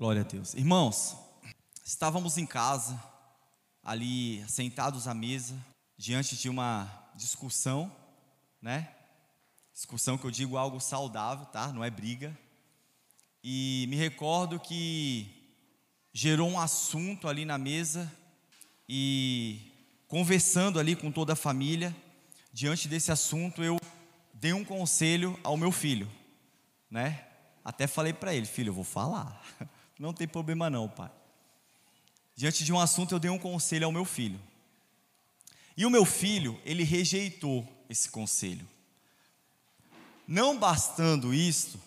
Glória 0.00 0.22
a 0.22 0.24
Deus. 0.24 0.54
Irmãos, 0.54 1.14
estávamos 1.84 2.38
em 2.38 2.46
casa, 2.46 2.98
ali 3.84 4.42
sentados 4.48 5.06
à 5.06 5.12
mesa, 5.12 5.54
diante 5.94 6.38
de 6.38 6.48
uma 6.48 6.90
discussão, 7.14 7.94
né? 8.62 8.94
Discussão 9.74 10.16
que 10.16 10.24
eu 10.24 10.30
digo 10.30 10.56
algo 10.56 10.80
saudável, 10.80 11.44
tá? 11.44 11.70
Não 11.70 11.84
é 11.84 11.90
briga. 11.90 12.34
E 13.44 13.84
me 13.90 13.96
recordo 13.96 14.58
que 14.58 15.28
gerou 16.14 16.48
um 16.48 16.58
assunto 16.58 17.28
ali 17.28 17.44
na 17.44 17.58
mesa 17.58 18.10
e 18.88 19.70
conversando 20.08 20.80
ali 20.80 20.96
com 20.96 21.12
toda 21.12 21.34
a 21.34 21.36
família, 21.36 21.94
diante 22.50 22.88
desse 22.88 23.12
assunto, 23.12 23.62
eu 23.62 23.78
dei 24.32 24.54
um 24.54 24.64
conselho 24.64 25.38
ao 25.44 25.58
meu 25.58 25.70
filho, 25.70 26.10
né? 26.90 27.22
Até 27.62 27.86
falei 27.86 28.14
para 28.14 28.34
ele, 28.34 28.46
filho, 28.46 28.70
eu 28.70 28.74
vou 28.74 28.82
falar. 28.82 29.38
Não 30.00 30.14
tem 30.14 30.26
problema 30.26 30.70
não, 30.70 30.88
pai. 30.88 31.10
Diante 32.34 32.64
de 32.64 32.72
um 32.72 32.80
assunto, 32.80 33.14
eu 33.14 33.18
dei 33.18 33.30
um 33.30 33.38
conselho 33.38 33.84
ao 33.84 33.92
meu 33.92 34.06
filho. 34.06 34.40
E 35.76 35.84
o 35.84 35.90
meu 35.90 36.06
filho, 36.06 36.58
ele 36.64 36.82
rejeitou 36.84 37.68
esse 37.86 38.08
conselho. 38.08 38.66
Não 40.26 40.58
bastando 40.58 41.34
isto, 41.34 41.78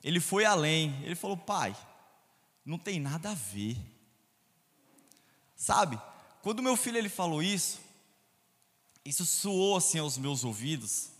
ele 0.00 0.20
foi 0.20 0.44
além. 0.44 0.96
Ele 1.02 1.16
falou: 1.16 1.36
pai, 1.36 1.76
não 2.64 2.78
tem 2.78 3.00
nada 3.00 3.32
a 3.32 3.34
ver. 3.34 3.76
Sabe, 5.56 6.00
quando 6.40 6.62
meu 6.62 6.76
filho 6.76 6.98
ele 6.98 7.08
falou 7.08 7.42
isso, 7.42 7.80
isso 9.04 9.26
soou 9.26 9.76
assim 9.76 9.98
aos 9.98 10.16
meus 10.16 10.44
ouvidos. 10.44 11.10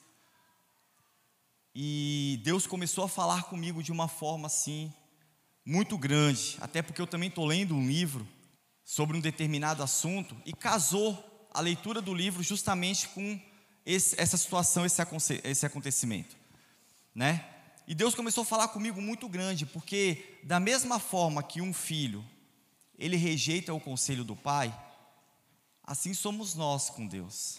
E 1.74 2.38
Deus 2.44 2.68
começou 2.68 3.02
a 3.02 3.08
falar 3.08 3.42
comigo 3.44 3.82
de 3.82 3.90
uma 3.90 4.06
forma 4.06 4.46
assim, 4.46 4.94
muito 5.66 5.98
grande, 5.98 6.56
até 6.60 6.80
porque 6.80 7.00
eu 7.00 7.08
também 7.08 7.28
estou 7.28 7.44
lendo 7.44 7.74
um 7.74 7.84
livro 7.84 8.26
sobre 8.84 9.16
um 9.16 9.20
determinado 9.20 9.82
assunto 9.82 10.36
e 10.46 10.52
casou 10.52 11.48
a 11.52 11.60
leitura 11.60 12.00
do 12.00 12.14
livro 12.14 12.40
justamente 12.40 13.08
com 13.08 13.40
esse, 13.84 14.18
essa 14.20 14.36
situação, 14.36 14.86
esse, 14.86 15.02
esse 15.42 15.66
acontecimento, 15.66 16.36
né? 17.12 17.44
E 17.88 17.94
Deus 17.94 18.14
começou 18.14 18.42
a 18.42 18.46
falar 18.46 18.68
comigo 18.68 19.00
muito 19.00 19.28
grande, 19.28 19.66
porque 19.66 20.38
da 20.44 20.60
mesma 20.60 21.00
forma 21.00 21.42
que 21.42 21.60
um 21.60 21.72
filho 21.72 22.24
ele 22.96 23.16
rejeita 23.16 23.74
o 23.74 23.80
conselho 23.80 24.24
do 24.24 24.36
pai, 24.36 24.76
assim 25.82 26.14
somos 26.14 26.54
nós 26.54 26.90
com 26.90 27.06
Deus. 27.06 27.58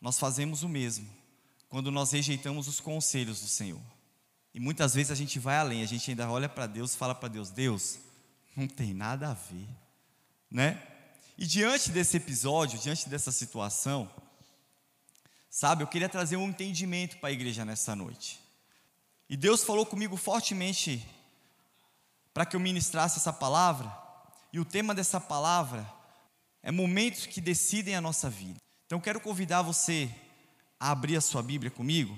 Nós 0.00 0.18
fazemos 0.18 0.62
o 0.62 0.68
mesmo 0.68 1.08
quando 1.68 1.90
nós 1.90 2.12
rejeitamos 2.12 2.66
os 2.66 2.80
conselhos 2.80 3.40
do 3.40 3.48
Senhor. 3.48 3.95
E 4.56 4.58
muitas 4.58 4.94
vezes 4.94 5.12
a 5.12 5.14
gente 5.14 5.38
vai 5.38 5.58
além, 5.58 5.82
a 5.82 5.86
gente 5.86 6.10
ainda 6.10 6.30
olha 6.30 6.48
para 6.48 6.66
Deus 6.66 6.94
fala 6.94 7.14
para 7.14 7.28
Deus: 7.28 7.50
Deus, 7.50 7.98
não 8.56 8.66
tem 8.66 8.94
nada 8.94 9.28
a 9.28 9.34
ver, 9.34 9.68
né? 10.50 10.82
E 11.36 11.46
diante 11.46 11.90
desse 11.90 12.16
episódio, 12.16 12.78
diante 12.78 13.06
dessa 13.06 13.30
situação, 13.30 14.10
sabe, 15.50 15.82
eu 15.82 15.86
queria 15.86 16.08
trazer 16.08 16.38
um 16.38 16.48
entendimento 16.48 17.18
para 17.18 17.28
a 17.28 17.32
igreja 17.32 17.66
nessa 17.66 17.94
noite. 17.94 18.40
E 19.28 19.36
Deus 19.36 19.62
falou 19.62 19.84
comigo 19.84 20.16
fortemente 20.16 21.06
para 22.32 22.46
que 22.46 22.56
eu 22.56 22.60
ministrasse 22.60 23.18
essa 23.18 23.34
palavra, 23.34 23.94
e 24.54 24.58
o 24.58 24.64
tema 24.64 24.94
dessa 24.94 25.20
palavra 25.20 25.86
é 26.62 26.72
momentos 26.72 27.26
que 27.26 27.42
decidem 27.42 27.94
a 27.94 28.00
nossa 28.00 28.30
vida. 28.30 28.58
Então, 28.86 28.98
quero 28.98 29.20
convidar 29.20 29.60
você 29.60 30.10
a 30.80 30.92
abrir 30.92 31.14
a 31.14 31.20
sua 31.20 31.42
Bíblia 31.42 31.70
comigo 31.70 32.16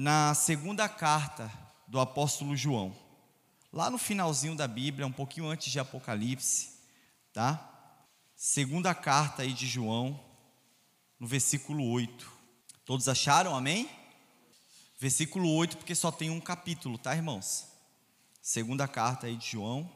na 0.00 0.32
segunda 0.32 0.88
carta 0.88 1.50
do 1.88 1.98
apóstolo 1.98 2.56
João. 2.56 2.96
Lá 3.72 3.90
no 3.90 3.98
finalzinho 3.98 4.54
da 4.54 4.68
Bíblia, 4.68 5.04
um 5.04 5.10
pouquinho 5.10 5.48
antes 5.48 5.72
de 5.72 5.80
Apocalipse, 5.80 6.70
tá? 7.32 7.98
Segunda 8.36 8.94
carta 8.94 9.42
aí 9.42 9.52
de 9.52 9.66
João, 9.66 10.24
no 11.18 11.26
versículo 11.26 11.84
8. 11.84 12.30
Todos 12.84 13.08
acharam? 13.08 13.56
Amém? 13.56 13.90
Versículo 15.00 15.52
8, 15.52 15.78
porque 15.78 15.96
só 15.96 16.12
tem 16.12 16.30
um 16.30 16.40
capítulo, 16.40 16.96
tá, 16.96 17.16
irmãos? 17.16 17.66
Segunda 18.40 18.86
carta 18.86 19.26
aí 19.26 19.34
de 19.34 19.50
João, 19.50 19.90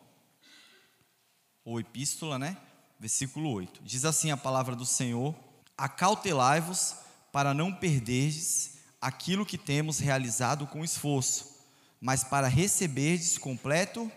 ou 1.65 1.79
epístola, 1.79 2.41
né? 2.41 2.57
Versículo 2.99 3.53
8. 3.53 3.81
Diz 3.85 4.05
assim 4.05 4.33
a 4.33 4.37
palavra 4.37 4.75
do 4.75 4.85
Senhor: 4.85 5.33
Acautelai-vos 5.79 6.97
para 7.31 7.55
não 7.55 7.73
perderdes 7.73 8.81
aquilo 9.03 9.45
que 9.45 9.59
temos 9.59 9.99
realizado 9.99 10.65
com 10.65 10.85
esforço, 10.85 11.57
mas 12.01 12.23
para 12.23 12.47
receberdes 12.47 13.37
completo 13.37 14.11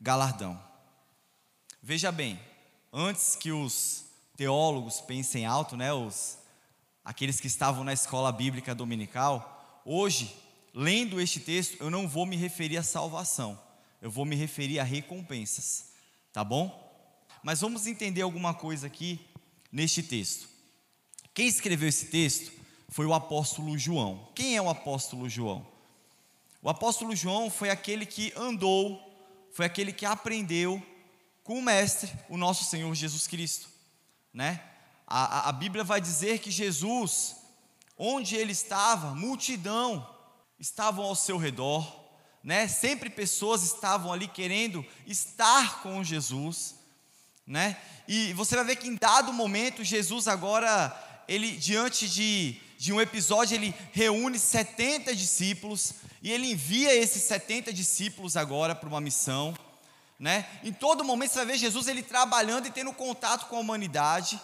galardão. 0.00 0.60
Veja 1.80 2.10
bem, 2.10 2.40
antes 2.92 3.36
que 3.36 3.52
os 3.52 4.04
teólogos 4.36 5.00
pensem 5.00 5.46
alto, 5.46 5.76
né, 5.76 5.92
os 5.92 6.38
aqueles 7.04 7.38
que 7.38 7.46
estavam 7.46 7.84
na 7.84 7.92
escola 7.92 8.32
bíblica 8.32 8.74
dominical, 8.74 9.80
hoje, 9.84 10.36
lendo 10.74 11.20
este 11.20 11.38
texto, 11.38 11.76
eu 11.78 11.88
não 11.88 12.08
vou 12.08 12.26
me 12.26 12.34
referir 12.34 12.78
à 12.78 12.82
salvação, 12.82 13.56
eu 14.02 14.10
vou 14.10 14.24
me 14.24 14.34
referir 14.34 14.80
a 14.80 14.84
recompensas, 14.84 15.90
tá 16.32 16.42
bom? 16.42 16.84
Mas 17.44 17.60
vamos 17.60 17.86
entender 17.86 18.22
alguma 18.22 18.52
coisa 18.52 18.88
aqui 18.88 19.24
neste 19.70 20.02
texto. 20.02 20.48
Quem 21.32 21.46
escreveu 21.46 21.88
esse 21.88 22.06
texto 22.06 22.55
foi 22.96 23.04
o 23.04 23.12
apóstolo 23.12 23.78
João. 23.78 24.26
Quem 24.34 24.56
é 24.56 24.62
o 24.62 24.70
apóstolo 24.70 25.28
João? 25.28 25.66
O 26.62 26.70
apóstolo 26.70 27.14
João 27.14 27.50
foi 27.50 27.68
aquele 27.68 28.06
que 28.06 28.32
andou, 28.34 28.98
foi 29.52 29.66
aquele 29.66 29.92
que 29.92 30.06
aprendeu 30.06 30.82
com 31.44 31.58
o 31.58 31.62
mestre, 31.62 32.10
o 32.26 32.38
nosso 32.38 32.64
Senhor 32.64 32.94
Jesus 32.94 33.26
Cristo, 33.26 33.68
né? 34.32 34.62
A, 35.06 35.40
a, 35.40 35.48
a 35.50 35.52
Bíblia 35.52 35.84
vai 35.84 36.00
dizer 36.00 36.38
que 36.38 36.50
Jesus, 36.50 37.36
onde 37.98 38.34
ele 38.34 38.52
estava, 38.52 39.14
multidão 39.14 40.08
estavam 40.58 41.04
ao 41.04 41.14
seu 41.14 41.36
redor, 41.36 41.86
né? 42.42 42.66
Sempre 42.66 43.10
pessoas 43.10 43.62
estavam 43.62 44.10
ali 44.10 44.26
querendo 44.26 44.82
estar 45.06 45.82
com 45.82 46.02
Jesus, 46.02 46.76
né? 47.46 47.76
E 48.08 48.32
você 48.32 48.56
vai 48.56 48.64
ver 48.64 48.76
que 48.76 48.88
em 48.88 48.96
dado 48.96 49.34
momento 49.34 49.84
Jesus 49.84 50.26
agora 50.26 51.24
ele 51.28 51.52
diante 51.58 52.08
de, 52.08 52.58
de 52.78 52.92
um 52.92 53.00
episódio, 53.00 53.54
ele 53.54 53.74
reúne 53.92 54.38
70 54.38 55.14
discípulos 55.14 55.94
e 56.22 56.30
ele 56.30 56.52
envia 56.52 56.94
esses 56.94 57.22
70 57.22 57.72
discípulos 57.72 58.36
agora 58.36 58.74
para 58.74 58.88
uma 58.88 59.00
missão, 59.00 59.56
né? 60.18 60.46
Em 60.62 60.72
todo 60.72 61.04
momento 61.04 61.30
você 61.32 61.38
vai 61.38 61.46
ver 61.46 61.58
Jesus 61.58 61.88
ele 61.88 62.02
trabalhando 62.02 62.66
e 62.66 62.70
tendo 62.70 62.92
contato 62.92 63.46
com 63.46 63.56
a 63.56 63.60
humanidade. 63.60 64.40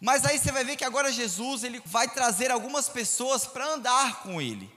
Mas 0.00 0.24
aí 0.24 0.38
você 0.38 0.50
vai 0.50 0.64
ver 0.64 0.76
que 0.76 0.84
agora 0.84 1.12
Jesus 1.12 1.64
ele 1.64 1.82
vai 1.84 2.08
trazer 2.08 2.50
algumas 2.50 2.88
pessoas 2.88 3.46
para 3.46 3.66
andar 3.66 4.22
com 4.22 4.40
ele. 4.40 4.70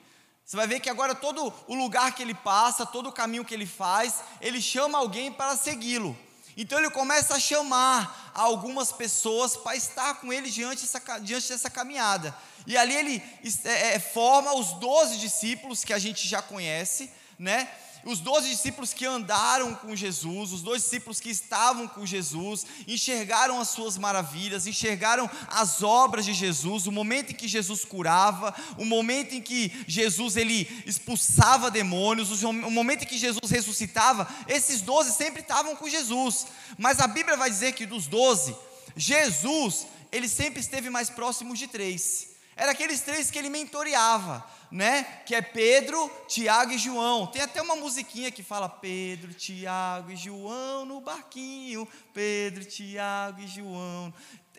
Você 0.45 0.55
vai 0.55 0.67
ver 0.67 0.79
que 0.79 0.89
agora 0.89 1.15
todo 1.15 1.51
o 1.67 1.73
lugar 1.73 2.13
que 2.13 2.21
ele 2.21 2.35
passa, 2.35 2.85
todo 2.85 3.09
o 3.09 3.11
caminho 3.11 3.43
que 3.43 3.53
ele 3.53 3.65
faz, 3.65 4.21
ele 4.39 4.61
chama 4.61 4.99
alguém 4.99 5.31
para 5.31 5.57
segui-lo. 5.57 6.15
Então 6.57 6.79
ele 6.79 6.89
começa 6.89 7.35
a 7.35 7.39
chamar 7.39 8.31
algumas 8.33 8.91
pessoas 8.91 9.57
para 9.57 9.75
estar 9.75 10.15
com 10.15 10.31
ele 10.31 10.49
diante 10.49 10.81
dessa, 10.81 11.19
diante 11.19 11.49
dessa 11.49 11.69
caminhada. 11.69 12.35
E 12.65 12.77
ali 12.77 12.95
ele 12.95 13.23
é, 13.63 13.95
é, 13.95 13.99
forma 13.99 14.53
os 14.55 14.73
doze 14.73 15.17
discípulos 15.17 15.83
que 15.83 15.93
a 15.93 15.99
gente 15.99 16.27
já 16.27 16.41
conhece, 16.41 17.11
né? 17.37 17.69
Os 18.05 18.19
doze 18.19 18.49
discípulos 18.49 18.93
que 18.93 19.05
andaram 19.05 19.73
com 19.73 19.95
Jesus, 19.95 20.51
os 20.51 20.61
dois 20.61 20.83
discípulos 20.83 21.19
que 21.19 21.29
estavam 21.29 21.87
com 21.87 22.05
Jesus, 22.05 22.65
enxergaram 22.87 23.59
as 23.59 23.69
suas 23.69 23.97
maravilhas, 23.97 24.67
enxergaram 24.67 25.29
as 25.47 25.81
obras 25.81 26.23
de 26.23 26.33
Jesus, 26.33 26.85
o 26.85 26.91
momento 26.91 27.31
em 27.31 27.35
que 27.35 27.47
Jesus 27.47 27.83
curava, 27.83 28.53
o 28.77 28.85
momento 28.85 29.33
em 29.33 29.41
que 29.41 29.71
Jesus 29.87 30.37
ele 30.37 30.83
expulsava 30.85 31.71
demônios, 31.71 32.43
o 32.43 32.53
momento 32.53 33.03
em 33.03 33.07
que 33.07 33.17
Jesus 33.17 33.49
ressuscitava, 33.49 34.27
esses 34.47 34.81
doze 34.81 35.11
sempre 35.11 35.41
estavam 35.41 35.75
com 35.75 35.89
Jesus. 35.89 36.45
Mas 36.77 36.99
a 36.99 37.07
Bíblia 37.07 37.35
vai 37.35 37.49
dizer 37.49 37.73
que 37.73 37.87
dos 37.87 38.05
doze, 38.05 38.55
Jesus 38.95 39.87
ele 40.11 40.29
sempre 40.29 40.61
esteve 40.61 40.89
mais 40.89 41.09
próximo 41.09 41.55
de 41.55 41.67
três. 41.67 42.34
Era 42.55 42.71
aqueles 42.71 43.01
três 43.01 43.29
que 43.29 43.37
ele 43.37 43.49
mentoreava 43.49 44.45
né? 44.71 45.03
Que 45.25 45.35
é 45.35 45.41
Pedro, 45.41 46.11
Tiago 46.27 46.73
e 46.73 46.77
João. 46.77 47.27
Tem 47.27 47.41
até 47.41 47.61
uma 47.61 47.75
musiquinha 47.75 48.29
que 48.29 48.43
fala 48.43 48.67
Pedro, 48.67 49.33
Tiago 49.33 50.11
e 50.11 50.17
João 50.17 50.85
no 50.85 50.99
barquinho. 50.99 51.87
Pedro, 52.13 52.65
Tiago 52.65 53.41
e 53.41 53.47
João. 53.47 54.13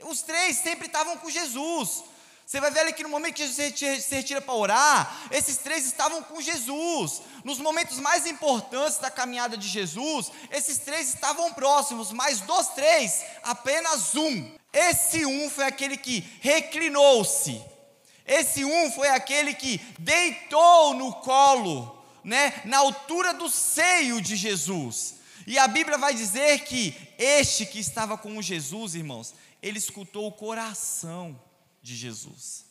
Os 0.04 0.22
três 0.22 0.56
sempre 0.56 0.86
estavam 0.86 1.16
com 1.18 1.30
Jesus. 1.30 2.04
Você 2.46 2.60
vai 2.60 2.70
ver 2.70 2.80
ali 2.80 2.92
que 2.92 3.02
no 3.02 3.08
momento 3.08 3.34
que 3.34 3.46
Jesus 3.46 4.04
se 4.04 4.14
retira 4.14 4.40
para 4.40 4.54
orar, 4.54 5.28
esses 5.32 5.56
três 5.56 5.84
estavam 5.84 6.22
com 6.22 6.40
Jesus. 6.40 7.20
Nos 7.44 7.58
momentos 7.58 7.98
mais 7.98 8.24
importantes 8.24 8.98
da 8.98 9.10
caminhada 9.10 9.56
de 9.56 9.66
Jesus, 9.66 10.30
esses 10.50 10.78
três 10.78 11.08
estavam 11.08 11.52
próximos, 11.52 12.12
mas 12.12 12.40
dos 12.40 12.68
três, 12.68 13.24
apenas 13.42 14.14
um. 14.14 14.54
Esse 14.72 15.26
um 15.26 15.50
foi 15.50 15.64
aquele 15.64 15.96
que 15.96 16.20
reclinou-se 16.40 17.75
esse 18.26 18.64
um 18.64 18.90
foi 18.90 19.08
aquele 19.08 19.54
que 19.54 19.78
deitou 19.98 20.94
no 20.94 21.12
colo, 21.14 22.04
né, 22.24 22.60
na 22.64 22.78
altura 22.78 23.32
do 23.32 23.48
seio 23.48 24.20
de 24.20 24.34
Jesus. 24.34 25.16
E 25.46 25.58
a 25.58 25.68
Bíblia 25.68 25.96
vai 25.96 26.12
dizer 26.12 26.64
que 26.64 26.94
este 27.16 27.64
que 27.64 27.78
estava 27.78 28.18
com 28.18 28.42
Jesus, 28.42 28.96
irmãos, 28.96 29.32
ele 29.62 29.78
escutou 29.78 30.26
o 30.26 30.32
coração 30.32 31.40
de 31.80 31.94
Jesus. 31.94 32.64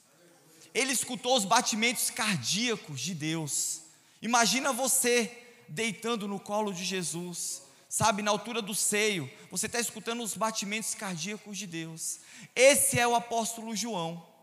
Ele 0.73 0.91
escutou 0.91 1.37
os 1.37 1.45
batimentos 1.45 2.09
cardíacos 2.09 2.99
de 2.99 3.15
Deus. 3.15 3.81
Imagina 4.21 4.73
você 4.73 5.31
deitando 5.69 6.27
no 6.27 6.37
colo 6.37 6.73
de 6.73 6.83
Jesus, 6.83 7.61
sabe, 7.87 8.21
na 8.21 8.31
altura 8.31 8.61
do 8.61 8.75
seio, 8.75 9.31
você 9.49 9.67
está 9.67 9.79
escutando 9.79 10.21
os 10.21 10.35
batimentos 10.35 10.93
cardíacos 10.93 11.57
de 11.57 11.65
Deus. 11.65 12.19
Esse 12.53 12.99
é 12.99 13.07
o 13.07 13.15
apóstolo 13.15 13.73
João. 13.73 14.34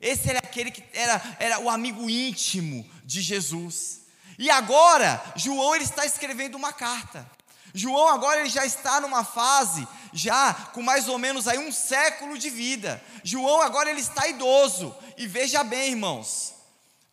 Esse 0.00 0.30
era 0.30 0.38
aquele 0.38 0.70
que 0.70 0.82
era, 0.92 1.36
era 1.38 1.58
o 1.60 1.68
amigo 1.68 2.08
íntimo 2.08 2.88
de 3.04 3.20
Jesus. 3.20 4.00
E 4.38 4.50
agora, 4.50 5.22
João 5.36 5.74
ele 5.74 5.84
está 5.84 6.06
escrevendo 6.06 6.54
uma 6.54 6.72
carta. 6.72 7.28
João 7.74 8.08
agora 8.08 8.40
ele 8.40 8.48
já 8.48 8.64
está 8.64 9.00
numa 9.00 9.22
fase 9.22 9.86
já 10.12 10.52
com 10.72 10.82
mais 10.82 11.08
ou 11.08 11.18
menos 11.18 11.46
aí 11.46 11.58
um 11.58 11.70
século 11.70 12.38
de 12.38 12.50
vida. 12.50 13.02
João 13.22 13.60
agora 13.60 13.90
ele 13.90 14.00
está 14.00 14.26
idoso. 14.28 14.94
E 15.16 15.26
veja 15.26 15.62
bem, 15.62 15.90
irmãos, 15.90 16.54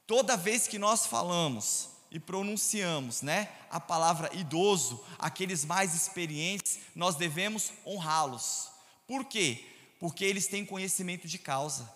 toda 0.05 0.37
vez 0.37 0.67
que 0.67 0.79
nós 0.79 1.05
falamos 1.05 1.89
e 2.09 2.19
pronunciamos, 2.19 3.21
né, 3.21 3.49
a 3.69 3.79
palavra 3.79 4.29
idoso, 4.33 5.03
aqueles 5.19 5.65
mais 5.65 5.93
experientes, 5.93 6.79
nós 6.95 7.15
devemos 7.15 7.71
honrá-los. 7.85 8.69
Por 9.05 9.25
quê? 9.25 9.65
Porque 9.99 10.23
eles 10.23 10.47
têm 10.47 10.65
conhecimento 10.65 11.27
de 11.27 11.37
causa. 11.37 11.91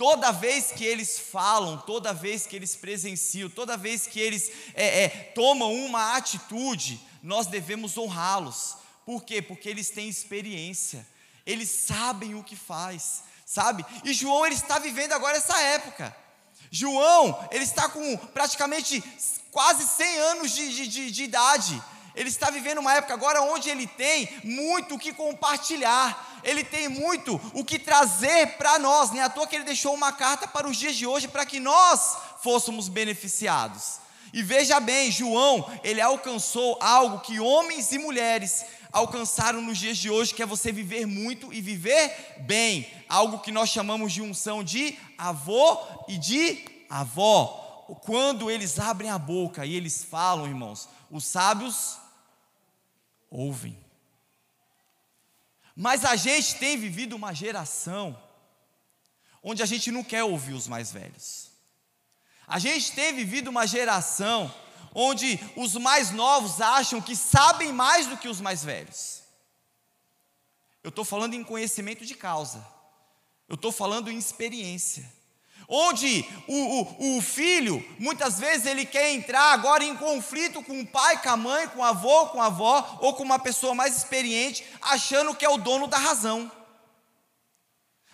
Toda 0.00 0.32
vez 0.32 0.72
que 0.72 0.82
eles 0.82 1.18
falam, 1.18 1.76
toda 1.76 2.14
vez 2.14 2.46
que 2.46 2.56
eles 2.56 2.74
presenciam, 2.74 3.50
toda 3.50 3.76
vez 3.76 4.06
que 4.06 4.18
eles 4.18 4.50
é, 4.72 5.02
é, 5.02 5.08
tomam 5.34 5.74
uma 5.74 6.16
atitude, 6.16 6.98
nós 7.22 7.46
devemos 7.46 7.98
honrá-los. 7.98 8.76
Por 9.04 9.22
quê? 9.22 9.42
Porque 9.42 9.68
eles 9.68 9.90
têm 9.90 10.08
experiência, 10.08 11.06
eles 11.44 11.68
sabem 11.68 12.34
o 12.34 12.42
que 12.42 12.56
faz, 12.56 13.24
sabe? 13.44 13.84
E 14.02 14.14
João 14.14 14.46
ele 14.46 14.54
está 14.54 14.78
vivendo 14.78 15.12
agora 15.12 15.36
essa 15.36 15.60
época. 15.60 16.16
João, 16.70 17.38
ele 17.50 17.64
está 17.64 17.86
com 17.86 18.16
praticamente 18.16 19.04
quase 19.50 19.86
100 19.86 20.18
anos 20.18 20.52
de, 20.52 20.76
de, 20.76 20.88
de, 20.88 21.10
de 21.10 21.24
idade. 21.24 21.82
Ele 22.14 22.28
está 22.28 22.50
vivendo 22.50 22.78
uma 22.78 22.94
época 22.94 23.14
agora 23.14 23.42
onde 23.42 23.68
ele 23.68 23.86
tem 23.86 24.28
muito 24.42 24.94
o 24.94 24.98
que 24.98 25.12
compartilhar, 25.12 26.40
ele 26.42 26.64
tem 26.64 26.88
muito 26.88 27.40
o 27.54 27.64
que 27.64 27.78
trazer 27.78 28.58
para 28.58 28.78
nós. 28.78 29.10
Nem 29.10 29.22
à 29.22 29.28
toa 29.28 29.46
que 29.46 29.56
ele 29.56 29.64
deixou 29.64 29.94
uma 29.94 30.12
carta 30.12 30.48
para 30.48 30.68
os 30.68 30.76
dias 30.76 30.96
de 30.96 31.06
hoje 31.06 31.28
para 31.28 31.46
que 31.46 31.60
nós 31.60 32.16
fôssemos 32.42 32.88
beneficiados. 32.88 34.00
E 34.32 34.42
veja 34.42 34.78
bem, 34.78 35.10
João, 35.10 35.68
ele 35.82 36.00
alcançou 36.00 36.78
algo 36.80 37.20
que 37.20 37.40
homens 37.40 37.90
e 37.92 37.98
mulheres 37.98 38.64
alcançaram 38.92 39.60
nos 39.60 39.78
dias 39.78 39.98
de 39.98 40.10
hoje, 40.10 40.34
que 40.34 40.42
é 40.42 40.46
você 40.46 40.70
viver 40.70 41.06
muito 41.06 41.52
e 41.52 41.60
viver 41.60 42.36
bem. 42.40 42.86
Algo 43.08 43.38
que 43.38 43.50
nós 43.50 43.70
chamamos 43.70 44.12
de 44.12 44.22
unção 44.22 44.62
de 44.62 44.96
avô 45.18 45.78
e 46.08 46.16
de 46.16 46.64
avó. 46.88 47.66
Quando 48.04 48.48
eles 48.48 48.78
abrem 48.78 49.10
a 49.10 49.18
boca 49.18 49.66
e 49.66 49.74
eles 49.74 50.04
falam, 50.04 50.46
irmãos, 50.46 50.88
os 51.10 51.24
sábios 51.24 51.98
ouvem. 53.28 53.76
Mas 55.74 56.04
a 56.04 56.14
gente 56.14 56.56
tem 56.56 56.76
vivido 56.76 57.16
uma 57.16 57.32
geração 57.34 58.20
onde 59.42 59.62
a 59.62 59.66
gente 59.66 59.90
não 59.90 60.04
quer 60.04 60.22
ouvir 60.22 60.52
os 60.52 60.68
mais 60.68 60.92
velhos. 60.92 61.50
A 62.46 62.58
gente 62.58 62.92
tem 62.92 63.14
vivido 63.14 63.48
uma 63.48 63.66
geração 63.66 64.52
onde 64.94 65.38
os 65.56 65.74
mais 65.76 66.10
novos 66.10 66.60
acham 66.60 67.00
que 67.00 67.16
sabem 67.16 67.72
mais 67.72 68.06
do 68.06 68.16
que 68.16 68.28
os 68.28 68.40
mais 68.40 68.62
velhos. 68.64 69.22
Eu 70.82 70.90
estou 70.90 71.04
falando 71.04 71.34
em 71.34 71.44
conhecimento 71.44 72.04
de 72.04 72.14
causa, 72.14 72.66
eu 73.48 73.54
estou 73.54 73.70
falando 73.70 74.10
em 74.10 74.18
experiência. 74.18 75.10
Onde 75.72 76.28
o, 76.48 76.80
o, 76.80 77.16
o, 77.16 77.22
filho, 77.22 77.80
muitas 77.96 78.40
vezes, 78.40 78.66
ele 78.66 78.84
quer 78.84 79.12
entrar 79.12 79.52
agora 79.52 79.84
em 79.84 79.96
conflito 79.96 80.64
com 80.64 80.80
o 80.80 80.86
pai, 80.86 81.22
com 81.22 81.28
a 81.28 81.36
mãe, 81.36 81.68
com 81.68 81.78
o 81.78 81.84
avô, 81.84 82.26
com 82.26 82.42
a 82.42 82.46
avó, 82.46 82.98
ou 83.00 83.14
com 83.14 83.22
uma 83.22 83.38
pessoa 83.38 83.72
mais 83.72 83.96
experiente, 83.96 84.66
achando 84.82 85.32
que 85.32 85.44
é 85.44 85.48
o 85.48 85.56
dono 85.56 85.86
da 85.86 85.96
razão, 85.96 86.50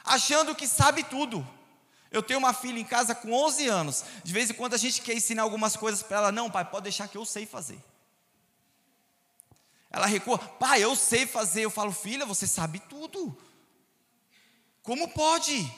achando 0.05 0.55
que 0.55 0.69
sabe 0.69 1.03
tudo. 1.03 1.49
Eu 2.11 2.23
tenho 2.23 2.39
uma 2.39 2.53
filha 2.53 2.79
em 2.79 2.85
casa 2.85 3.15
com 3.15 3.33
11 3.33 3.67
anos. 3.69 4.05
De 4.23 4.35
vez 4.35 4.51
em 4.51 4.55
quando 4.55 4.75
a 4.75 4.79
gente 4.79 5.01
quer 5.01 5.15
ensinar 5.15 5.43
algumas 5.43 5.77
coisas 5.77 6.03
para 6.03 6.19
ela. 6.19 6.33
Não, 6.33 6.51
pai, 6.51 6.65
pode 6.67 6.85
deixar 6.85 7.09
que 7.09 7.17
eu 7.17 7.25
sei 7.25 7.47
fazer. 7.47 7.83
Ela 9.91 10.05
recua, 10.05 10.39
pai, 10.39 10.85
eu 10.85 10.95
sei 10.95 11.27
fazer. 11.27 11.63
Eu 11.63 11.71
falo, 11.71 11.91
filha, 11.91 12.27
você 12.27 12.47
sabe 12.47 12.81
tudo. 12.81 13.37
Como 14.83 15.09
pode? 15.09 15.73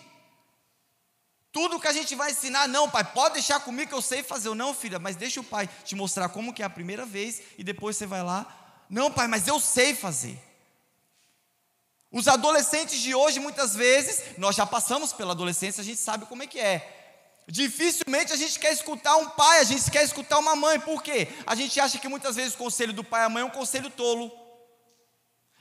Tudo 1.50 1.81
que 1.81 1.89
a 1.89 1.93
gente 1.93 2.15
vai 2.15 2.31
ensinar, 2.31 2.69
não, 2.69 2.91
pai, 2.91 3.05
pode 3.05 3.35
deixar 3.35 3.61
comigo 3.61 3.89
que 3.89 3.95
eu 3.95 4.03
sei 4.03 4.23
fazer. 4.23 4.49
Eu, 4.49 4.55
não, 4.55 4.75
filha, 4.75 4.99
mas 4.99 5.17
deixa 5.17 5.41
o 5.41 5.45
pai 5.45 5.69
te 5.85 5.95
mostrar 5.95 6.29
como 6.29 6.53
que 6.53 6.62
é 6.62 6.65
a 6.65 6.71
primeira 6.71 7.06
vez 7.06 7.43
e 7.56 7.65
depois 7.65 7.97
você 7.97 8.06
vai 8.06 8.23
lá. 8.23 8.47
Não, 8.89 9.11
pai, 9.11 9.27
mas 9.27 9.47
eu 9.47 9.59
sei 9.59 9.95
fazer. 9.95 10.39
Os 12.11 12.27
adolescentes 12.27 13.00
de 13.00 13.15
hoje, 13.15 13.39
muitas 13.39 13.75
vezes, 13.75 14.39
nós 14.39 14.56
já 14.56 14.65
passamos 14.65 15.12
pela 15.12 15.33
adolescência, 15.33 15.81
a 15.81 15.85
gente 15.85 16.00
sabe 16.00 16.27
como 16.27 16.43
é 16.43 16.47
que 16.47 16.59
é. 16.59 16.95
Dificilmente 17.47 18.33
a 18.33 18.37
gente 18.37 18.59
quer 18.59 18.73
escutar 18.73 19.17
um 19.17 19.31
pai, 19.31 19.61
a 19.61 19.65
gente 19.65 19.91
quer 19.91 20.05
escutar 20.05 20.39
uma 20.39 20.55
mãe, 20.55 20.79
por 20.79 21.03
quê? 21.03 21.29
A 21.47 21.55
gente 21.55 21.81
acha 21.81 21.99
que 21.99 22.09
muitas 22.09 22.37
vezes 22.37 22.55
o 22.55 22.59
conselho 22.59 22.93
do 22.93 23.03
pai 23.03 23.23
e 23.23 23.25
a 23.25 23.29
mãe 23.29 23.43
é 23.43 23.47
um 23.47 23.51
conselho 23.51 23.89
tolo. 23.89 24.31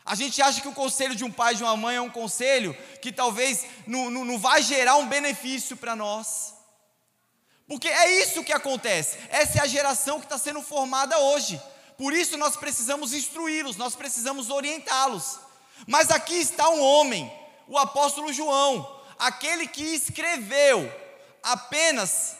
A 0.08 0.16
gente 0.16 0.42
acha 0.42 0.62
que 0.62 0.70
o 0.70 0.74
conselho 0.74 1.14
de 1.14 1.26
um 1.26 1.32
pai 1.32 1.54
e 1.54 1.58
de 1.58 1.64
uma 1.64 1.76
mãe 1.76 1.98
é 1.98 2.02
um 2.02 2.10
conselho 2.10 2.74
que 3.02 3.12
talvez 3.12 3.66
não, 3.86 4.10
não, 4.10 4.24
não 4.24 4.40
vai 4.40 4.62
gerar 4.64 4.96
um 4.96 5.06
benefício 5.06 5.76
para 5.76 5.98
nós. 5.98 6.54
Porque 7.68 7.90
é 7.90 8.22
isso 8.22 8.42
que 8.46 8.54
acontece, 8.54 9.18
essa 9.30 9.60
é 9.60 9.62
a 9.62 9.68
geração 9.68 10.20
que 10.20 10.26
está 10.26 10.38
sendo 10.38 10.62
formada 10.62 11.20
hoje. 11.20 11.62
Por 11.98 12.14
isso 12.14 12.38
nós 12.38 12.56
precisamos 12.56 13.14
instruí-los, 13.14 13.76
nós 13.76 13.98
precisamos 13.98 14.50
orientá-los. 14.50 15.40
Mas 15.86 16.10
aqui 16.10 16.36
está 16.36 16.70
um 16.70 16.82
homem, 16.82 17.30
o 17.68 17.78
apóstolo 17.78 18.32
João, 18.32 18.90
aquele 19.20 19.68
que 19.68 19.84
escreveu 19.84 20.90
apenas, 21.44 22.38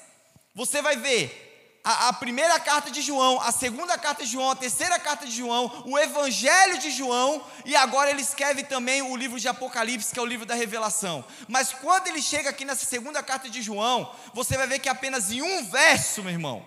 você 0.56 0.82
vai 0.82 0.96
ver, 0.96 1.47
a, 1.88 2.10
a, 2.10 2.14
primeira 2.14 2.60
carta 2.60 2.92
de 2.92 3.02
João, 3.02 3.40
a 3.40 3.50
segunda 3.50 3.98
carta 3.98 4.26
de 4.26 4.30
João, 4.30 4.52
a 4.52 4.56
terceira 4.58 5.00
carta 5.00 5.26
de 5.26 5.32
João, 5.32 5.84
o 5.86 5.98
Evangelho 5.98 6.80
de 6.80 6.92
João, 6.92 7.42
e 7.64 7.78
agora 7.78 8.10
ele 8.10 8.22
escreve 8.22 8.64
também 8.64 9.02
o 9.02 9.16
livro 9.16 9.40
de 9.40 9.48
Apocalipse, 9.48 10.14
que 10.14 10.20
é 10.20 10.22
o 10.22 10.26
livro 10.26 10.46
da 10.46 10.54
revelação. 10.54 11.24
Mas 11.48 11.72
quando 11.72 12.08
ele 12.08 12.22
chega 12.22 12.50
aqui 12.50 12.66
nessa 12.66 12.86
segunda 12.86 13.24
carta 13.24 13.50
de 13.50 13.62
João, 13.62 14.14
você 14.34 14.58
vai 14.58 14.68
ver 14.68 14.80
que 14.80 14.90
apenas 14.90 15.32
em 15.32 15.42
um 15.42 15.64
verso, 15.70 16.22
meu 16.22 16.34
irmão, 16.34 16.66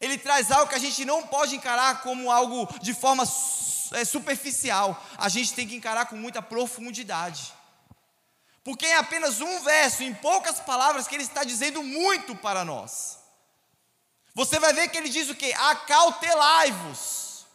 ele 0.00 0.16
traz 0.16 0.52
algo 0.52 0.68
que 0.68 0.76
a 0.76 0.80
gente 0.80 1.04
não 1.04 1.26
pode 1.26 1.56
encarar 1.56 2.00
como 2.02 2.30
algo 2.30 2.68
de 2.80 2.94
forma 2.94 3.24
é, 3.24 4.04
superficial, 4.04 5.04
a 5.18 5.28
gente 5.28 5.52
tem 5.52 5.66
que 5.66 5.74
encarar 5.74 6.06
com 6.06 6.14
muita 6.14 6.40
profundidade. 6.40 7.52
Porque 8.62 8.86
em 8.86 8.94
apenas 8.94 9.40
um 9.40 9.64
verso, 9.64 10.04
em 10.04 10.14
poucas 10.14 10.60
palavras, 10.60 11.08
que 11.08 11.16
ele 11.16 11.24
está 11.24 11.42
dizendo 11.42 11.82
muito 11.82 12.36
para 12.36 12.64
nós. 12.64 13.23
Você 14.34 14.58
vai 14.58 14.72
ver 14.72 14.88
que 14.88 14.98
ele 14.98 15.08
diz 15.08 15.30
o 15.30 15.34
que? 15.34 15.52
Acautelai-vos. 15.52 17.46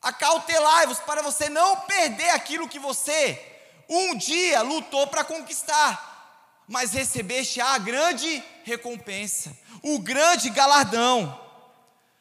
Acautelai-vos 0.00 0.98
para 1.00 1.22
você 1.22 1.48
não 1.48 1.80
perder 1.80 2.30
aquilo 2.30 2.68
que 2.68 2.78
você 2.78 3.44
um 3.88 4.14
dia 4.16 4.60
lutou 4.60 5.06
para 5.06 5.24
conquistar, 5.24 6.62
mas 6.68 6.92
recebeste 6.92 7.60
a 7.60 7.78
grande 7.78 8.44
recompensa, 8.62 9.56
o 9.82 9.98
grande 9.98 10.50
galardão. 10.50 11.40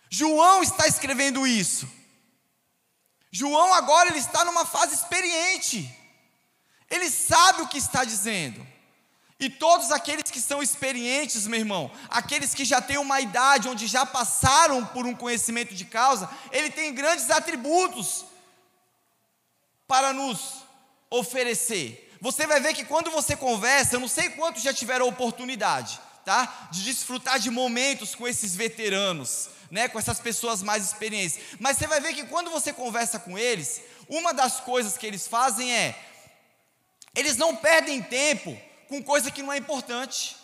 João 0.10 0.64
está 0.64 0.88
escrevendo 0.88 1.46
isso. 1.46 1.88
João 3.30 3.74
agora 3.74 4.10
ele 4.10 4.20
está 4.20 4.46
numa 4.46 4.66
fase 4.66 4.96
experiente. 4.96 5.94
Ele 6.90 7.12
sabe 7.12 7.64
o 7.64 7.68
que 7.68 7.78
está 7.78 8.06
dizendo. 8.06 8.66
E 9.40 9.50
todos 9.50 9.92
aqueles 9.92 10.32
que 10.32 10.42
são 10.42 10.64
experientes, 10.64 11.46
meu 11.46 11.60
irmão, 11.60 11.92
aqueles 12.10 12.56
que 12.56 12.66
já 12.66 12.82
têm 12.82 12.98
uma 12.98 13.22
idade, 13.22 13.70
onde 13.70 13.86
já 13.86 14.04
passaram 14.04 14.84
por 14.86 15.06
um 15.06 15.16
conhecimento 15.16 15.76
de 15.76 15.86
causa, 15.86 16.28
ele 16.52 16.72
tem 16.72 16.94
grandes 16.94 17.30
atributos 17.30 18.26
para 19.88 20.12
nos 20.12 20.64
oferecer. 21.10 22.18
Você 22.20 22.48
vai 22.48 22.60
ver 22.60 22.74
que 22.74 22.84
quando 22.84 23.12
você 23.12 23.36
conversa, 23.36 23.96
eu 23.96 24.00
não 24.00 24.08
sei 24.08 24.30
quantos 24.30 24.64
já 24.64 24.74
tiveram 24.74 25.06
a 25.06 25.10
oportunidade, 25.10 26.02
tá? 26.26 26.70
De 26.72 26.84
desfrutar 26.84 27.38
de 27.38 27.52
momentos 27.52 28.16
com 28.16 28.28
esses 28.28 28.56
veteranos, 28.56 29.50
né, 29.70 29.88
com 29.88 30.00
essas 30.00 30.20
pessoas 30.20 30.64
mais 30.64 30.84
experientes. 30.84 31.38
Mas 31.60 31.78
você 31.78 31.86
vai 31.86 32.00
ver 32.00 32.16
que 32.16 32.26
quando 32.26 32.50
você 32.50 32.74
conversa 32.74 33.20
com 33.20 33.38
eles, 33.38 33.82
uma 34.10 34.34
das 34.34 34.60
coisas 34.62 34.98
que 34.98 35.06
eles 35.06 35.28
fazem 35.28 35.72
é 35.72 35.96
eles 37.16 37.38
não 37.38 37.56
perdem 37.56 38.02
tempo 38.02 38.60
com 38.88 39.04
coisa 39.04 39.32
que 39.32 39.44
não 39.44 39.54
é 39.54 39.58
importante. 39.58 40.36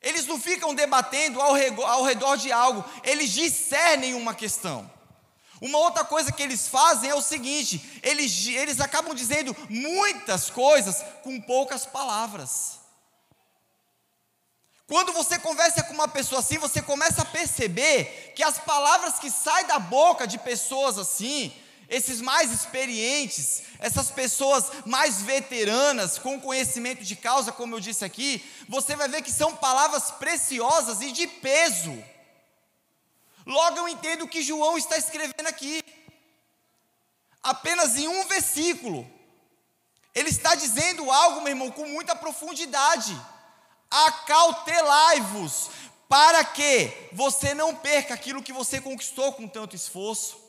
Eles 0.00 0.26
não 0.26 0.40
ficam 0.40 0.74
debatendo 0.74 1.40
ao 1.40 1.52
redor, 1.52 1.84
ao 1.84 2.04
redor 2.04 2.36
de 2.36 2.52
algo, 2.52 2.84
eles 3.02 3.30
discernem 3.30 4.14
uma 4.14 4.34
questão. 4.34 4.88
Uma 5.60 5.78
outra 5.78 6.04
coisa 6.04 6.30
que 6.30 6.42
eles 6.42 6.68
fazem 6.68 7.10
é 7.10 7.14
o 7.14 7.22
seguinte: 7.22 8.00
eles, 8.02 8.46
eles 8.46 8.80
acabam 8.80 9.14
dizendo 9.14 9.56
muitas 9.68 10.50
coisas 10.50 11.02
com 11.22 11.40
poucas 11.40 11.84
palavras. 11.84 12.78
Quando 14.86 15.12
você 15.12 15.38
conversa 15.38 15.82
com 15.82 15.92
uma 15.92 16.08
pessoa 16.08 16.38
assim, 16.38 16.56
você 16.56 16.80
começa 16.80 17.22
a 17.22 17.26
perceber 17.26 18.32
que 18.34 18.42
as 18.42 18.56
palavras 18.58 19.18
que 19.18 19.30
saem 19.30 19.66
da 19.66 19.78
boca 19.78 20.26
de 20.26 20.38
pessoas 20.38 20.96
assim, 20.96 21.52
esses 21.88 22.20
mais 22.20 22.52
experientes, 22.52 23.62
essas 23.78 24.10
pessoas 24.10 24.70
mais 24.84 25.22
veteranas, 25.22 26.18
com 26.18 26.40
conhecimento 26.40 27.02
de 27.02 27.16
causa, 27.16 27.50
como 27.50 27.74
eu 27.74 27.80
disse 27.80 28.04
aqui, 28.04 28.44
você 28.68 28.94
vai 28.94 29.08
ver 29.08 29.22
que 29.22 29.32
são 29.32 29.56
palavras 29.56 30.10
preciosas 30.10 31.00
e 31.00 31.10
de 31.10 31.26
peso. 31.26 32.04
Logo 33.46 33.78
eu 33.78 33.88
entendo 33.88 34.24
o 34.24 34.28
que 34.28 34.42
João 34.42 34.76
está 34.76 34.98
escrevendo 34.98 35.46
aqui. 35.46 35.82
Apenas 37.42 37.96
em 37.96 38.06
um 38.06 38.26
versículo, 38.26 39.10
ele 40.14 40.28
está 40.28 40.54
dizendo 40.54 41.10
algo, 41.10 41.40
meu 41.40 41.48
irmão, 41.48 41.70
com 41.70 41.86
muita 41.86 42.14
profundidade. 42.14 43.18
Acautelai-vos, 43.90 45.70
para 46.06 46.44
que 46.44 47.08
você 47.12 47.54
não 47.54 47.74
perca 47.74 48.12
aquilo 48.12 48.42
que 48.42 48.52
você 48.52 48.78
conquistou 48.78 49.32
com 49.32 49.48
tanto 49.48 49.74
esforço 49.74 50.47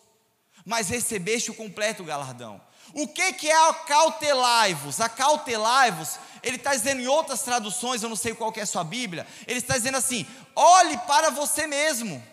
mas 0.65 0.89
recebeste 0.89 1.51
o 1.51 1.55
completo 1.55 2.03
galardão. 2.03 2.61
O 2.93 3.07
que, 3.07 3.33
que 3.33 3.49
é 3.49 3.69
acautelai-vos? 3.69 4.99
Acautelai-vos, 4.99 6.19
ele 6.41 6.55
está 6.55 6.73
dizendo 6.73 7.01
em 7.01 7.07
outras 7.07 7.41
traduções, 7.41 8.01
eu 8.01 8.09
não 8.09 8.15
sei 8.15 8.33
qual 8.33 8.53
é 8.55 8.61
a 8.61 8.65
sua 8.65 8.83
Bíblia, 8.83 9.27
ele 9.47 9.59
está 9.59 9.75
dizendo 9.77 9.97
assim: 9.97 10.25
olhe 10.55 10.97
para 10.99 11.29
você 11.29 11.67
mesmo. 11.67 12.23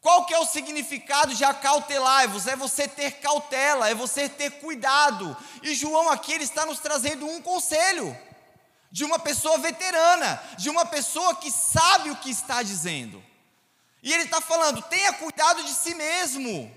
Qual 0.00 0.24
que 0.26 0.34
é 0.34 0.38
o 0.38 0.46
significado 0.46 1.32
de 1.32 1.44
acautelai-vos? 1.44 2.48
É 2.48 2.56
você 2.56 2.88
ter 2.88 3.12
cautela, 3.20 3.88
é 3.88 3.94
você 3.94 4.28
ter 4.28 4.50
cuidado. 4.50 5.36
E 5.62 5.76
João 5.76 6.10
aqui 6.10 6.32
ele 6.32 6.42
está 6.42 6.66
nos 6.66 6.80
trazendo 6.80 7.24
um 7.24 7.40
conselho 7.40 8.18
de 8.90 9.04
uma 9.04 9.18
pessoa 9.20 9.58
veterana, 9.58 10.42
de 10.58 10.68
uma 10.68 10.84
pessoa 10.84 11.36
que 11.36 11.52
sabe 11.52 12.10
o 12.10 12.16
que 12.16 12.30
está 12.30 12.64
dizendo. 12.64 13.22
E 14.02 14.12
ele 14.12 14.24
está 14.24 14.40
falando: 14.40 14.82
tenha 14.82 15.12
cuidado 15.12 15.62
de 15.62 15.72
si 15.72 15.94
mesmo. 15.94 16.70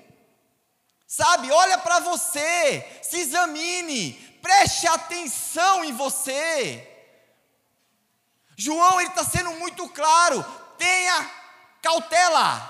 Sabe, 1.08 1.52
olha 1.52 1.78
para 1.78 2.00
você, 2.00 3.00
se 3.02 3.18
examine, 3.18 4.14
preste 4.42 4.88
atenção 4.88 5.84
em 5.84 5.94
você. 5.94 6.92
João 8.58 9.00
ele 9.00 9.10
está 9.10 9.24
sendo 9.24 9.52
muito 9.52 9.88
claro: 9.90 10.44
tenha 10.78 11.32
cautela, 11.82 12.70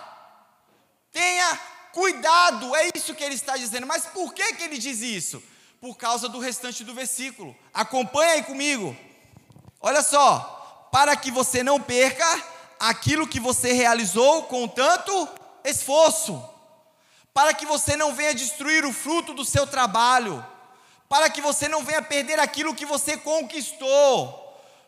tenha 1.12 1.60
cuidado, 1.94 2.76
é 2.76 2.90
isso 2.94 3.16
que 3.16 3.24
ele 3.24 3.36
está 3.36 3.56
dizendo. 3.58 3.88
Mas 3.88 4.06
por 4.06 4.34
que, 4.34 4.54
que 4.54 4.64
ele 4.64 4.78
diz 4.78 5.02
isso? 5.02 5.42
Por 5.80 5.96
causa 5.98 6.28
do 6.28 6.40
restante 6.40 6.84
do 6.84 6.94
versículo. 6.94 7.56
Acompanha 7.74 8.34
aí 8.34 8.44
comigo. 8.44 8.96
Olha 9.80 10.02
só, 10.02 10.90
para 10.92 11.16
que 11.16 11.30
você 11.30 11.62
não 11.62 11.80
perca 11.80 12.55
aquilo 12.80 13.28
que 13.28 13.40
você 13.40 13.74
realizou 13.74 14.44
com 14.44 14.68
tanto 14.68 15.28
esforço, 15.64 16.44
para 17.34 17.54
que 17.54 17.66
você 17.66 17.96
não 17.96 18.14
venha 18.14 18.34
destruir 18.34 18.86
o 18.86 18.94
fruto 18.94 19.34
do 19.34 19.44
seu 19.44 19.68
trabalho, 19.68 20.46
para 21.10 21.30
que 21.30 21.42
você 21.42 21.68
não 21.68 21.84
venha 21.84 22.02
perder 22.02 22.40
aquilo 22.40 22.76
que 22.76 22.86
você 22.86 23.18
conquistou, 23.18 24.42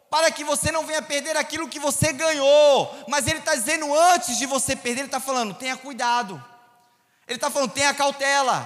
para 0.09 0.31
que 0.31 0.43
você 0.43 0.71
não 0.71 0.85
venha 0.85 1.01
perder 1.01 1.35
aquilo 1.35 1.67
que 1.67 1.79
você 1.79 2.13
ganhou. 2.13 2.95
Mas 3.07 3.27
ele 3.27 3.39
está 3.39 3.53
dizendo 3.53 3.93
antes 3.97 4.37
de 4.37 4.45
você 4.45 4.75
perder, 4.75 5.01
ele 5.01 5.07
está 5.07 5.19
falando, 5.19 5.53
tenha 5.53 5.75
cuidado. 5.75 6.41
Ele 7.27 7.37
está 7.37 7.51
falando, 7.51 7.71
tenha 7.71 7.93
cautela. 7.93 8.59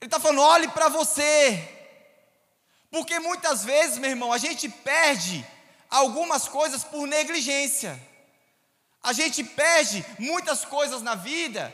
Ele 0.00 0.06
está 0.06 0.20
falando, 0.20 0.42
olhe 0.42 0.68
para 0.68 0.88
você. 0.88 1.68
Porque 2.90 3.18
muitas 3.18 3.64
vezes, 3.64 3.98
meu 3.98 4.10
irmão, 4.10 4.32
a 4.32 4.38
gente 4.38 4.68
perde 4.68 5.44
algumas 5.94 6.48
coisas 6.48 6.82
por 6.82 7.06
negligência. 7.06 8.00
A 9.00 9.12
gente 9.12 9.44
perde 9.44 10.04
muitas 10.18 10.64
coisas 10.64 11.02
na 11.02 11.14
vida. 11.14 11.72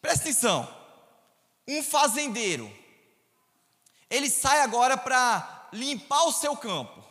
Presta 0.00 0.22
atenção. 0.22 0.82
Um 1.68 1.82
fazendeiro, 1.82 2.72
ele 4.08 4.30
sai 4.30 4.60
agora 4.60 4.96
para 4.96 5.68
limpar 5.72 6.24
o 6.24 6.32
seu 6.32 6.56
campo, 6.56 7.04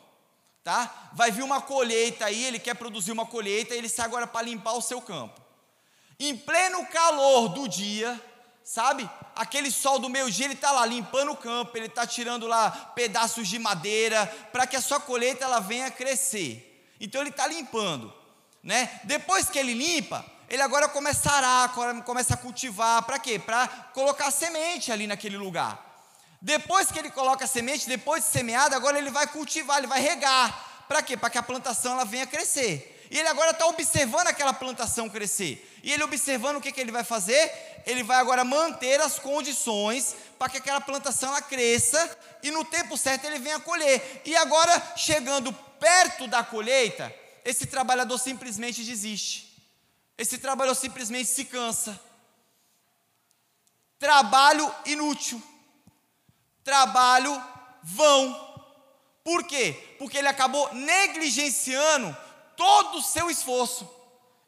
tá? 0.64 1.10
Vai 1.14 1.32
vir 1.32 1.44
uma 1.44 1.62
colheita 1.62 2.26
aí, 2.26 2.44
ele 2.44 2.60
quer 2.60 2.74
produzir 2.74 3.12
uma 3.12 3.26
colheita, 3.26 3.74
ele 3.76 3.88
sai 3.88 4.06
agora 4.06 4.28
para 4.28 4.42
limpar 4.42 4.74
o 4.74 4.82
seu 4.82 5.02
campo. 5.02 5.40
Em 6.20 6.36
pleno 6.36 6.86
calor 6.88 7.50
do 7.50 7.68
dia, 7.68 8.20
sabe? 8.72 9.10
Aquele 9.36 9.70
sol 9.70 10.00
do 10.00 10.08
meio-dia, 10.08 10.46
ele 10.46 10.54
está 10.54 10.72
lá 10.72 10.86
limpando 10.86 11.34
o 11.34 11.36
campo, 11.36 11.78
ele 11.78 11.88
está 11.88 12.08
tirando 12.08 12.48
lá 12.48 12.72
pedaços 12.96 13.46
de 13.50 13.60
madeira, 13.60 14.26
para 14.54 14.66
que 14.66 14.78
a 14.78 14.82
sua 14.82 14.98
colheita 14.98 15.44
ela 15.44 15.60
venha 15.60 15.92
crescer. 15.92 16.88
Então 16.98 17.20
ele 17.20 17.32
está 17.32 17.46
limpando, 17.48 18.14
né? 18.64 19.02
Depois 19.04 19.50
que 19.50 19.60
ele 19.60 19.74
limpa, 19.74 20.26
ele 20.48 20.62
agora 20.62 20.88
começa 20.88 21.30
a 21.30 21.36
arar, 21.36 21.74
começa 22.06 22.36
a 22.36 22.38
cultivar, 22.38 23.04
para 23.04 23.20
quê? 23.20 23.38
Para 23.38 23.68
colocar 23.94 24.32
semente 24.32 24.90
ali 24.90 25.06
naquele 25.06 25.36
lugar. 25.36 25.78
Depois 26.42 26.90
que 26.90 26.98
ele 26.98 27.12
coloca 27.12 27.44
a 27.44 27.48
semente, 27.50 27.90
depois 27.90 28.24
de 28.24 28.30
semeada, 28.30 28.78
agora 28.78 28.98
ele 28.98 29.12
vai 29.12 29.28
cultivar, 29.28 29.80
ele 29.80 29.88
vai 29.88 30.00
regar. 30.00 30.86
Para 30.88 31.02
quê? 31.02 31.18
Para 31.18 31.30
que 31.30 31.38
a 31.38 31.44
plantação 31.44 31.92
ela 31.92 32.06
venha 32.06 32.26
crescer. 32.26 32.91
E 33.12 33.20
ele 33.20 33.28
agora 33.28 33.52
está 33.52 33.68
observando 33.68 34.28
aquela 34.28 34.54
plantação 34.54 35.10
crescer. 35.10 35.70
E 35.84 35.92
ele 35.92 36.02
observando 36.02 36.56
o 36.56 36.62
que, 36.62 36.72
que 36.72 36.80
ele 36.80 36.94
vai 36.94 37.04
fazer? 37.04 37.84
Ele 37.86 38.04
vai 38.04 38.18
agora 38.18 38.46
manter 38.46 39.02
as 39.02 39.20
condições 39.20 40.16
para 40.40 40.48
que 40.48 40.58
aquela 40.58 40.80
plantação 40.80 41.28
ela 41.28 41.42
cresça 41.42 42.18
e 42.42 42.50
no 42.50 42.64
tempo 42.64 42.98
certo 42.98 43.26
ele 43.26 43.38
venha 43.38 43.60
colher. 43.60 44.22
E 44.24 44.34
agora, 44.38 44.94
chegando 44.96 45.52
perto 45.78 46.26
da 46.26 46.42
colheita, 46.42 47.14
esse 47.44 47.66
trabalhador 47.66 48.18
simplesmente 48.18 48.82
desiste. 48.82 49.62
Esse 50.18 50.38
trabalhador 50.38 50.80
simplesmente 50.80 51.28
se 51.28 51.44
cansa. 51.44 52.00
Trabalho 54.00 54.74
inútil. 54.86 55.44
Trabalho 56.64 57.44
vão. 57.84 58.52
Por 59.22 59.44
quê? 59.44 59.96
Porque 60.00 60.18
ele 60.18 60.30
acabou 60.30 60.74
negligenciando 60.74 62.16
todo 62.56 62.98
o 62.98 63.02
seu 63.02 63.30
esforço 63.30 63.90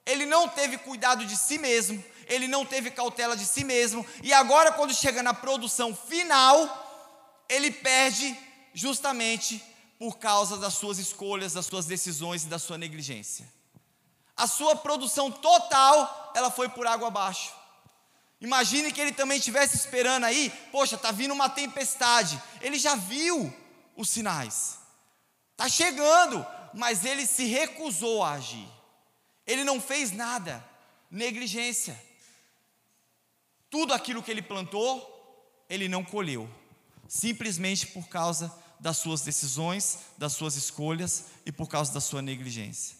ele 0.06 0.26
não 0.26 0.48
teve 0.48 0.78
cuidado 0.78 1.26
de 1.26 1.36
si 1.38 1.58
mesmo, 1.58 2.04
ele 2.28 2.48
não 2.48 2.66
teve 2.66 2.92
cautela 2.92 3.38
de 3.38 3.46
si 3.46 3.64
mesmo, 3.64 4.06
e 4.22 4.34
agora, 4.34 4.72
quando 4.72 4.94
chega 4.94 5.24
na 5.24 5.34
produção 5.34 5.96
final, 5.96 7.46
ele 7.48 7.72
perde 7.72 8.38
justamente 8.74 9.64
por 9.98 10.18
causa 10.18 10.58
das 10.58 10.74
suas 10.74 10.98
escolhas, 10.98 11.54
das 11.54 11.66
suas 11.66 11.86
decisões 11.86 12.44
e 12.44 12.48
da 12.48 12.60
sua 12.60 12.78
negligência. 12.78 13.48
A 14.36 14.48
sua 14.48 14.76
produção 14.76 15.32
total, 15.32 16.34
ela 16.36 16.52
foi 16.52 16.68
por 16.68 16.86
água 16.86 17.08
abaixo. 17.08 17.54
Imagine 18.42 18.92
que 18.92 19.00
ele 19.00 19.14
também 19.14 19.38
estivesse 19.38 19.78
esperando 19.78 20.26
aí, 20.26 20.52
poxa, 20.72 20.96
está 20.96 21.12
vindo 21.12 21.34
uma 21.34 21.48
tempestade. 21.48 22.42
Ele 22.60 22.78
já 22.78 22.96
viu 22.96 23.54
os 23.96 24.10
sinais, 24.10 24.80
está 25.54 25.70
chegando, 25.70 26.46
mas 26.74 27.06
ele 27.06 27.26
se 27.26 27.46
recusou 27.46 28.24
a 28.24 28.34
agir. 28.34 28.68
Ele 29.46 29.64
não 29.64 29.80
fez 29.82 30.12
nada, 30.12 30.64
negligência. 31.10 32.02
Tudo 33.70 33.94
aquilo 33.94 34.24
que 34.24 34.32
ele 34.32 34.42
plantou, 34.42 35.66
ele 35.70 35.88
não 35.88 36.04
colheu, 36.04 36.50
simplesmente 37.08 37.88
por 37.88 38.08
causa 38.08 38.54
das 38.80 38.98
suas 38.98 39.22
decisões, 39.22 40.00
das 40.18 40.34
suas 40.34 40.56
escolhas 40.56 41.26
e 41.46 41.52
por 41.52 41.68
causa 41.68 41.94
da 41.94 42.02
sua 42.02 42.22
negligência. 42.22 42.98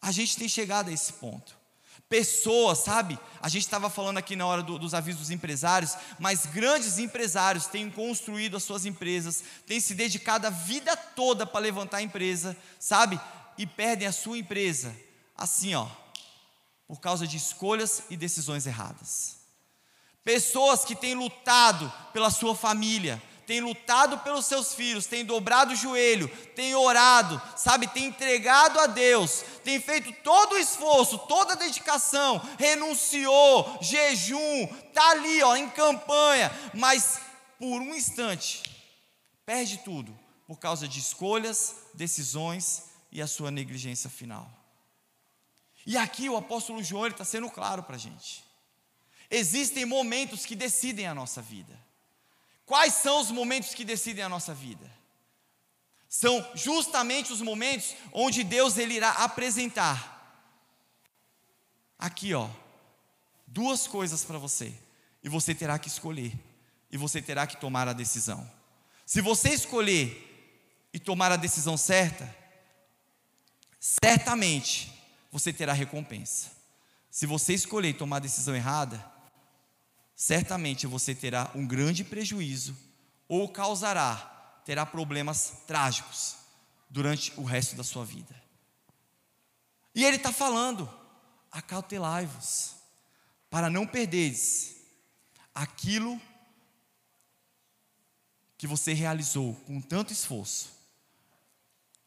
A 0.00 0.12
gente 0.12 0.36
tem 0.36 0.48
chegado 0.48 0.88
a 0.88 0.92
esse 0.92 1.12
ponto. 1.14 1.59
Pessoas, 2.10 2.80
sabe? 2.80 3.16
A 3.40 3.48
gente 3.48 3.62
estava 3.62 3.88
falando 3.88 4.18
aqui 4.18 4.34
na 4.34 4.44
hora 4.44 4.64
do, 4.64 4.80
dos 4.80 4.94
avisos 4.94 5.20
dos 5.20 5.30
empresários, 5.30 5.96
mas 6.18 6.44
grandes 6.44 6.98
empresários 6.98 7.66
têm 7.66 7.88
construído 7.88 8.56
as 8.56 8.64
suas 8.64 8.84
empresas, 8.84 9.44
têm 9.64 9.78
se 9.78 9.94
dedicado 9.94 10.48
a 10.48 10.50
vida 10.50 10.96
toda 10.96 11.46
para 11.46 11.60
levantar 11.60 11.98
a 11.98 12.02
empresa, 12.02 12.56
sabe? 12.80 13.18
E 13.56 13.64
perdem 13.64 14.08
a 14.08 14.12
sua 14.12 14.36
empresa 14.36 14.92
assim, 15.36 15.72
ó, 15.76 15.86
por 16.88 16.98
causa 17.00 17.28
de 17.28 17.36
escolhas 17.36 18.02
e 18.10 18.16
decisões 18.16 18.66
erradas. 18.66 19.36
Pessoas 20.24 20.84
que 20.84 20.96
têm 20.96 21.14
lutado 21.14 21.90
pela 22.12 22.30
sua 22.30 22.56
família, 22.56 23.22
têm 23.50 23.60
lutado 23.60 24.16
pelos 24.18 24.46
seus 24.46 24.74
filhos, 24.74 25.06
têm 25.06 25.24
dobrado 25.24 25.72
o 25.72 25.76
joelho, 25.76 26.28
têm 26.54 26.72
orado, 26.76 27.42
sabe, 27.56 27.88
têm 27.88 28.04
entregado 28.04 28.78
a 28.78 28.86
Deus, 28.86 29.42
têm 29.64 29.80
feito 29.80 30.12
todo 30.22 30.52
o 30.52 30.56
esforço, 30.56 31.18
toda 31.26 31.54
a 31.54 31.56
dedicação, 31.56 32.40
renunciou, 32.56 33.76
jejum, 33.82 34.68
tá 34.94 35.10
ali, 35.10 35.42
ó, 35.42 35.56
em 35.56 35.68
campanha, 35.68 36.48
mas 36.72 37.20
por 37.58 37.82
um 37.82 37.92
instante 37.92 38.62
perde 39.44 39.78
tudo 39.78 40.16
por 40.46 40.60
causa 40.60 40.86
de 40.86 41.00
escolhas, 41.00 41.74
decisões 41.92 42.84
e 43.10 43.20
a 43.20 43.26
sua 43.26 43.50
negligência 43.50 44.08
final. 44.08 44.48
E 45.84 45.96
aqui 45.96 46.28
o 46.28 46.36
apóstolo 46.36 46.84
João 46.84 47.08
está 47.08 47.24
sendo 47.24 47.50
claro 47.50 47.82
para 47.82 47.96
a 47.96 47.98
gente. 47.98 48.44
Existem 49.28 49.84
momentos 49.84 50.46
que 50.46 50.54
decidem 50.54 51.08
a 51.08 51.14
nossa 51.14 51.42
vida. 51.42 51.89
Quais 52.70 52.94
são 52.94 53.20
os 53.20 53.32
momentos 53.32 53.74
que 53.74 53.84
decidem 53.84 54.22
a 54.22 54.28
nossa 54.28 54.54
vida? 54.54 54.88
São 56.08 56.48
justamente 56.54 57.32
os 57.32 57.40
momentos 57.40 57.96
onde 58.12 58.44
Deus 58.44 58.78
ele 58.78 58.94
irá 58.94 59.10
apresentar 59.10 60.38
aqui, 61.98 62.32
ó, 62.32 62.48
duas 63.44 63.88
coisas 63.88 64.24
para 64.24 64.38
você, 64.38 64.72
e 65.20 65.28
você 65.28 65.52
terá 65.52 65.80
que 65.80 65.88
escolher, 65.88 66.32
e 66.92 66.96
você 66.96 67.20
terá 67.20 67.44
que 67.44 67.56
tomar 67.56 67.88
a 67.88 67.92
decisão. 67.92 68.48
Se 69.04 69.20
você 69.20 69.48
escolher 69.48 70.88
e 70.92 71.00
tomar 71.00 71.32
a 71.32 71.36
decisão 71.36 71.76
certa, 71.76 72.32
certamente 73.80 74.92
você 75.32 75.52
terá 75.52 75.72
recompensa. 75.72 76.52
Se 77.10 77.26
você 77.26 77.52
escolher 77.52 77.88
e 77.88 77.94
tomar 77.94 78.18
a 78.18 78.20
decisão 78.20 78.54
errada, 78.54 79.04
certamente 80.20 80.86
você 80.86 81.14
terá 81.14 81.50
um 81.54 81.66
grande 81.66 82.04
prejuízo 82.04 82.76
ou 83.26 83.48
causará, 83.48 84.16
terá 84.66 84.84
problemas 84.84 85.62
trágicos 85.66 86.36
durante 86.90 87.32
o 87.40 87.42
resto 87.42 87.74
da 87.74 87.82
sua 87.82 88.04
vida. 88.04 88.38
E 89.94 90.04
ele 90.04 90.18
está 90.18 90.30
falando, 90.30 90.92
acautelai-vos, 91.50 92.74
para 93.48 93.70
não 93.70 93.86
perderes 93.86 94.76
aquilo 95.54 96.20
que 98.58 98.66
você 98.66 98.92
realizou 98.92 99.54
com 99.66 99.80
tanto 99.80 100.12
esforço, 100.12 100.70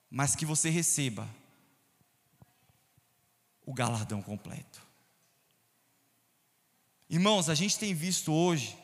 mas 0.07 0.35
que 0.35 0.45
você 0.45 0.69
receba 0.69 1.27
o 3.65 3.73
galardão 3.73 4.21
completo. 4.21 4.82
Irmãos, 7.13 7.47
a 7.47 7.53
gente 7.53 7.77
tem 7.77 7.93
visto 7.93 8.33
hoje 8.33 8.75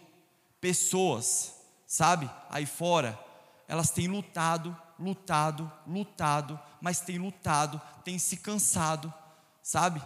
pessoas, 0.61 1.51
sabe, 1.87 2.29
aí 2.47 2.63
fora, 2.63 3.19
elas 3.67 3.89
têm 3.89 4.07
lutado, 4.07 4.79
lutado, 4.99 5.71
lutado, 5.87 6.59
mas 6.79 6.99
têm 6.99 7.17
lutado, 7.17 7.81
têm 8.05 8.19
se 8.19 8.37
cansado, 8.37 9.11
sabe, 9.63 9.99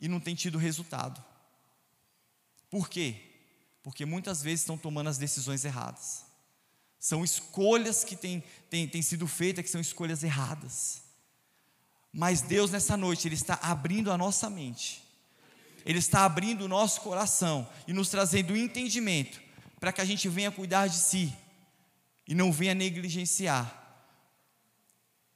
e 0.00 0.06
não 0.06 0.20
têm 0.20 0.36
tido 0.36 0.56
resultado. 0.56 1.20
Por 2.70 2.88
quê? 2.88 3.20
Porque 3.82 4.06
muitas 4.06 4.40
vezes 4.40 4.60
estão 4.60 4.78
tomando 4.78 5.08
as 5.08 5.18
decisões 5.18 5.64
erradas. 5.64 6.24
São 6.96 7.24
escolhas 7.24 8.04
que 8.04 8.14
têm, 8.14 8.40
têm, 8.70 8.86
têm 8.86 9.02
sido 9.02 9.26
feitas 9.26 9.64
que 9.64 9.70
são 9.72 9.80
escolhas 9.80 10.22
erradas. 10.22 11.02
Mas 12.12 12.40
Deus, 12.40 12.70
nessa 12.70 12.96
noite, 12.96 13.26
Ele 13.26 13.34
está 13.34 13.58
abrindo 13.60 14.12
a 14.12 14.16
nossa 14.16 14.48
mente, 14.48 15.05
Ele 15.86 16.00
está 16.00 16.24
abrindo 16.24 16.64
o 16.64 16.68
nosso 16.68 17.00
coração 17.00 17.66
e 17.86 17.92
nos 17.92 18.08
trazendo 18.08 18.56
entendimento 18.56 19.40
para 19.78 19.92
que 19.92 20.00
a 20.00 20.04
gente 20.04 20.28
venha 20.28 20.50
cuidar 20.50 20.88
de 20.88 20.96
si 20.96 21.32
e 22.26 22.34
não 22.34 22.50
venha 22.50 22.74
negligenciar 22.74 23.72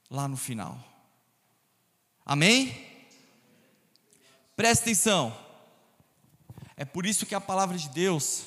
lá 0.09 0.27
no 0.27 0.35
final. 0.35 0.77
Amém? 2.25 2.85
Presta 4.53 4.83
atenção. 4.83 5.33
É 6.75 6.83
por 6.83 7.05
isso 7.05 7.25
que 7.25 7.33
a 7.33 7.39
palavra 7.39 7.77
de 7.77 7.87
Deus, 7.87 8.43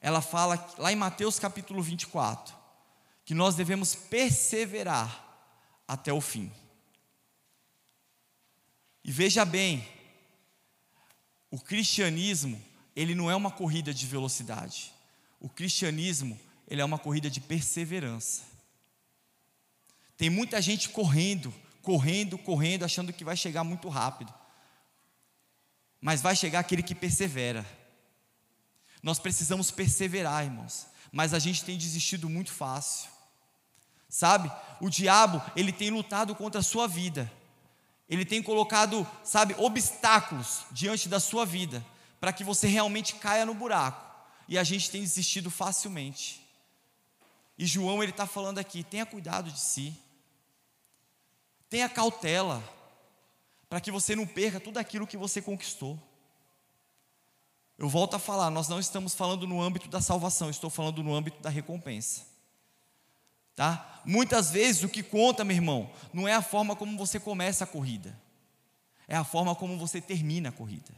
ela 0.00 0.20
fala 0.22 0.72
lá 0.78 0.92
em 0.92 0.96
Mateus 0.96 1.40
capítulo 1.40 1.82
24, 1.82 2.54
que 3.24 3.34
nós 3.34 3.56
devemos 3.56 3.96
perseverar 3.96 5.50
até 5.88 6.12
o 6.12 6.20
fim. 6.20 6.52
E 9.02 9.10
veja 9.10 9.44
bem, 9.44 9.95
o 11.56 11.58
cristianismo, 11.58 12.62
ele 12.94 13.14
não 13.14 13.30
é 13.30 13.34
uma 13.34 13.50
corrida 13.50 13.94
de 13.94 14.04
velocidade. 14.04 14.92
O 15.40 15.48
cristianismo, 15.48 16.38
ele 16.68 16.82
é 16.82 16.84
uma 16.84 16.98
corrida 16.98 17.30
de 17.30 17.40
perseverança. 17.40 18.42
Tem 20.18 20.28
muita 20.28 20.60
gente 20.60 20.90
correndo, 20.90 21.54
correndo, 21.80 22.36
correndo, 22.36 22.84
achando 22.84 23.10
que 23.10 23.24
vai 23.24 23.34
chegar 23.38 23.64
muito 23.64 23.88
rápido. 23.88 24.34
Mas 25.98 26.20
vai 26.20 26.36
chegar 26.36 26.58
aquele 26.58 26.82
que 26.82 26.94
persevera. 26.94 27.64
Nós 29.02 29.18
precisamos 29.18 29.70
perseverar, 29.70 30.44
irmãos. 30.44 30.86
Mas 31.10 31.32
a 31.32 31.38
gente 31.38 31.64
tem 31.64 31.78
desistido 31.78 32.28
muito 32.28 32.52
fácil. 32.52 33.08
Sabe? 34.10 34.52
O 34.78 34.90
diabo, 34.90 35.40
ele 35.56 35.72
tem 35.72 35.88
lutado 35.88 36.34
contra 36.34 36.60
a 36.60 36.62
sua 36.62 36.86
vida. 36.86 37.32
Ele 38.08 38.24
tem 38.24 38.42
colocado, 38.42 39.06
sabe, 39.24 39.54
obstáculos 39.58 40.64
diante 40.70 41.08
da 41.08 41.18
sua 41.18 41.44
vida, 41.44 41.84
para 42.20 42.32
que 42.32 42.44
você 42.44 42.66
realmente 42.66 43.16
caia 43.16 43.44
no 43.44 43.54
buraco. 43.54 44.04
E 44.48 44.56
a 44.56 44.62
gente 44.62 44.90
tem 44.90 45.02
desistido 45.02 45.50
facilmente. 45.50 46.46
E 47.58 47.66
João, 47.66 48.02
ele 48.02 48.12
está 48.12 48.26
falando 48.26 48.58
aqui: 48.58 48.84
tenha 48.84 49.04
cuidado 49.04 49.50
de 49.50 49.58
si, 49.58 49.96
tenha 51.68 51.88
cautela, 51.88 52.62
para 53.68 53.80
que 53.80 53.90
você 53.90 54.14
não 54.14 54.26
perca 54.26 54.60
tudo 54.60 54.78
aquilo 54.78 55.06
que 55.06 55.16
você 55.16 55.42
conquistou. 55.42 56.00
Eu 57.78 57.88
volto 57.88 58.14
a 58.14 58.18
falar, 58.18 58.50
nós 58.50 58.68
não 58.68 58.80
estamos 58.80 59.14
falando 59.14 59.46
no 59.46 59.60
âmbito 59.60 59.88
da 59.88 60.00
salvação, 60.00 60.48
estou 60.48 60.70
falando 60.70 61.02
no 61.02 61.14
âmbito 61.14 61.42
da 61.42 61.50
recompensa. 61.50 62.35
Tá? 63.56 64.02
Muitas 64.04 64.50
vezes 64.50 64.84
o 64.84 64.88
que 64.88 65.02
conta, 65.02 65.42
meu 65.42 65.56
irmão, 65.56 65.90
não 66.12 66.28
é 66.28 66.34
a 66.34 66.42
forma 66.42 66.76
como 66.76 66.96
você 66.96 67.18
começa 67.18 67.64
a 67.64 67.66
corrida, 67.66 68.16
é 69.08 69.16
a 69.16 69.24
forma 69.24 69.54
como 69.54 69.78
você 69.78 70.00
termina 70.00 70.50
a 70.50 70.52
corrida. 70.52 70.94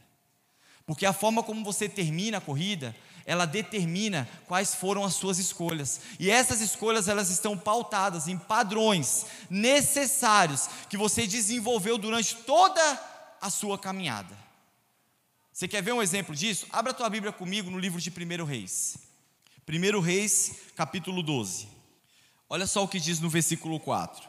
Porque 0.85 1.05
a 1.05 1.13
forma 1.13 1.41
como 1.41 1.63
você 1.63 1.87
termina 1.87 2.39
a 2.39 2.41
corrida, 2.41 2.95
ela 3.25 3.45
determina 3.45 4.27
quais 4.47 4.73
foram 4.73 5.05
as 5.05 5.13
suas 5.13 5.37
escolhas. 5.37 6.01
E 6.19 6.31
essas 6.31 6.61
escolhas, 6.61 7.07
elas 7.07 7.29
estão 7.29 7.55
pautadas 7.55 8.27
em 8.27 8.37
padrões 8.37 9.27
necessários 9.49 10.67
que 10.89 10.97
você 10.97 11.27
desenvolveu 11.27 11.97
durante 11.97 12.35
toda 12.37 12.81
a 13.39 13.51
sua 13.51 13.77
caminhada. 13.77 14.35
Você 15.53 15.67
quer 15.67 15.83
ver 15.83 15.93
um 15.93 16.01
exemplo 16.01 16.35
disso? 16.35 16.65
Abra 16.71 16.91
a 16.91 16.95
tua 16.95 17.09
Bíblia 17.09 17.31
comigo 17.31 17.69
no 17.69 17.77
livro 17.77 18.01
de 18.01 18.09
1 18.09 18.43
Reis. 18.43 18.97
1 19.67 19.99
Reis, 19.99 20.53
capítulo 20.75 21.21
12. 21.21 21.78
Olha 22.51 22.65
só 22.65 22.83
o 22.83 22.87
que 22.87 22.99
diz 22.99 23.19
no 23.19 23.29
versículo 23.29 23.79
4. 23.79 24.27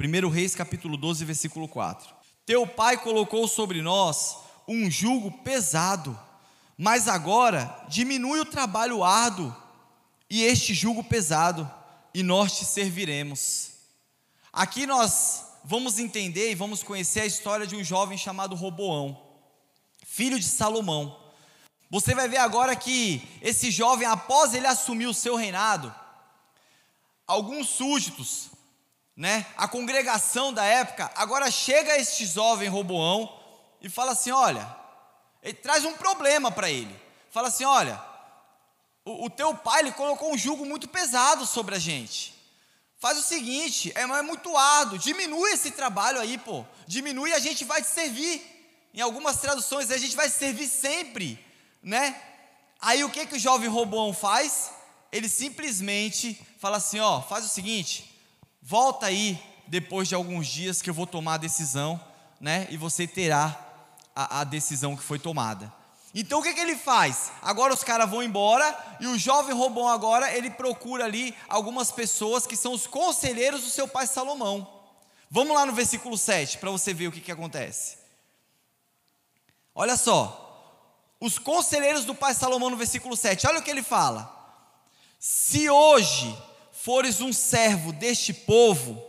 1 0.00 0.28
Reis, 0.30 0.54
capítulo 0.54 0.96
12, 0.96 1.26
versículo 1.26 1.68
4. 1.68 2.08
Teu 2.46 2.66
pai 2.66 2.96
colocou 2.96 3.46
sobre 3.46 3.82
nós 3.82 4.38
um 4.66 4.90
jugo 4.90 5.30
pesado, 5.44 6.18
mas 6.78 7.06
agora 7.06 7.84
diminui 7.86 8.40
o 8.40 8.46
trabalho 8.46 9.04
árduo 9.04 9.54
e 10.30 10.42
este 10.42 10.72
jugo 10.72 11.04
pesado, 11.04 11.70
e 12.14 12.22
nós 12.22 12.58
te 12.58 12.64
serviremos. 12.64 13.72
Aqui 14.50 14.86
nós 14.86 15.44
vamos 15.62 15.98
entender 15.98 16.50
e 16.50 16.54
vamos 16.54 16.82
conhecer 16.82 17.20
a 17.20 17.26
história 17.26 17.66
de 17.66 17.76
um 17.76 17.84
jovem 17.84 18.16
chamado 18.16 18.56
Roboão, 18.56 19.20
filho 20.06 20.40
de 20.40 20.46
Salomão. 20.46 21.14
Você 21.90 22.14
vai 22.14 22.26
ver 22.26 22.38
agora 22.38 22.74
que 22.74 23.28
esse 23.42 23.70
jovem, 23.70 24.06
após 24.06 24.54
ele 24.54 24.66
assumir 24.66 25.06
o 25.06 25.14
seu 25.14 25.36
reinado, 25.36 25.94
alguns 27.30 27.68
súditos, 27.68 28.50
né, 29.16 29.46
a 29.56 29.68
congregação 29.68 30.52
da 30.52 30.64
época, 30.64 31.10
agora 31.14 31.50
chega 31.50 31.96
este 31.96 32.26
jovem 32.26 32.68
Roboão 32.68 33.40
e 33.80 33.88
fala 33.88 34.12
assim: 34.12 34.32
olha, 34.32 34.76
ele 35.42 35.54
traz 35.54 35.84
um 35.84 35.94
problema 35.94 36.50
para 36.50 36.68
ele. 36.70 36.94
Fala 37.30 37.48
assim: 37.48 37.64
olha, 37.64 38.02
o, 39.04 39.26
o, 39.26 39.30
teu 39.30 39.54
pai 39.54 39.80
ele 39.80 39.92
colocou 39.92 40.32
um 40.32 40.38
jugo 40.38 40.66
muito 40.66 40.88
pesado 40.88 41.46
sobre 41.46 41.76
a 41.76 41.78
gente. 41.78 42.34
Faz 42.98 43.16
o 43.16 43.22
seguinte, 43.22 43.92
é, 43.94 44.02
é 44.02 44.22
muito 44.22 44.54
árduo, 44.56 44.98
diminui 44.98 45.52
esse 45.52 45.70
trabalho 45.70 46.20
aí, 46.20 46.36
pô. 46.36 46.64
Diminui 46.86 47.30
e 47.30 47.34
a 47.34 47.38
gente 47.38 47.64
vai 47.64 47.80
te 47.80 47.88
servir. 47.88 48.42
Em 48.92 49.00
algumas 49.00 49.36
traduções 49.36 49.90
a 49.90 49.96
gente 49.96 50.16
vai 50.16 50.28
servir 50.28 50.66
sempre, 50.66 51.42
né? 51.80 52.20
Aí 52.80 53.04
o 53.04 53.10
que 53.10 53.24
que 53.26 53.36
o 53.36 53.38
jovem 53.38 53.68
Roboão 53.68 54.12
faz? 54.12 54.79
Ele 55.12 55.28
simplesmente 55.28 56.40
fala 56.58 56.76
assim: 56.76 57.00
ó, 57.00 57.20
faz 57.20 57.44
o 57.44 57.48
seguinte, 57.48 58.14
volta 58.62 59.06
aí 59.06 59.40
depois 59.66 60.08
de 60.08 60.14
alguns 60.14 60.46
dias 60.46 60.82
que 60.82 60.90
eu 60.90 60.94
vou 60.94 61.06
tomar 61.06 61.34
a 61.34 61.38
decisão, 61.38 62.00
né? 62.40 62.66
E 62.70 62.76
você 62.76 63.06
terá 63.06 63.58
a, 64.14 64.40
a 64.40 64.44
decisão 64.44 64.96
que 64.96 65.02
foi 65.02 65.18
tomada. 65.18 65.72
Então 66.12 66.40
o 66.40 66.42
que, 66.42 66.52
que 66.52 66.60
ele 66.60 66.74
faz? 66.74 67.30
Agora 67.40 67.72
os 67.72 67.84
caras 67.84 68.10
vão 68.10 68.22
embora 68.22 68.76
e 68.98 69.06
o 69.06 69.16
jovem 69.16 69.54
Robão 69.54 69.88
agora 69.88 70.34
ele 70.36 70.50
procura 70.50 71.04
ali 71.04 71.36
algumas 71.48 71.92
pessoas 71.92 72.46
que 72.46 72.56
são 72.56 72.72
os 72.72 72.86
conselheiros 72.86 73.62
do 73.62 73.70
seu 73.70 73.86
pai 73.86 74.06
Salomão. 74.06 74.68
Vamos 75.30 75.54
lá 75.54 75.64
no 75.64 75.72
versículo 75.72 76.18
7 76.18 76.58
para 76.58 76.70
você 76.70 76.92
ver 76.92 77.06
o 77.06 77.12
que, 77.12 77.20
que 77.20 77.30
acontece. 77.30 77.98
Olha 79.72 79.96
só, 79.96 81.14
os 81.20 81.38
conselheiros 81.38 82.04
do 82.04 82.14
pai 82.14 82.34
Salomão 82.34 82.70
no 82.70 82.76
versículo 82.76 83.16
7, 83.16 83.46
olha 83.46 83.60
o 83.60 83.62
que 83.62 83.70
ele 83.70 83.82
fala. 83.82 84.39
Se 85.22 85.68
hoje 85.68 86.34
fores 86.72 87.20
um 87.20 87.30
servo 87.30 87.92
deste 87.92 88.32
povo 88.32 89.04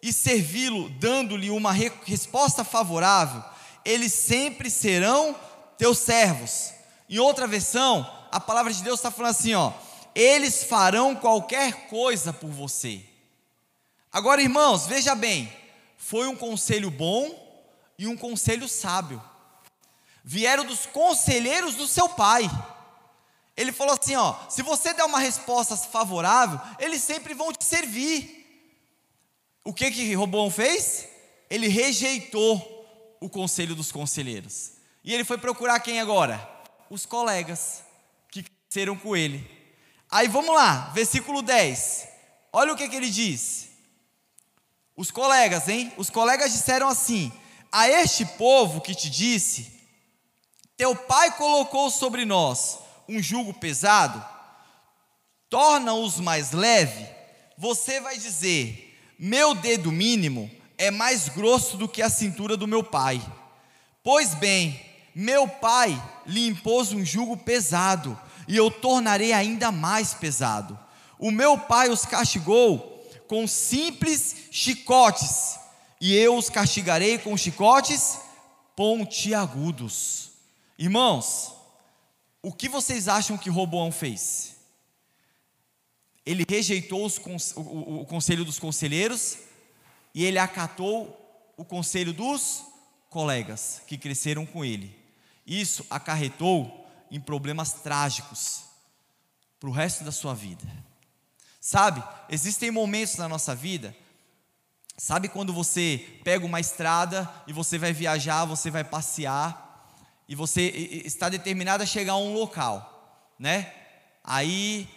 e 0.00 0.12
servi-lo, 0.12 0.88
dando-lhe 0.90 1.50
uma 1.50 1.72
re 1.72 1.90
resposta 2.04 2.62
favorável, 2.62 3.42
eles 3.84 4.12
sempre 4.12 4.70
serão 4.70 5.34
teus 5.76 5.98
servos. 5.98 6.70
Em 7.10 7.18
outra 7.18 7.48
versão, 7.48 8.08
a 8.30 8.38
palavra 8.38 8.72
de 8.72 8.80
Deus 8.80 9.00
está 9.00 9.10
falando 9.10 9.32
assim: 9.32 9.54
ó, 9.54 9.72
eles 10.14 10.62
farão 10.62 11.16
qualquer 11.16 11.88
coisa 11.88 12.32
por 12.32 12.48
você. 12.48 13.04
Agora, 14.12 14.40
irmãos, 14.40 14.86
veja 14.86 15.16
bem, 15.16 15.52
foi 15.96 16.28
um 16.28 16.36
conselho 16.36 16.92
bom 16.92 17.28
e 17.98 18.06
um 18.06 18.16
conselho 18.16 18.68
sábio. 18.68 19.20
Vieram 20.22 20.64
dos 20.64 20.86
conselheiros 20.86 21.74
do 21.74 21.88
seu 21.88 22.08
pai. 22.08 22.48
Ele 23.56 23.72
falou 23.72 23.96
assim: 23.98 24.14
ó, 24.14 24.36
se 24.48 24.62
você 24.62 24.92
der 24.92 25.04
uma 25.04 25.18
resposta 25.18 25.76
favorável, 25.76 26.60
eles 26.78 27.02
sempre 27.02 27.32
vão 27.32 27.52
te 27.52 27.64
servir. 27.64 28.44
O 29.64 29.72
que 29.72 29.90
que 29.90 30.14
Roboão 30.14 30.50
fez? 30.50 31.08
Ele 31.48 31.66
rejeitou 31.66 33.16
o 33.20 33.28
conselho 33.28 33.74
dos 33.74 33.90
conselheiros. 33.90 34.72
E 35.02 35.14
ele 35.14 35.24
foi 35.24 35.38
procurar 35.38 35.80
quem 35.80 36.00
agora? 36.00 36.48
Os 36.90 37.06
colegas 37.06 37.82
que 38.30 38.42
cresceram 38.42 38.96
com 38.96 39.16
ele. 39.16 39.48
Aí 40.10 40.28
vamos 40.28 40.54
lá, 40.54 40.90
versículo 40.94 41.42
10. 41.42 42.08
Olha 42.52 42.72
o 42.72 42.76
que, 42.76 42.88
que 42.88 42.96
ele 42.96 43.10
diz. 43.10 43.68
Os 44.96 45.10
colegas, 45.10 45.68
hein? 45.68 45.92
Os 45.96 46.10
colegas 46.10 46.52
disseram 46.52 46.88
assim: 46.88 47.32
A 47.72 47.88
este 47.88 48.24
povo 48.24 48.82
que 48.82 48.94
te 48.94 49.08
disse, 49.08 49.80
teu 50.76 50.94
pai 50.94 51.36
colocou 51.36 51.90
sobre 51.90 52.24
nós 52.24 52.85
um 53.08 53.22
jugo 53.22 53.54
pesado, 53.54 54.24
torna-os 55.48 56.20
mais 56.20 56.52
leve. 56.52 57.06
Você 57.56 58.00
vai 58.00 58.18
dizer: 58.18 58.98
Meu 59.18 59.54
dedo 59.54 59.90
mínimo 59.92 60.50
é 60.78 60.90
mais 60.90 61.28
grosso 61.28 61.76
do 61.76 61.88
que 61.88 62.02
a 62.02 62.10
cintura 62.10 62.56
do 62.56 62.66
meu 62.66 62.82
pai. 62.82 63.20
Pois 64.02 64.34
bem, 64.34 64.80
meu 65.14 65.48
pai 65.48 66.00
lhe 66.26 66.46
impôs 66.46 66.92
um 66.92 67.04
jugo 67.04 67.36
pesado, 67.36 68.18
e 68.46 68.56
eu 68.56 68.70
tornarei 68.70 69.32
ainda 69.32 69.72
mais 69.72 70.14
pesado. 70.14 70.78
O 71.18 71.30
meu 71.30 71.58
pai 71.58 71.88
os 71.88 72.04
castigou 72.04 72.94
com 73.26 73.46
simples 73.46 74.36
chicotes, 74.50 75.58
e 76.00 76.14
eu 76.14 76.36
os 76.36 76.50
castigarei 76.50 77.18
com 77.18 77.36
chicotes 77.36 78.18
pontiagudos. 78.76 80.30
Irmãos, 80.78 81.55
o 82.42 82.52
que 82.52 82.68
vocês 82.68 83.08
acham 83.08 83.36
que 83.36 83.50
Roboão 83.50 83.90
fez? 83.90 84.56
Ele 86.24 86.44
rejeitou 86.48 87.06
o, 87.06 87.60
o, 87.60 88.00
o 88.02 88.06
conselho 88.06 88.44
dos 88.44 88.58
conselheiros 88.58 89.38
e 90.14 90.24
ele 90.24 90.38
acatou 90.38 91.52
o 91.56 91.64
conselho 91.64 92.12
dos 92.12 92.64
colegas 93.08 93.80
que 93.86 93.96
cresceram 93.96 94.44
com 94.44 94.64
ele. 94.64 94.96
Isso 95.46 95.86
acarretou 95.88 96.86
em 97.10 97.20
problemas 97.20 97.72
trágicos 97.72 98.64
para 99.60 99.68
o 99.68 99.72
resto 99.72 100.04
da 100.04 100.12
sua 100.12 100.34
vida. 100.34 100.66
Sabe, 101.60 102.02
existem 102.28 102.70
momentos 102.70 103.16
na 103.16 103.28
nossa 103.28 103.54
vida, 103.54 103.96
sabe 104.96 105.28
quando 105.28 105.52
você 105.52 106.20
pega 106.22 106.46
uma 106.46 106.60
estrada 106.60 107.28
e 107.46 107.52
você 107.52 107.76
vai 107.76 107.92
viajar, 107.92 108.44
você 108.44 108.70
vai 108.70 108.84
passear, 108.84 109.65
e 110.28 110.34
você 110.34 110.62
está 111.04 111.28
determinado 111.28 111.82
a 111.82 111.86
chegar 111.86 112.14
a 112.14 112.18
um 112.18 112.34
local, 112.34 113.32
né? 113.38 113.72
Aí 114.24 114.88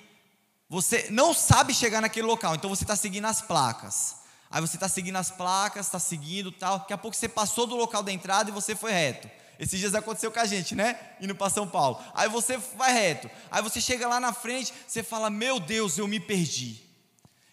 você 0.67 1.07
não 1.09 1.33
sabe 1.33 1.73
chegar 1.73 2.01
naquele 2.01 2.27
local, 2.27 2.55
então 2.55 2.69
você 2.69 2.83
está 2.83 2.95
seguindo 2.95 3.25
as 3.25 3.41
placas. 3.41 4.17
Aí 4.51 4.61
você 4.61 4.77
está 4.77 4.89
seguindo 4.89 5.15
as 5.15 5.29
placas, 5.29 5.85
está 5.85 5.99
seguindo 5.99 6.51
tal. 6.51 6.79
Daqui 6.79 6.93
a 6.93 6.97
pouco 6.97 7.15
você 7.15 7.29
passou 7.29 7.67
do 7.67 7.75
local 7.75 8.01
da 8.01 8.11
entrada 8.11 8.49
e 8.49 8.53
você 8.53 8.75
foi 8.75 8.91
reto. 8.91 9.29
Esses 9.59 9.79
dias 9.79 9.93
aconteceu 9.93 10.31
com 10.31 10.39
a 10.39 10.45
gente, 10.45 10.73
né? 10.73 10.97
Indo 11.19 11.35
para 11.35 11.49
São 11.49 11.67
Paulo. 11.67 12.01
Aí 12.15 12.29
você 12.29 12.57
vai 12.57 12.93
reto. 12.93 13.29
Aí 13.51 13.61
você 13.61 13.79
chega 13.79 14.07
lá 14.07 14.19
na 14.19 14.33
frente, 14.33 14.73
você 14.87 15.03
fala: 15.03 15.29
Meu 15.29 15.59
Deus, 15.59 15.97
eu 15.97 16.07
me 16.07 16.19
perdi. 16.19 16.81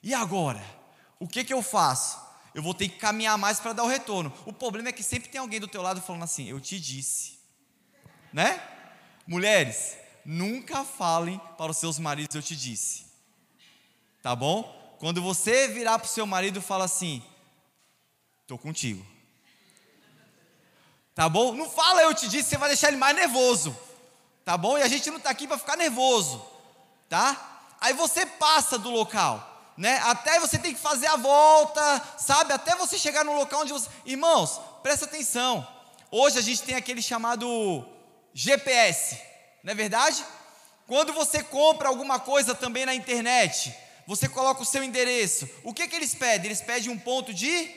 E 0.02 0.14
agora? 0.14 0.64
O 1.18 1.26
que, 1.26 1.44
que 1.44 1.52
eu 1.52 1.62
faço? 1.62 2.18
Eu 2.54 2.62
vou 2.62 2.72
ter 2.72 2.88
que 2.88 2.98
caminhar 2.98 3.36
mais 3.36 3.60
para 3.60 3.72
dar 3.72 3.82
o 3.82 3.88
retorno. 3.88 4.32
O 4.46 4.52
problema 4.52 4.88
é 4.88 4.92
que 4.92 5.02
sempre 5.02 5.28
tem 5.28 5.40
alguém 5.40 5.60
do 5.60 5.68
teu 5.68 5.82
lado 5.82 6.00
falando 6.00 6.22
assim: 6.22 6.48
Eu 6.48 6.60
te 6.60 6.80
disse. 6.80 7.35
Né? 8.32 8.60
Mulheres, 9.26 9.96
nunca 10.24 10.84
falem 10.84 11.40
para 11.56 11.70
os 11.70 11.78
seus 11.78 11.98
maridos: 11.98 12.34
Eu 12.34 12.42
te 12.42 12.56
disse. 12.56 13.06
Tá 14.22 14.34
bom? 14.34 14.96
Quando 14.98 15.22
você 15.22 15.68
virar 15.68 15.98
para 15.98 16.06
o 16.06 16.10
seu 16.10 16.26
marido 16.26 16.60
fala 16.60 16.84
assim: 16.84 17.22
Estou 18.42 18.58
contigo. 18.58 19.04
Tá 21.16 21.30
bom? 21.30 21.54
Não 21.54 21.68
fala 21.68 22.02
eu 22.02 22.12
te 22.12 22.28
disse, 22.28 22.50
você 22.50 22.58
vai 22.58 22.68
deixar 22.68 22.88
ele 22.88 22.98
mais 22.98 23.16
nervoso. 23.16 23.74
Tá 24.44 24.56
bom? 24.56 24.76
E 24.76 24.82
a 24.82 24.88
gente 24.88 25.10
não 25.10 25.16
está 25.16 25.30
aqui 25.30 25.48
para 25.48 25.56
ficar 25.56 25.74
nervoso. 25.74 26.44
Tá? 27.08 27.62
Aí 27.80 27.94
você 27.94 28.26
passa 28.26 28.78
do 28.78 28.90
local. 28.90 29.72
Né? 29.78 29.98
Até 30.04 30.38
você 30.38 30.58
tem 30.58 30.74
que 30.74 30.80
fazer 30.80 31.06
a 31.06 31.16
volta, 31.16 32.02
sabe? 32.18 32.52
Até 32.52 32.76
você 32.76 32.98
chegar 32.98 33.24
no 33.24 33.34
local 33.34 33.62
onde 33.62 33.72
você. 33.72 33.88
Irmãos, 34.04 34.60
presta 34.82 35.06
atenção. 35.06 35.66
Hoje 36.10 36.38
a 36.38 36.42
gente 36.42 36.62
tem 36.62 36.74
aquele 36.74 37.00
chamado 37.00 37.86
GPS, 38.38 39.18
não 39.64 39.72
é 39.72 39.74
verdade? 39.74 40.22
Quando 40.86 41.10
você 41.14 41.42
compra 41.42 41.88
alguma 41.88 42.20
coisa 42.20 42.54
também 42.54 42.84
na 42.84 42.94
internet, 42.94 43.74
você 44.06 44.28
coloca 44.28 44.60
o 44.60 44.66
seu 44.66 44.84
endereço. 44.84 45.48
O 45.64 45.72
que, 45.72 45.88
que 45.88 45.96
eles 45.96 46.14
pedem? 46.14 46.44
Eles 46.44 46.60
pedem 46.60 46.90
um 46.90 46.98
ponto 46.98 47.32
de 47.32 47.74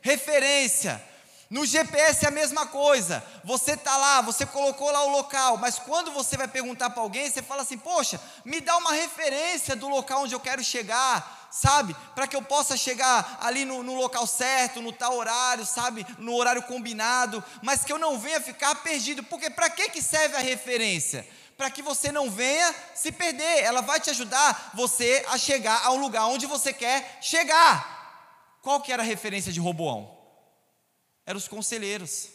referência. 0.00 1.00
No 1.48 1.64
GPS 1.64 2.24
é 2.24 2.28
a 2.28 2.32
mesma 2.32 2.66
coisa. 2.66 3.24
Você 3.44 3.74
está 3.74 3.96
lá, 3.96 4.20
você 4.20 4.44
colocou 4.44 4.90
lá 4.90 5.04
o 5.04 5.12
local, 5.12 5.58
mas 5.58 5.78
quando 5.78 6.10
você 6.10 6.36
vai 6.36 6.48
perguntar 6.48 6.90
para 6.90 7.00
alguém, 7.00 7.30
você 7.30 7.40
fala 7.40 7.62
assim: 7.62 7.78
Poxa, 7.78 8.20
me 8.44 8.60
dá 8.60 8.76
uma 8.76 8.92
referência 8.92 9.76
do 9.76 9.88
local 9.88 10.22
onde 10.22 10.34
eu 10.34 10.40
quero 10.40 10.64
chegar, 10.64 11.43
sabe? 11.54 11.94
Para 12.14 12.26
que 12.26 12.34
eu 12.34 12.42
possa 12.42 12.76
chegar 12.76 13.38
ali 13.40 13.64
no, 13.64 13.82
no, 13.82 13.94
local 13.94 14.26
certo, 14.26 14.82
no 14.82 14.92
tal 14.92 15.16
horário, 15.16 15.64
sabe? 15.64 16.04
No 16.18 16.34
horário 16.34 16.62
combinado, 16.62 17.42
mas 17.62 17.84
que 17.84 17.92
eu 17.92 17.98
não 17.98 18.18
venha 18.18 18.40
ficar 18.40 18.74
perdido. 18.76 19.22
Porque 19.22 19.48
para 19.48 19.70
que, 19.70 19.88
que 19.90 20.02
serve 20.02 20.36
a 20.36 20.40
referência? 20.40 21.26
Para 21.56 21.70
que 21.70 21.82
você 21.82 22.10
não 22.10 22.28
venha 22.28 22.74
se 22.94 23.12
perder. 23.12 23.62
Ela 23.62 23.80
vai 23.80 24.00
te 24.00 24.10
ajudar 24.10 24.72
você 24.74 25.24
a 25.28 25.38
chegar 25.38 25.86
ao 25.86 25.96
lugar 25.96 26.26
onde 26.26 26.46
você 26.46 26.72
quer 26.72 27.18
chegar. 27.20 28.58
Qual 28.60 28.80
que 28.80 28.92
era 28.92 29.02
a 29.02 29.06
referência 29.06 29.52
de 29.52 29.60
Roboão? 29.60 30.14
eram 31.26 31.38
os 31.38 31.48
conselheiros. 31.48 32.28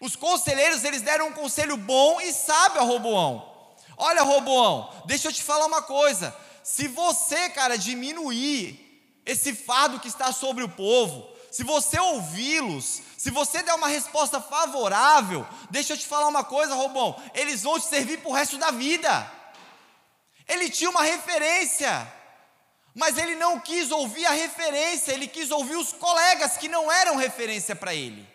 Os 0.00 0.14
conselheiros, 0.16 0.84
eles 0.84 1.02
deram 1.02 1.28
um 1.28 1.32
conselho 1.32 1.76
bom 1.76 2.20
e 2.20 2.32
sábio 2.32 2.80
a 2.80 2.84
Roboão. 2.84 3.74
Olha, 3.96 4.22
Roboão, 4.22 4.92
deixa 5.06 5.28
eu 5.28 5.32
te 5.32 5.42
falar 5.42 5.66
uma 5.66 5.82
coisa. 5.82 6.34
Se 6.66 6.88
você, 6.88 7.48
cara, 7.50 7.78
diminuir 7.78 8.76
esse 9.24 9.54
fardo 9.54 10.00
que 10.00 10.08
está 10.08 10.32
sobre 10.32 10.64
o 10.64 10.68
povo, 10.68 11.32
se 11.48 11.62
você 11.62 11.96
ouvi-los, 11.96 13.02
se 13.16 13.30
você 13.30 13.62
der 13.62 13.72
uma 13.74 13.86
resposta 13.86 14.40
favorável, 14.40 15.46
deixa 15.70 15.92
eu 15.92 15.96
te 15.96 16.04
falar 16.04 16.26
uma 16.26 16.42
coisa, 16.42 16.74
Robão, 16.74 17.22
eles 17.34 17.62
vão 17.62 17.78
te 17.78 17.86
servir 17.86 18.18
para 18.18 18.30
o 18.30 18.32
resto 18.32 18.58
da 18.58 18.72
vida. 18.72 19.32
Ele 20.48 20.68
tinha 20.68 20.90
uma 20.90 21.04
referência 21.04 22.12
mas 22.92 23.16
ele 23.18 23.36
não 23.36 23.60
quis 23.60 23.90
ouvir 23.92 24.24
a 24.24 24.30
referência, 24.30 25.12
ele 25.12 25.28
quis 25.28 25.50
ouvir 25.50 25.76
os 25.76 25.92
colegas 25.92 26.56
que 26.56 26.66
não 26.66 26.90
eram 26.90 27.14
referência 27.14 27.76
para 27.76 27.94
ele. 27.94 28.26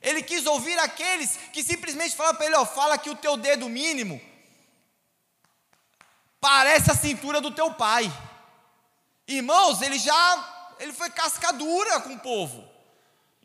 Ele 0.00 0.22
quis 0.22 0.46
ouvir 0.46 0.78
aqueles 0.78 1.36
que 1.52 1.62
simplesmente 1.62 2.14
falavam 2.14 2.36
para 2.36 2.46
ele: 2.46 2.54
ó, 2.54 2.64
fala 2.64 2.96
que 2.96 3.10
o 3.10 3.16
teu 3.16 3.36
dedo 3.36 3.68
mínimo 3.68 4.18
parece 6.40 6.90
a 6.90 6.96
cintura 6.96 7.40
do 7.40 7.50
teu 7.50 7.72
pai. 7.74 8.10
Irmãos, 9.26 9.82
ele 9.82 9.98
já 9.98 10.56
ele 10.80 10.92
foi 10.92 11.10
cascadura 11.10 12.00
com 12.00 12.14
o 12.14 12.18
povo. 12.18 12.66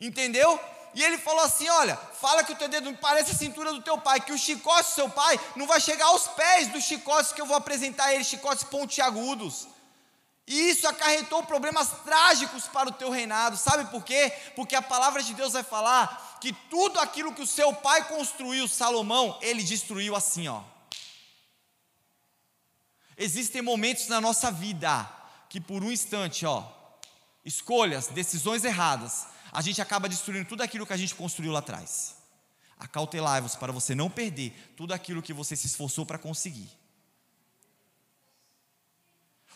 Entendeu? 0.00 0.58
E 0.94 1.04
ele 1.04 1.18
falou 1.18 1.44
assim: 1.44 1.68
Olha, 1.68 1.96
fala 1.96 2.42
que 2.42 2.52
o 2.52 2.56
teu 2.56 2.68
dedo 2.68 2.92
parece 2.94 3.30
a 3.30 3.34
cintura 3.34 3.72
do 3.72 3.82
teu 3.82 3.98
pai, 3.98 4.20
que 4.20 4.32
o 4.32 4.38
chicote 4.38 4.90
do 4.90 4.94
seu 4.94 5.10
pai 5.10 5.38
não 5.54 5.66
vai 5.66 5.80
chegar 5.80 6.06
aos 6.06 6.26
pés 6.28 6.68
dos 6.68 6.84
chicotes 6.84 7.32
que 7.32 7.40
eu 7.40 7.46
vou 7.46 7.56
apresentar 7.56 8.06
a 8.06 8.14
ele, 8.14 8.24
chicotes 8.24 8.64
pontiagudos. 8.64 9.68
E 10.46 10.70
isso 10.70 10.86
acarretou 10.86 11.42
problemas 11.42 11.90
trágicos 12.04 12.68
para 12.68 12.88
o 12.88 12.92
teu 12.92 13.10
reinado. 13.10 13.56
Sabe 13.56 13.90
por 13.90 14.02
quê? 14.04 14.32
Porque 14.54 14.76
a 14.76 14.82
palavra 14.82 15.22
de 15.22 15.34
Deus 15.34 15.52
vai 15.52 15.64
falar 15.64 16.38
que 16.40 16.52
tudo 16.70 17.00
aquilo 17.00 17.34
que 17.34 17.42
o 17.42 17.46
seu 17.46 17.74
pai 17.74 18.04
construiu, 18.04 18.68
Salomão, 18.68 19.36
ele 19.42 19.62
destruiu 19.62 20.14
assim, 20.14 20.46
ó. 20.48 20.62
Existem 23.16 23.62
momentos 23.62 24.08
na 24.08 24.20
nossa 24.20 24.50
vida 24.50 25.10
que 25.48 25.60
por 25.60 25.82
um 25.82 25.90
instante, 25.90 26.44
ó, 26.44 26.64
escolhas, 27.44 28.08
decisões 28.08 28.64
erradas, 28.64 29.26
a 29.52 29.62
gente 29.62 29.80
acaba 29.80 30.08
destruindo 30.08 30.48
tudo 30.48 30.62
aquilo 30.62 30.86
que 30.86 30.92
a 30.92 30.96
gente 30.96 31.14
construiu 31.14 31.52
lá 31.52 31.60
atrás. 31.60 32.16
Acautelai-vos 32.78 33.56
para 33.56 33.72
você 33.72 33.94
não 33.94 34.10
perder 34.10 34.52
tudo 34.76 34.92
aquilo 34.92 35.22
que 35.22 35.32
você 35.32 35.56
se 35.56 35.66
esforçou 35.66 36.04
para 36.04 36.18
conseguir. 36.18 36.68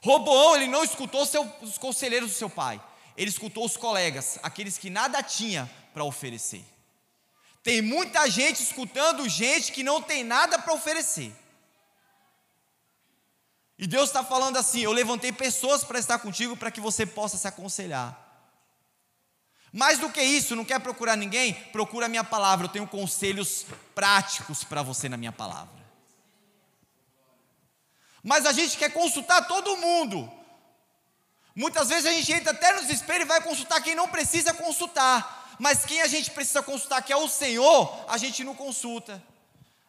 Roboão, 0.02 0.56
ele 0.56 0.68
não 0.68 0.82
escutou 0.82 1.26
seu, 1.26 1.42
os 1.60 1.76
conselheiros 1.76 2.30
do 2.30 2.36
seu 2.36 2.48
pai, 2.48 2.82
ele 3.16 3.28
escutou 3.28 3.66
os 3.66 3.76
colegas, 3.76 4.38
aqueles 4.42 4.78
que 4.78 4.88
nada 4.88 5.22
tinha 5.22 5.70
para 5.92 6.04
oferecer. 6.04 6.64
Tem 7.62 7.82
muita 7.82 8.28
gente 8.30 8.62
escutando 8.62 9.28
gente 9.28 9.70
que 9.72 9.82
não 9.82 10.00
tem 10.00 10.24
nada 10.24 10.58
para 10.58 10.72
oferecer. 10.72 11.30
E 13.80 13.86
Deus 13.86 14.10
está 14.10 14.22
falando 14.22 14.58
assim: 14.58 14.80
eu 14.80 14.92
levantei 14.92 15.32
pessoas 15.32 15.82
para 15.82 15.98
estar 15.98 16.18
contigo 16.18 16.54
para 16.54 16.70
que 16.70 16.82
você 16.82 17.06
possa 17.06 17.38
se 17.38 17.48
aconselhar. 17.48 18.28
Mais 19.72 19.98
do 19.98 20.10
que 20.10 20.22
isso, 20.22 20.54
não 20.54 20.66
quer 20.66 20.78
procurar 20.80 21.16
ninguém? 21.16 21.54
Procura 21.72 22.04
a 22.04 22.08
minha 22.08 22.22
palavra. 22.22 22.66
Eu 22.66 22.70
tenho 22.70 22.86
conselhos 22.86 23.64
práticos 23.94 24.62
para 24.62 24.82
você 24.82 25.08
na 25.08 25.16
minha 25.16 25.32
palavra. 25.32 25.80
Mas 28.22 28.44
a 28.44 28.52
gente 28.52 28.76
quer 28.76 28.92
consultar 28.92 29.46
todo 29.46 29.78
mundo. 29.78 30.30
Muitas 31.56 31.88
vezes 31.88 32.04
a 32.04 32.12
gente 32.12 32.30
entra 32.32 32.52
até 32.52 32.74
no 32.74 32.82
desespero 32.82 33.22
e 33.22 33.26
vai 33.26 33.40
consultar 33.40 33.80
quem 33.80 33.94
não 33.94 34.08
precisa 34.08 34.52
consultar. 34.52 35.56
Mas 35.58 35.86
quem 35.86 36.02
a 36.02 36.06
gente 36.06 36.30
precisa 36.32 36.62
consultar, 36.62 37.02
que 37.02 37.14
é 37.14 37.16
o 37.16 37.28
Senhor, 37.28 38.04
a 38.08 38.18
gente 38.18 38.44
não 38.44 38.54
consulta. 38.54 39.22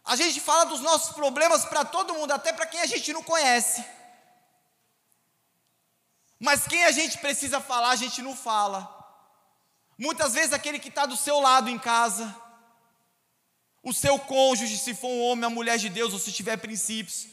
A 0.04 0.16
gente 0.16 0.40
fala 0.42 0.66
dos 0.66 0.82
nossos 0.82 1.14
problemas 1.14 1.66
para 1.66 1.86
todo 1.86 2.14
mundo, 2.14 2.32
até 2.32 2.52
para 2.52 2.66
quem 2.66 2.82
a 2.82 2.86
gente 2.86 3.14
não 3.14 3.24
conhece. 3.24 3.86
Mas 6.40 6.68
quem 6.68 6.84
a 6.84 6.92
gente 6.92 7.20
precisa 7.20 7.62
falar, 7.62 7.92
a 7.92 7.96
gente 7.96 8.22
não 8.22 8.36
fala. 8.36 8.98
Muitas 9.98 10.34
vezes 10.34 10.54
aquele 10.54 10.80
que 10.80 10.90
está 10.90 11.06
do 11.06 11.16
seu 11.16 11.40
lado 11.40 11.70
em 11.70 11.78
casa, 11.78 12.36
o 13.84 13.94
seu 13.94 14.18
cônjuge, 14.18 14.78
se 14.78 14.96
for 14.96 15.08
um 15.08 15.22
homem, 15.26 15.46
a 15.46 15.50
mulher 15.50 15.78
de 15.78 15.90
Deus, 15.90 16.14
ou 16.14 16.20
se 16.20 16.32
tiver 16.32 16.58
princípios, 16.58 17.28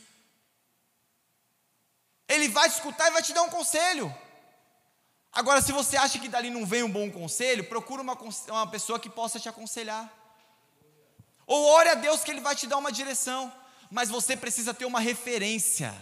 ele 2.28 2.48
vai 2.48 2.68
escutar 2.68 3.08
e 3.08 3.12
vai 3.12 3.22
te 3.22 3.32
dar 3.32 3.42
um 3.42 3.50
conselho. 3.50 4.14
Agora, 5.32 5.62
se 5.62 5.72
você 5.72 5.96
acha 5.96 6.18
que 6.18 6.28
dali 6.28 6.50
não 6.50 6.66
vem 6.66 6.82
um 6.82 6.90
bom 6.90 7.10
conselho, 7.10 7.64
procura 7.64 8.02
uma, 8.02 8.18
uma 8.48 8.66
pessoa 8.66 9.00
que 9.00 9.08
possa 9.08 9.40
te 9.40 9.48
aconselhar. 9.48 10.12
Ou 11.48 11.64
ore 11.64 11.88
a 11.88 11.94
Deus 11.94 12.22
que 12.22 12.30
Ele 12.30 12.42
vai 12.42 12.54
te 12.54 12.66
dar 12.66 12.76
uma 12.76 12.92
direção. 12.92 13.50
Mas 13.90 14.10
você 14.10 14.36
precisa 14.36 14.74
ter 14.74 14.84
uma 14.84 15.00
referência 15.00 15.96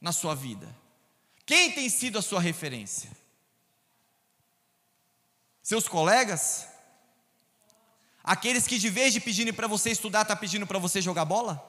na 0.00 0.10
sua 0.10 0.34
vida. 0.34 0.66
Quem 1.44 1.70
tem 1.70 1.88
sido 1.90 2.18
a 2.18 2.22
sua 2.22 2.40
referência? 2.40 3.10
Seus 5.62 5.86
colegas? 5.86 6.66
Aqueles 8.24 8.66
que 8.66 8.78
de 8.78 8.88
vez 8.88 9.12
de 9.12 9.20
pedirem 9.20 9.52
para 9.52 9.68
você 9.68 9.90
estudar, 9.90 10.22
está 10.22 10.34
pedindo 10.34 10.66
para 10.66 10.78
você 10.78 11.02
jogar 11.02 11.26
bola? 11.26 11.62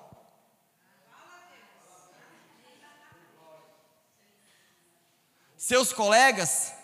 Seus 5.57 5.91
colegas 5.91 6.76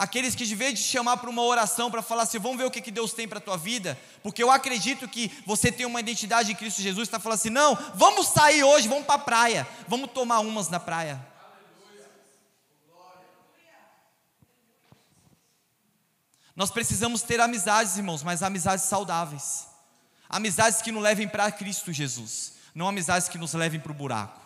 aqueles 0.00 0.34
que 0.34 0.46
de 0.46 0.54
vez 0.54 0.78
de 0.78 0.82
chamar 0.82 1.18
para 1.18 1.28
uma 1.28 1.42
oração 1.42 1.90
para 1.90 2.00
falar 2.00 2.22
assim, 2.22 2.38
vamos 2.38 2.56
ver 2.56 2.64
o 2.64 2.70
que, 2.70 2.80
que 2.80 2.90
Deus 2.90 3.12
tem 3.12 3.28
para 3.28 3.36
a 3.36 3.42
tua 3.42 3.58
vida, 3.58 4.00
porque 4.22 4.42
eu 4.42 4.50
acredito 4.50 5.06
que 5.06 5.30
você 5.44 5.70
tem 5.70 5.84
uma 5.84 6.00
identidade 6.00 6.50
em 6.50 6.54
Cristo 6.54 6.80
Jesus, 6.80 7.06
está 7.06 7.20
falando 7.20 7.38
assim, 7.38 7.50
não, 7.50 7.76
vamos 7.94 8.28
sair 8.28 8.64
hoje, 8.64 8.88
vamos 8.88 9.04
para 9.04 9.16
a 9.16 9.18
praia, 9.18 9.68
vamos 9.86 10.10
tomar 10.12 10.38
umas 10.38 10.70
na 10.70 10.80
praia. 10.80 11.20
Nós 16.56 16.70
precisamos 16.70 17.20
ter 17.20 17.38
amizades, 17.38 17.98
irmãos, 17.98 18.22
mas 18.22 18.42
amizades 18.42 18.86
saudáveis. 18.86 19.66
Amizades 20.30 20.80
que 20.80 20.90
nos 20.90 21.02
levem 21.02 21.28
para 21.28 21.52
Cristo 21.52 21.92
Jesus, 21.92 22.54
não 22.74 22.88
amizades 22.88 23.28
que 23.28 23.36
nos 23.36 23.52
levem 23.52 23.78
para 23.78 23.92
o 23.92 23.94
buraco. 23.94 24.40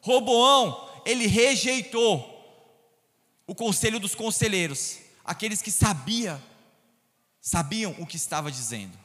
Roboão, 0.00 0.88
ele 1.04 1.26
rejeitou 1.26 2.31
o 3.52 3.54
conselho 3.54 4.00
dos 4.00 4.14
conselheiros, 4.14 4.96
aqueles 5.22 5.60
que 5.60 5.70
sabia, 5.70 6.42
sabiam 7.38 7.94
o 7.98 8.06
que 8.06 8.16
estava 8.16 8.50
dizendo. 8.50 8.98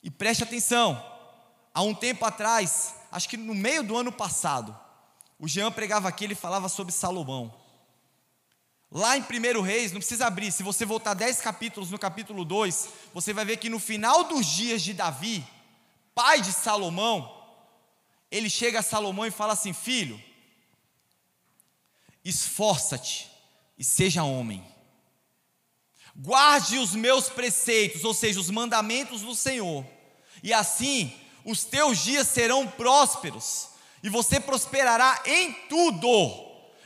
E 0.00 0.08
preste 0.08 0.44
atenção, 0.44 1.04
há 1.74 1.82
um 1.82 1.92
tempo 1.92 2.24
atrás, 2.24 2.94
acho 3.10 3.28
que 3.28 3.36
no 3.36 3.52
meio 3.52 3.82
do 3.82 3.96
ano 3.96 4.12
passado, 4.12 4.78
o 5.40 5.48
Jean 5.48 5.72
pregava 5.72 6.08
aqui, 6.08 6.22
ele 6.22 6.36
falava 6.36 6.68
sobre 6.68 6.92
Salomão. 6.92 7.52
Lá 8.88 9.16
em 9.16 9.22
1 9.22 9.60
Reis, 9.60 9.90
não 9.90 9.98
precisa 9.98 10.28
abrir, 10.28 10.52
se 10.52 10.62
você 10.62 10.84
voltar 10.84 11.14
10 11.14 11.40
capítulos 11.40 11.90
no 11.90 11.98
capítulo 11.98 12.44
2, 12.44 12.90
você 13.12 13.32
vai 13.32 13.44
ver 13.44 13.56
que 13.56 13.68
no 13.68 13.80
final 13.80 14.22
dos 14.22 14.46
dias 14.46 14.82
de 14.82 14.94
Davi, 14.94 15.44
pai 16.14 16.40
de 16.40 16.52
Salomão, 16.52 17.44
ele 18.30 18.48
chega 18.48 18.78
a 18.78 18.82
Salomão 18.82 19.26
e 19.26 19.32
fala 19.32 19.54
assim: 19.54 19.72
Filho, 19.72 20.22
esforça-te 22.24 23.31
e 23.78 23.84
seja 23.84 24.24
homem. 24.24 24.64
Guarde 26.14 26.78
os 26.78 26.94
meus 26.94 27.28
preceitos, 27.28 28.04
ou 28.04 28.12
seja, 28.12 28.38
os 28.38 28.50
mandamentos 28.50 29.22
do 29.22 29.34
Senhor, 29.34 29.84
e 30.42 30.52
assim 30.52 31.14
os 31.44 31.64
teus 31.64 32.02
dias 32.02 32.28
serão 32.28 32.66
prósperos, 32.66 33.68
e 34.02 34.08
você 34.08 34.38
prosperará 34.38 35.22
em 35.24 35.52
tudo. 35.68 36.08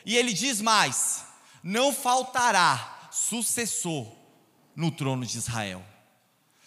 E 0.04 0.16
ele 0.16 0.32
diz 0.32 0.60
mais: 0.60 1.24
não 1.62 1.92
faltará 1.92 3.08
sucessor 3.10 4.06
no 4.74 4.90
trono 4.90 5.26
de 5.26 5.36
Israel. 5.36 5.84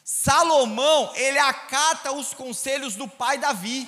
Salomão, 0.04 1.14
ele 1.16 1.38
acata 1.38 2.12
os 2.12 2.34
conselhos 2.34 2.96
do 2.96 3.08
pai 3.08 3.38
Davi. 3.38 3.88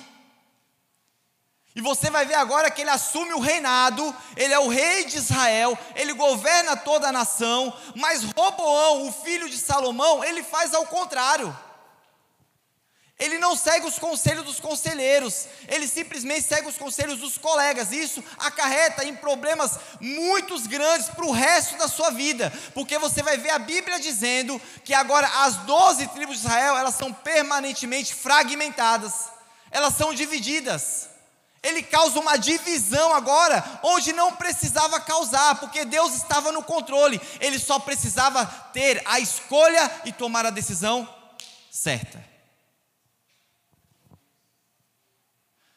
E 1.74 1.80
você 1.80 2.10
vai 2.10 2.26
ver 2.26 2.34
agora 2.34 2.70
que 2.70 2.82
ele 2.82 2.90
assume 2.90 3.32
o 3.32 3.40
reinado, 3.40 4.14
ele 4.36 4.52
é 4.52 4.58
o 4.58 4.68
rei 4.68 5.06
de 5.06 5.16
Israel, 5.16 5.78
ele 5.94 6.12
governa 6.12 6.76
toda 6.76 7.08
a 7.08 7.12
nação, 7.12 7.72
mas 7.94 8.22
Roboão, 8.36 9.08
o 9.08 9.12
filho 9.12 9.48
de 9.48 9.56
Salomão, 9.56 10.22
ele 10.22 10.42
faz 10.42 10.74
ao 10.74 10.86
contrário. 10.86 11.56
Ele 13.18 13.38
não 13.38 13.54
segue 13.54 13.86
os 13.86 13.98
conselhos 13.98 14.44
dos 14.44 14.58
conselheiros, 14.58 15.46
ele 15.68 15.86
simplesmente 15.86 16.42
segue 16.42 16.66
os 16.66 16.76
conselhos 16.76 17.20
dos 17.20 17.38
colegas. 17.38 17.92
Isso 17.92 18.22
acarreta 18.36 19.04
em 19.04 19.14
problemas 19.14 19.78
muito 20.00 20.60
grandes 20.68 21.08
para 21.08 21.24
o 21.24 21.30
resto 21.30 21.76
da 21.76 21.86
sua 21.86 22.10
vida, 22.10 22.52
porque 22.74 22.98
você 22.98 23.22
vai 23.22 23.38
ver 23.38 23.50
a 23.50 23.60
Bíblia 23.60 24.00
dizendo 24.00 24.60
que 24.84 24.92
agora 24.92 25.26
as 25.44 25.56
doze 25.58 26.06
tribos 26.08 26.40
de 26.40 26.46
Israel 26.46 26.76
elas 26.76 26.96
são 26.96 27.12
permanentemente 27.12 28.12
fragmentadas, 28.12 29.30
elas 29.70 29.94
são 29.94 30.12
divididas. 30.12 31.11
Ele 31.62 31.82
causa 31.82 32.18
uma 32.18 32.36
divisão 32.36 33.14
agora, 33.14 33.80
onde 33.84 34.12
não 34.12 34.34
precisava 34.34 35.00
causar, 35.00 35.60
porque 35.60 35.84
Deus 35.84 36.14
estava 36.14 36.50
no 36.50 36.64
controle. 36.64 37.20
Ele 37.40 37.58
só 37.58 37.78
precisava 37.78 38.44
ter 38.72 39.00
a 39.06 39.20
escolha 39.20 40.02
e 40.04 40.12
tomar 40.12 40.44
a 40.44 40.50
decisão 40.50 41.08
certa. 41.70 42.22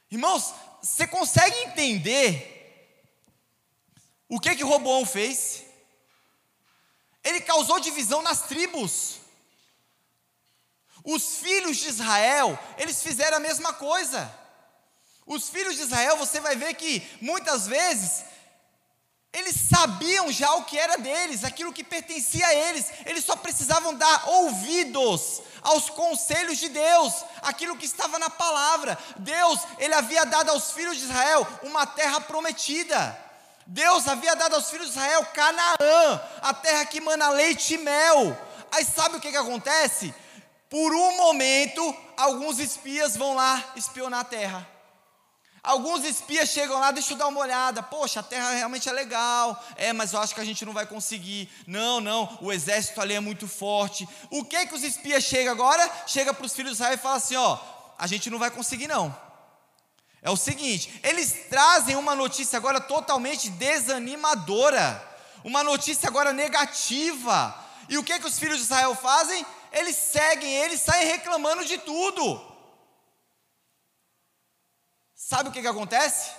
Irmãos, 0.09 0.53
você 0.81 1.05
consegue 1.05 1.55
entender 1.59 2.51
o 4.27 4.39
que 4.39 4.55
que 4.55 4.63
Roboão 4.63 5.05
fez? 5.05 5.65
Ele 7.23 7.41
causou 7.41 7.79
divisão 7.79 8.23
nas 8.23 8.41
tribos. 8.43 9.19
Os 11.03 11.37
filhos 11.37 11.77
de 11.77 11.89
Israel, 11.89 12.57
eles 12.77 13.03
fizeram 13.03 13.37
a 13.37 13.39
mesma 13.39 13.73
coisa. 13.73 14.44
Os 15.25 15.49
filhos 15.49 15.75
de 15.75 15.81
Israel, 15.81 16.17
você 16.17 16.39
vai 16.39 16.55
ver 16.55 16.73
que 16.75 17.01
muitas 17.19 17.65
vezes 17.65 18.25
eles 19.35 19.55
sabiam 19.69 20.31
já 20.31 20.53
o 20.53 20.63
que 20.63 20.79
era 20.79 20.97
deles, 20.97 21.43
aquilo 21.43 21.73
que 21.73 21.83
pertencia 21.83 22.47
a 22.47 22.53
eles, 22.53 22.89
eles 23.05 23.25
só 23.25 23.35
precisavam 23.35 23.93
dar 23.93 24.29
ouvidos 24.29 25.41
aos 25.61 25.89
conselhos 25.89 26.57
de 26.57 26.69
Deus, 26.69 27.13
aquilo 27.41 27.75
que 27.75 27.85
estava 27.85 28.17
na 28.17 28.29
palavra. 28.29 28.97
Deus, 29.17 29.59
ele 29.77 29.93
havia 29.93 30.25
dado 30.25 30.51
aos 30.51 30.71
filhos 30.71 30.97
de 30.97 31.03
Israel 31.03 31.45
uma 31.63 31.85
terra 31.85 32.21
prometida. 32.21 33.19
Deus 33.67 34.07
havia 34.07 34.35
dado 34.35 34.55
aos 34.55 34.69
filhos 34.69 34.87
de 34.87 34.93
Israel 34.93 35.25
Canaã, 35.33 36.21
a 36.41 36.53
terra 36.53 36.85
que 36.85 37.01
mana 37.01 37.29
leite 37.29 37.73
e 37.73 37.77
mel. 37.79 38.37
Aí 38.71 38.85
sabe 38.85 39.17
o 39.17 39.19
que, 39.19 39.31
que 39.31 39.37
acontece? 39.37 40.13
Por 40.69 40.93
um 40.93 41.17
momento, 41.17 41.95
alguns 42.15 42.59
espias 42.59 43.17
vão 43.17 43.35
lá 43.35 43.73
espionar 43.75 44.21
a 44.21 44.25
terra. 44.25 44.74
Alguns 45.65 46.03
espias 46.05 46.49
chegam 46.49 46.79
lá, 46.79 46.91
deixa 46.91 47.13
eu 47.13 47.17
dar 47.17 47.25
uma 47.25 47.39
olhada. 47.39 47.81
Poxa, 47.81 48.19
a 48.19 48.23
terra 48.23 48.51
realmente 48.51 48.87
é 48.87 48.91
legal. 48.91 49.59
É, 49.75 49.91
mas 49.91 50.13
eu 50.13 50.19
acho 50.19 50.35
que 50.35 50.39
a 50.39 50.45
gente 50.45 50.63
não 50.63 50.71
vai 50.71 50.85
conseguir. 50.85 51.49
Não, 51.65 51.99
não, 51.99 52.37
o 52.39 52.53
exército 52.53 53.01
ali 53.01 53.15
é 53.15 53.19
muito 53.19 53.47
forte. 53.47 54.07
O 54.29 54.45
que 54.45 54.67
que 54.67 54.75
os 54.75 54.83
espias 54.83 55.23
chegam 55.23 55.51
agora? 55.51 55.89
Chega 56.05 56.35
para 56.35 56.45
os 56.45 56.53
filhos 56.53 56.73
de 56.73 56.75
Israel 56.75 56.93
e 56.93 56.97
fala 56.97 57.15
assim: 57.15 57.35
ó, 57.35 57.57
a 57.97 58.05
gente 58.05 58.29
não 58.29 58.37
vai 58.37 58.51
conseguir 58.51 58.85
não. 58.85 59.15
É 60.21 60.29
o 60.29 60.37
seguinte, 60.37 60.99
eles 61.03 61.47
trazem 61.49 61.95
uma 61.95 62.15
notícia 62.15 62.57
agora 62.57 62.79
totalmente 62.79 63.49
desanimadora, 63.49 65.03
uma 65.43 65.63
notícia 65.63 66.07
agora 66.07 66.31
negativa. 66.31 67.55
E 67.89 67.97
o 67.97 68.03
que 68.03 68.19
que 68.19 68.27
os 68.27 68.37
filhos 68.37 68.57
de 68.57 68.63
Israel 68.63 68.93
fazem? 68.93 69.43
Eles 69.71 69.95
seguem, 69.95 70.53
eles 70.53 70.79
saem 70.81 71.07
reclamando 71.07 71.65
de 71.65 71.79
tudo. 71.79 72.54
Sabe 75.27 75.49
o 75.49 75.51
que, 75.51 75.59
que 75.59 75.67
acontece? 75.67 76.35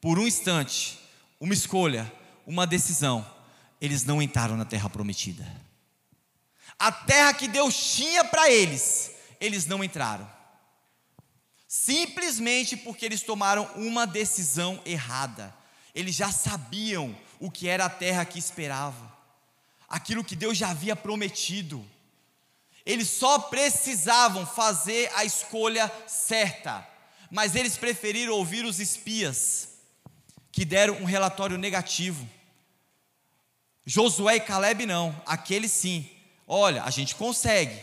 Por 0.00 0.16
um 0.16 0.28
instante, 0.28 0.96
uma 1.40 1.52
escolha, 1.52 2.10
uma 2.46 2.64
decisão, 2.64 3.28
eles 3.80 4.04
não 4.04 4.22
entraram 4.22 4.56
na 4.56 4.64
terra 4.64 4.88
prometida. 4.88 5.44
A 6.78 6.92
terra 6.92 7.34
que 7.34 7.48
Deus 7.48 7.96
tinha 7.96 8.24
para 8.24 8.48
eles, 8.48 9.10
eles 9.40 9.66
não 9.66 9.82
entraram. 9.82 10.30
Simplesmente 11.66 12.76
porque 12.76 13.04
eles 13.04 13.22
tomaram 13.22 13.64
uma 13.74 14.06
decisão 14.06 14.80
errada. 14.86 15.52
Eles 15.96 16.14
já 16.14 16.30
sabiam 16.30 17.18
o 17.40 17.50
que 17.50 17.66
era 17.66 17.86
a 17.86 17.90
terra 17.90 18.24
que 18.24 18.38
esperava, 18.38 19.12
aquilo 19.88 20.22
que 20.22 20.36
Deus 20.36 20.56
já 20.56 20.70
havia 20.70 20.94
prometido. 20.94 21.84
Eles 22.88 23.10
só 23.10 23.38
precisavam 23.38 24.46
fazer 24.46 25.12
a 25.14 25.22
escolha 25.22 25.92
certa, 26.06 26.88
mas 27.30 27.54
eles 27.54 27.76
preferiram 27.76 28.32
ouvir 28.32 28.64
os 28.64 28.80
espias, 28.80 29.74
que 30.50 30.64
deram 30.64 30.94
um 30.94 31.04
relatório 31.04 31.58
negativo. 31.58 32.26
Josué 33.84 34.36
e 34.36 34.40
Caleb 34.40 34.86
não, 34.86 35.14
aqueles 35.26 35.70
sim. 35.70 36.08
Olha, 36.46 36.82
a 36.82 36.88
gente 36.88 37.14
consegue. 37.14 37.78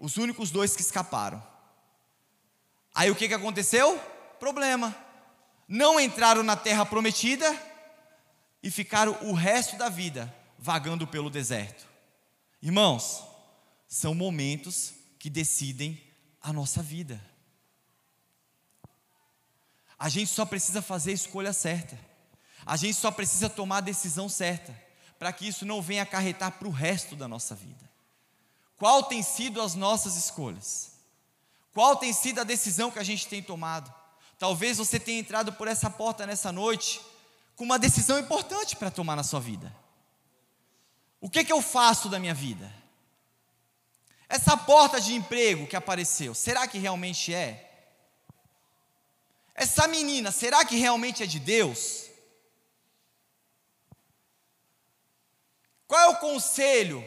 Os 0.00 0.16
únicos 0.16 0.50
dois 0.50 0.74
que 0.74 0.80
escaparam. 0.80 1.46
Aí 2.94 3.10
o 3.10 3.14
que, 3.14 3.28
que 3.28 3.34
aconteceu? 3.34 4.00
Problema. 4.40 4.96
Não 5.68 6.00
entraram 6.00 6.42
na 6.42 6.56
terra 6.56 6.86
prometida 6.86 7.54
e 8.62 8.70
ficaram 8.70 9.18
o 9.20 9.34
resto 9.34 9.76
da 9.76 9.90
vida 9.90 10.34
vagando 10.58 11.06
pelo 11.06 11.28
deserto. 11.28 11.86
Irmãos, 12.62 13.35
são 13.88 14.14
momentos 14.14 14.94
que 15.18 15.30
decidem 15.30 16.00
a 16.40 16.52
nossa 16.52 16.82
vida. 16.82 17.22
A 19.98 20.08
gente 20.08 20.30
só 20.30 20.44
precisa 20.44 20.82
fazer 20.82 21.12
a 21.12 21.14
escolha 21.14 21.52
certa. 21.52 21.98
A 22.64 22.76
gente 22.76 22.94
só 22.94 23.10
precisa 23.10 23.48
tomar 23.48 23.78
a 23.78 23.80
decisão 23.82 24.28
certa, 24.28 24.74
para 25.18 25.32
que 25.32 25.46
isso 25.46 25.64
não 25.64 25.80
venha 25.80 26.02
acarretar 26.02 26.52
para 26.52 26.68
o 26.68 26.72
resto 26.72 27.16
da 27.16 27.26
nossa 27.26 27.54
vida. 27.54 27.88
Qual 28.76 29.04
tem 29.04 29.22
sido 29.22 29.62
as 29.62 29.74
nossas 29.74 30.16
escolhas? 30.16 30.92
Qual 31.72 31.96
tem 31.96 32.12
sido 32.12 32.40
a 32.40 32.44
decisão 32.44 32.90
que 32.90 32.98
a 32.98 33.04
gente 33.04 33.26
tem 33.26 33.42
tomado? 33.42 33.92
Talvez 34.38 34.78
você 34.78 35.00
tenha 35.00 35.18
entrado 35.18 35.52
por 35.52 35.66
essa 35.66 35.88
porta 35.88 36.26
nessa 36.26 36.52
noite 36.52 37.00
com 37.54 37.64
uma 37.64 37.78
decisão 37.78 38.18
importante 38.18 38.76
para 38.76 38.90
tomar 38.90 39.16
na 39.16 39.22
sua 39.22 39.40
vida. 39.40 39.74
O 41.20 41.30
que, 41.30 41.42
que 41.42 41.52
eu 41.52 41.62
faço 41.62 42.08
da 42.08 42.18
minha 42.18 42.34
vida? 42.34 42.70
Essa 44.28 44.56
porta 44.56 45.00
de 45.00 45.14
emprego 45.14 45.66
que 45.66 45.76
apareceu, 45.76 46.34
será 46.34 46.66
que 46.66 46.78
realmente 46.78 47.32
é? 47.32 47.62
Essa 49.54 49.86
menina, 49.88 50.30
será 50.30 50.64
que 50.64 50.76
realmente 50.76 51.22
é 51.22 51.26
de 51.26 51.38
Deus? 51.38 52.06
Qual 55.86 56.00
é 56.00 56.08
o 56.08 56.18
conselho 56.18 57.04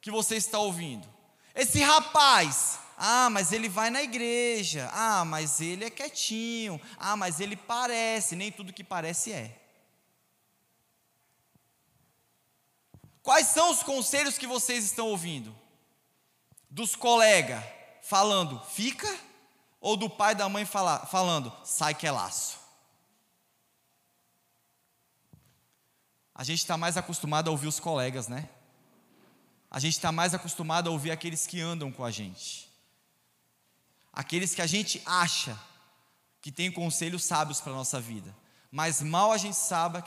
que 0.00 0.10
você 0.10 0.36
está 0.36 0.58
ouvindo? 0.58 1.06
Esse 1.54 1.80
rapaz, 1.80 2.78
ah, 2.96 3.30
mas 3.30 3.52
ele 3.52 3.68
vai 3.68 3.90
na 3.90 4.02
igreja. 4.02 4.90
Ah, 4.92 5.24
mas 5.24 5.60
ele 5.60 5.84
é 5.84 5.90
quietinho. 5.90 6.80
Ah, 6.96 7.16
mas 7.16 7.38
ele 7.38 7.56
parece. 7.56 8.34
Nem 8.34 8.50
tudo 8.50 8.72
que 8.72 8.82
parece 8.82 9.32
é. 9.32 9.56
Quais 13.22 13.46
são 13.48 13.70
os 13.70 13.82
conselhos 13.82 14.36
que 14.36 14.46
vocês 14.46 14.84
estão 14.84 15.08
ouvindo? 15.08 15.54
Dos 16.70 16.94
colegas 16.94 17.64
falando, 18.02 18.60
fica, 18.60 19.08
ou 19.80 19.96
do 19.96 20.08
pai 20.08 20.32
e 20.32 20.36
da 20.36 20.48
mãe 20.48 20.64
fala, 20.64 21.06
falando, 21.06 21.52
sai 21.64 21.94
que 21.94 22.06
é 22.06 22.10
laço. 22.10 22.58
A 26.34 26.44
gente 26.44 26.58
está 26.58 26.76
mais 26.76 26.96
acostumado 26.96 27.48
a 27.48 27.50
ouvir 27.50 27.66
os 27.66 27.80
colegas, 27.80 28.28
né? 28.28 28.48
A 29.70 29.78
gente 29.78 29.94
está 29.94 30.10
mais 30.12 30.34
acostumado 30.34 30.88
a 30.88 30.92
ouvir 30.92 31.10
aqueles 31.10 31.46
que 31.46 31.60
andam 31.60 31.92
com 31.92 32.04
a 32.04 32.10
gente. 32.10 32.70
Aqueles 34.12 34.54
que 34.54 34.62
a 34.62 34.66
gente 34.66 35.02
acha 35.04 35.58
que 36.40 36.50
tem 36.50 36.70
conselhos 36.72 37.24
sábios 37.24 37.60
para 37.60 37.72
a 37.72 37.76
nossa 37.76 38.00
vida. 38.00 38.34
Mas 38.70 39.02
mal 39.02 39.32
a, 39.32 39.36
gente 39.36 39.56
sabe 39.56 40.02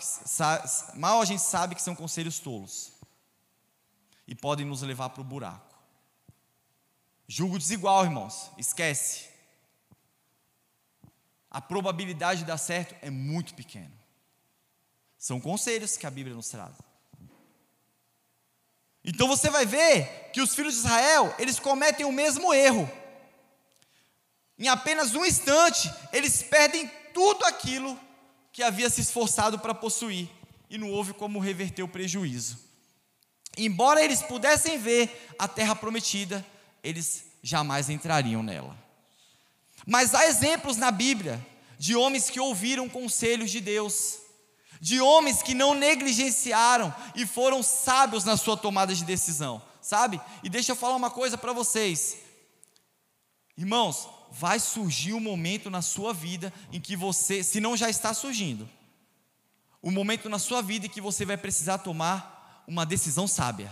mal 0.95 1.21
a 1.21 1.25
gente 1.25 1.41
sabe 1.41 1.75
que 1.75 1.81
são 1.81 1.95
conselhos 1.95 2.39
tolos. 2.39 2.93
E 4.27 4.33
podem 4.33 4.65
nos 4.65 4.81
levar 4.81 5.09
para 5.09 5.21
o 5.21 5.25
buraco. 5.25 5.70
Julgo 7.33 7.57
desigual, 7.57 8.03
irmãos, 8.03 8.51
esquece. 8.57 9.29
A 11.49 11.61
probabilidade 11.61 12.41
de 12.41 12.45
dar 12.45 12.57
certo 12.57 12.93
é 13.01 13.09
muito 13.09 13.53
pequena. 13.53 13.93
São 15.17 15.39
conselhos 15.39 15.95
que 15.95 16.05
a 16.05 16.11
Bíblia 16.11 16.35
nos 16.35 16.49
traz. 16.49 16.75
Então 19.01 19.29
você 19.29 19.49
vai 19.49 19.65
ver 19.65 20.29
que 20.33 20.41
os 20.41 20.53
filhos 20.53 20.73
de 20.73 20.79
Israel, 20.81 21.33
eles 21.39 21.57
cometem 21.57 22.05
o 22.05 22.11
mesmo 22.11 22.53
erro. 22.53 22.91
Em 24.59 24.67
apenas 24.67 25.15
um 25.15 25.25
instante, 25.25 25.89
eles 26.11 26.43
perdem 26.43 26.85
tudo 27.13 27.45
aquilo 27.45 27.97
que 28.51 28.61
havia 28.61 28.89
se 28.89 28.99
esforçado 28.99 29.57
para 29.57 29.73
possuir 29.73 30.29
e 30.69 30.77
não 30.77 30.91
houve 30.91 31.13
como 31.13 31.39
reverter 31.39 31.81
o 31.81 31.87
prejuízo. 31.87 32.59
Embora 33.55 34.03
eles 34.03 34.21
pudessem 34.21 34.77
ver 34.77 35.33
a 35.39 35.47
terra 35.47 35.77
prometida, 35.77 36.45
eles 36.83 37.25
jamais 37.41 37.89
entrariam 37.89 38.43
nela. 38.43 38.77
Mas 39.85 40.13
há 40.13 40.27
exemplos 40.27 40.77
na 40.77 40.91
Bíblia 40.91 41.45
de 41.77 41.95
homens 41.95 42.29
que 42.29 42.39
ouviram 42.39 42.87
conselhos 42.87 43.49
de 43.49 43.59
Deus, 43.59 44.19
de 44.79 45.01
homens 45.01 45.41
que 45.41 45.53
não 45.53 45.73
negligenciaram 45.73 46.93
e 47.15 47.25
foram 47.25 47.63
sábios 47.63 48.23
na 48.23 48.37
sua 48.37 48.55
tomada 48.55 48.93
de 48.93 49.03
decisão, 49.03 49.61
sabe? 49.81 50.21
E 50.43 50.49
deixa 50.49 50.73
eu 50.73 50.75
falar 50.75 50.95
uma 50.95 51.09
coisa 51.09 51.37
para 51.37 51.53
vocês, 51.53 52.17
irmãos, 53.57 54.07
vai 54.31 54.59
surgir 54.59 55.13
um 55.13 55.19
momento 55.19 55.69
na 55.69 55.81
sua 55.81 56.13
vida 56.13 56.53
em 56.71 56.79
que 56.79 56.95
você, 56.95 57.43
se 57.43 57.59
não 57.59 57.75
já 57.75 57.89
está 57.89 58.13
surgindo, 58.13 58.69
um 59.83 59.91
momento 59.91 60.29
na 60.29 60.37
sua 60.37 60.61
vida 60.61 60.85
em 60.85 60.89
que 60.89 61.01
você 61.01 61.25
vai 61.25 61.37
precisar 61.37 61.79
tomar 61.79 62.63
uma 62.67 62.85
decisão 62.85 63.27
sábia. 63.27 63.71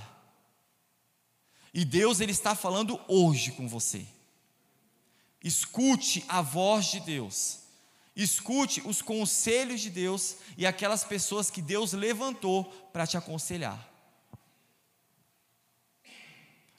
E 1.74 1.86
Deus 1.86 2.20
ele 2.20 2.32
está 2.32 2.56
falando 2.56 3.00
hoje 3.08 3.52
com 3.52 3.68
você. 3.68 4.06
Escute 5.44 6.26
a 6.28 6.42
voz 6.42 6.86
de 6.88 7.00
Deus. 7.00 7.60
Escute 8.16 8.82
os 8.86 9.02
conselhos 9.02 9.80
de 9.80 9.90
Deus 9.90 10.38
e 10.58 10.66
aquelas 10.66 11.04
pessoas 11.04 11.50
que 11.50 11.62
Deus 11.62 11.94
levantou 11.94 12.66
para 12.92 13.08
te 13.08 13.18
aconselhar. 13.18 13.88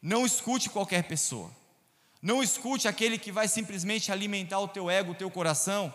Não 0.02 0.26
escute 0.26 0.68
qualquer 0.68 1.04
pessoa. 1.04 1.50
Não 2.20 2.42
escute 2.42 2.86
aquele 2.86 3.18
que 3.18 3.32
vai 3.32 3.48
simplesmente 3.48 4.12
alimentar 4.12 4.60
o 4.60 4.68
teu 4.68 4.90
ego, 4.90 5.12
o 5.12 5.14
teu 5.14 5.30
coração, 5.30 5.92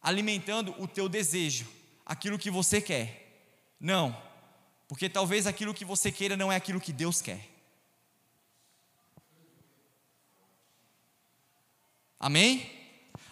alimentando 0.00 0.74
o 0.78 0.88
teu 0.88 1.08
desejo, 1.08 1.68
aquilo 2.04 2.38
que 2.38 2.50
você 2.50 2.80
quer. 2.80 3.22
Não, 3.78 4.16
porque 4.88 5.08
talvez 5.08 5.46
aquilo 5.46 5.74
que 5.74 5.84
você 5.84 6.10
queira 6.10 6.36
não 6.36 6.50
é 6.50 6.56
aquilo 6.56 6.80
que 6.80 6.92
Deus 6.92 7.22
quer. 7.22 7.51
Amém? 12.22 12.70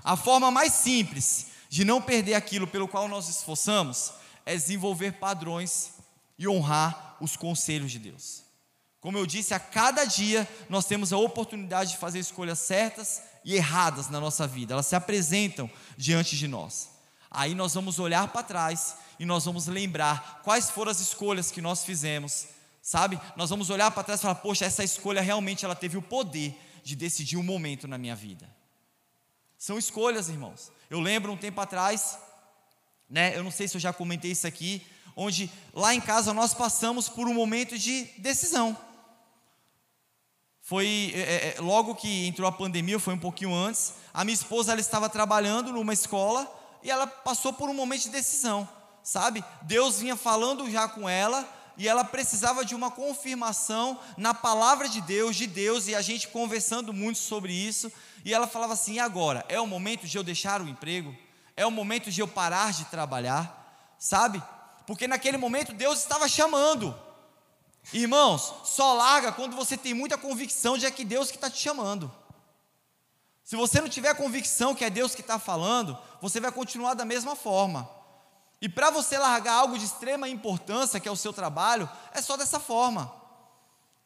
A 0.02 0.16
forma 0.16 0.50
mais 0.50 0.72
simples 0.72 1.46
de 1.68 1.84
não 1.84 2.02
perder 2.02 2.34
aquilo 2.34 2.66
pelo 2.66 2.88
qual 2.88 3.06
nós 3.06 3.28
esforçamos 3.28 4.12
é 4.44 4.56
desenvolver 4.56 5.12
padrões 5.12 5.92
e 6.36 6.48
honrar 6.48 7.16
os 7.20 7.36
conselhos 7.36 7.92
de 7.92 8.00
Deus. 8.00 8.42
Como 9.00 9.16
eu 9.16 9.24
disse, 9.26 9.54
a 9.54 9.60
cada 9.60 10.04
dia 10.04 10.46
nós 10.68 10.86
temos 10.86 11.12
a 11.12 11.16
oportunidade 11.16 11.92
de 11.92 11.98
fazer 11.98 12.18
escolhas 12.18 12.58
certas 12.58 13.22
e 13.44 13.54
erradas 13.54 14.10
na 14.10 14.18
nossa 14.18 14.44
vida, 14.44 14.74
elas 14.74 14.86
se 14.86 14.96
apresentam 14.96 15.70
diante 15.96 16.36
de 16.36 16.48
nós. 16.48 16.90
Aí 17.30 17.54
nós 17.54 17.72
vamos 17.72 18.00
olhar 18.00 18.26
para 18.28 18.42
trás 18.42 18.96
e 19.20 19.24
nós 19.24 19.44
vamos 19.44 19.68
lembrar 19.68 20.40
quais 20.42 20.68
foram 20.68 20.90
as 20.90 20.98
escolhas 20.98 21.52
que 21.52 21.62
nós 21.62 21.84
fizemos, 21.84 22.48
sabe? 22.82 23.20
Nós 23.36 23.50
vamos 23.50 23.70
olhar 23.70 23.92
para 23.92 24.02
trás 24.02 24.18
e 24.18 24.22
falar: 24.22 24.34
poxa, 24.34 24.64
essa 24.64 24.82
escolha 24.82 25.22
realmente 25.22 25.64
ela 25.64 25.76
teve 25.76 25.96
o 25.96 26.02
poder 26.02 26.58
de 26.82 26.96
decidir 26.96 27.36
um 27.36 27.42
momento 27.42 27.86
na 27.86 27.96
minha 27.96 28.16
vida. 28.16 28.59
São 29.60 29.76
escolhas, 29.76 30.30
irmãos. 30.30 30.72
Eu 30.88 31.00
lembro 31.00 31.30
um 31.30 31.36
tempo 31.36 31.60
atrás, 31.60 32.18
né, 33.10 33.36
eu 33.36 33.44
não 33.44 33.50
sei 33.50 33.68
se 33.68 33.76
eu 33.76 33.80
já 33.80 33.92
comentei 33.92 34.30
isso 34.30 34.46
aqui, 34.46 34.82
onde 35.14 35.50
lá 35.74 35.94
em 35.94 36.00
casa 36.00 36.32
nós 36.32 36.54
passamos 36.54 37.10
por 37.10 37.28
um 37.28 37.34
momento 37.34 37.76
de 37.76 38.04
decisão. 38.16 38.74
Foi 40.62 41.12
é, 41.14 41.20
é, 41.20 41.54
é, 41.58 41.60
logo 41.60 41.94
que 41.94 42.26
entrou 42.26 42.48
a 42.48 42.52
pandemia, 42.52 42.98
foi 42.98 43.12
um 43.12 43.18
pouquinho 43.18 43.54
antes. 43.54 43.92
A 44.14 44.24
minha 44.24 44.34
esposa 44.34 44.72
ela 44.72 44.80
estava 44.80 45.10
trabalhando 45.10 45.74
numa 45.74 45.92
escola 45.92 46.50
e 46.82 46.90
ela 46.90 47.06
passou 47.06 47.52
por 47.52 47.68
um 47.68 47.74
momento 47.74 48.04
de 48.04 48.08
decisão, 48.08 48.66
sabe? 49.02 49.44
Deus 49.60 49.98
vinha 49.98 50.16
falando 50.16 50.70
já 50.70 50.88
com 50.88 51.06
ela 51.06 51.46
e 51.76 51.86
ela 51.86 52.02
precisava 52.02 52.64
de 52.64 52.74
uma 52.74 52.90
confirmação 52.90 54.00
na 54.16 54.32
palavra 54.32 54.88
de 54.88 55.02
Deus, 55.02 55.36
de 55.36 55.46
Deus, 55.46 55.86
e 55.86 55.94
a 55.94 56.00
gente 56.00 56.28
conversando 56.28 56.94
muito 56.94 57.18
sobre 57.18 57.52
isso. 57.52 57.92
E 58.24 58.32
ela 58.32 58.46
falava 58.46 58.72
assim: 58.72 58.94
e 58.94 58.98
agora? 58.98 59.44
É 59.48 59.60
o 59.60 59.66
momento 59.66 60.06
de 60.06 60.16
eu 60.16 60.22
deixar 60.22 60.60
o 60.60 60.68
emprego? 60.68 61.14
é 61.60 61.66
o 61.66 61.70
momento 61.70 62.10
de 62.10 62.22
eu 62.22 62.26
parar 62.26 62.72
de 62.72 62.86
trabalhar, 62.86 63.94
sabe? 63.98 64.42
Porque 64.86 65.06
naquele 65.06 65.36
momento 65.36 65.74
Deus 65.74 65.98
estava 65.98 66.26
chamando. 66.26 66.98
Irmãos, 67.92 68.54
só 68.64 68.94
larga 68.94 69.30
quando 69.30 69.54
você 69.54 69.76
tem 69.76 69.92
muita 69.92 70.16
convicção 70.16 70.78
de 70.78 70.90
que 70.90 71.02
é 71.02 71.04
Deus 71.04 71.30
que 71.30 71.36
está 71.36 71.50
te 71.50 71.58
chamando. 71.58 72.10
Se 73.44 73.56
você 73.56 73.78
não 73.78 73.90
tiver 73.90 74.14
convicção 74.14 74.74
que 74.74 74.86
é 74.86 74.88
Deus 74.88 75.14
que 75.14 75.20
está 75.20 75.38
falando, 75.38 75.98
você 76.20 76.40
vai 76.40 76.50
continuar 76.50 76.94
da 76.94 77.04
mesma 77.04 77.36
forma. 77.36 77.88
E 78.58 78.66
para 78.66 78.88
você 78.88 79.18
largar 79.18 79.52
algo 79.52 79.78
de 79.78 79.84
extrema 79.84 80.30
importância, 80.30 80.98
que 80.98 81.08
é 81.08 81.12
o 81.12 81.16
seu 81.16 81.32
trabalho, 81.32 81.88
é 82.14 82.22
só 82.22 82.38
dessa 82.38 82.58
forma. 82.58 83.12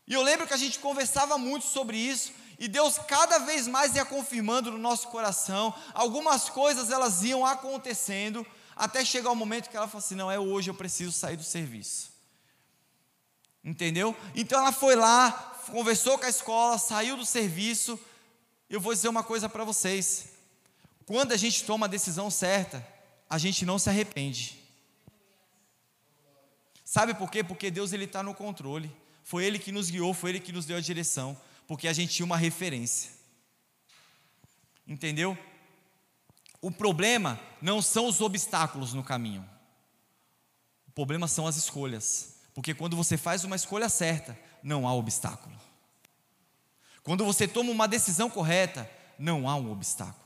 E 0.08 0.14
eu 0.14 0.22
lembro 0.22 0.46
que 0.46 0.54
a 0.54 0.58
gente 0.58 0.80
conversava 0.80 1.38
muito 1.38 1.66
sobre 1.66 1.96
isso, 1.96 2.32
e 2.59 2.68
Deus 2.68 2.98
cada 2.98 3.38
vez 3.38 3.66
mais 3.66 3.94
ia 3.94 4.05
confirmando 4.05 4.70
no 4.70 4.78
nosso 4.78 5.09
coração, 5.09 5.74
algumas 5.92 6.48
coisas 6.48 6.90
elas 6.90 7.22
iam 7.22 7.44
acontecendo, 7.44 8.46
até 8.76 9.05
chegar 9.05 9.30
o 9.30 9.36
momento 9.36 9.68
que 9.68 9.76
ela 9.76 9.88
falou 9.88 10.05
assim: 10.05 10.14
não, 10.14 10.30
é 10.30 10.38
hoje, 10.38 10.70
eu 10.70 10.74
preciso 10.74 11.12
sair 11.12 11.36
do 11.36 11.44
serviço. 11.44 12.12
Entendeu? 13.64 14.14
Então 14.34 14.59
ela 14.59 14.72
foi 14.72 14.94
lá, 14.94 15.32
conversou 15.70 16.18
com 16.18 16.26
a 16.26 16.28
escola, 16.28 16.78
saiu 16.78 17.16
do 17.16 17.24
serviço. 17.24 17.98
Eu 18.68 18.80
vou 18.80 18.94
dizer 18.94 19.09
uma 19.09 19.22
coisa 19.22 19.48
para 19.48 19.64
vocês: 19.64 20.30
quando 21.07 21.32
a 21.32 21.36
gente 21.36 21.64
toma 21.64 21.86
a 21.86 21.88
decisão 21.88 22.30
certa, 22.30 22.86
a 23.28 23.38
gente 23.38 23.64
não 23.64 23.78
se 23.78 23.88
arrepende. 23.88 24.62
Sabe 26.84 27.14
por 27.14 27.30
quê? 27.30 27.42
Porque 27.42 27.70
Deus 27.70 27.92
ele 27.92 28.05
está 28.05 28.22
no 28.22 28.34
controle. 28.34 28.94
Foi 29.24 29.42
Ele 29.42 29.59
que 29.59 29.72
nos 29.72 29.90
guiou, 29.90 30.12
foi 30.12 30.30
Ele 30.30 30.40
que 30.40 30.52
nos 30.52 30.66
deu 30.66 30.76
a 30.76 30.80
direção, 30.80 31.36
porque 31.66 31.88
a 31.88 31.92
gente 31.92 32.14
tinha 32.14 32.26
uma 32.26 32.36
referência. 32.36 33.10
Entendeu? 34.86 35.36
O 36.60 36.70
problema 36.70 37.40
não 37.60 37.82
são 37.82 38.06
os 38.06 38.20
obstáculos 38.20 38.92
no 38.92 39.02
caminho. 39.02 39.48
O 40.88 40.92
problema 40.92 41.28
são 41.28 41.46
as 41.46 41.56
escolhas. 41.56 42.36
Porque 42.54 42.74
quando 42.74 42.96
você 42.96 43.16
faz 43.16 43.44
uma 43.44 43.56
escolha 43.56 43.88
certa, 43.88 44.38
não 44.62 44.86
há 44.86 44.94
obstáculo. 44.94 45.54
Quando 47.02 47.24
você 47.24 47.46
toma 47.46 47.70
uma 47.70 47.86
decisão 47.86 48.30
correta, 48.30 48.90
não 49.18 49.48
há 49.48 49.56
um 49.56 49.70
obstáculo. 49.70 50.24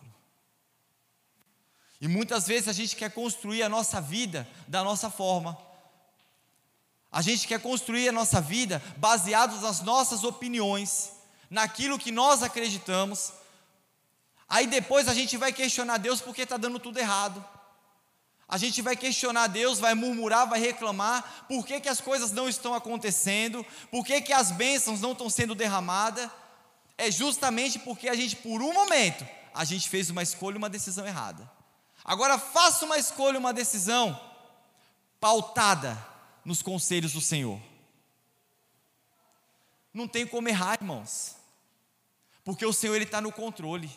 E 2.00 2.06
muitas 2.06 2.46
vezes 2.46 2.68
a 2.68 2.72
gente 2.72 2.94
quer 2.94 3.10
construir 3.10 3.62
a 3.62 3.68
nossa 3.68 4.00
vida 4.00 4.48
da 4.68 4.84
nossa 4.84 5.10
forma. 5.10 5.58
A 7.10 7.22
gente 7.22 7.48
quer 7.48 7.60
construir 7.60 8.08
a 8.08 8.12
nossa 8.12 8.40
vida 8.40 8.80
baseados 8.98 9.62
nas 9.62 9.80
nossas 9.80 10.22
opiniões, 10.22 11.10
naquilo 11.50 11.98
que 11.98 12.10
nós 12.10 12.42
acreditamos. 12.42 13.32
Aí 14.48 14.66
depois 14.66 15.08
a 15.08 15.14
gente 15.14 15.36
vai 15.36 15.52
questionar 15.52 15.98
Deus 15.98 16.20
porque 16.20 16.42
está 16.42 16.56
dando 16.56 16.78
tudo 16.78 16.98
errado. 16.98 17.44
A 18.48 18.56
gente 18.56 18.80
vai 18.80 18.96
questionar 18.96 19.46
Deus, 19.46 19.78
vai 19.78 19.94
murmurar, 19.94 20.48
vai 20.48 20.58
reclamar, 20.58 21.44
por 21.46 21.66
que, 21.66 21.80
que 21.80 21.88
as 21.88 22.00
coisas 22.00 22.32
não 22.32 22.48
estão 22.48 22.72
acontecendo, 22.72 23.64
por 23.90 24.06
que, 24.06 24.22
que 24.22 24.32
as 24.32 24.50
bênçãos 24.50 25.02
não 25.02 25.12
estão 25.12 25.28
sendo 25.28 25.54
derramadas. 25.54 26.30
É 26.96 27.10
justamente 27.10 27.78
porque 27.78 28.08
a 28.08 28.14
gente, 28.14 28.36
por 28.36 28.62
um 28.62 28.72
momento, 28.72 29.26
a 29.54 29.64
gente 29.64 29.88
fez 29.88 30.08
uma 30.08 30.22
escolha, 30.22 30.56
uma 30.56 30.70
decisão 30.70 31.06
errada. 31.06 31.48
Agora 32.02 32.38
faça 32.38 32.86
uma 32.86 32.96
escolha, 32.96 33.38
uma 33.38 33.52
decisão 33.52 34.18
pautada 35.20 36.02
nos 36.42 36.62
conselhos 36.62 37.12
do 37.12 37.20
Senhor. 37.20 37.60
Não 39.92 40.08
tem 40.08 40.26
como 40.26 40.48
errar, 40.48 40.78
irmãos, 40.80 41.36
porque 42.48 42.64
o 42.64 42.72
Senhor 42.72 42.98
está 43.02 43.20
no 43.20 43.30
controle. 43.30 43.90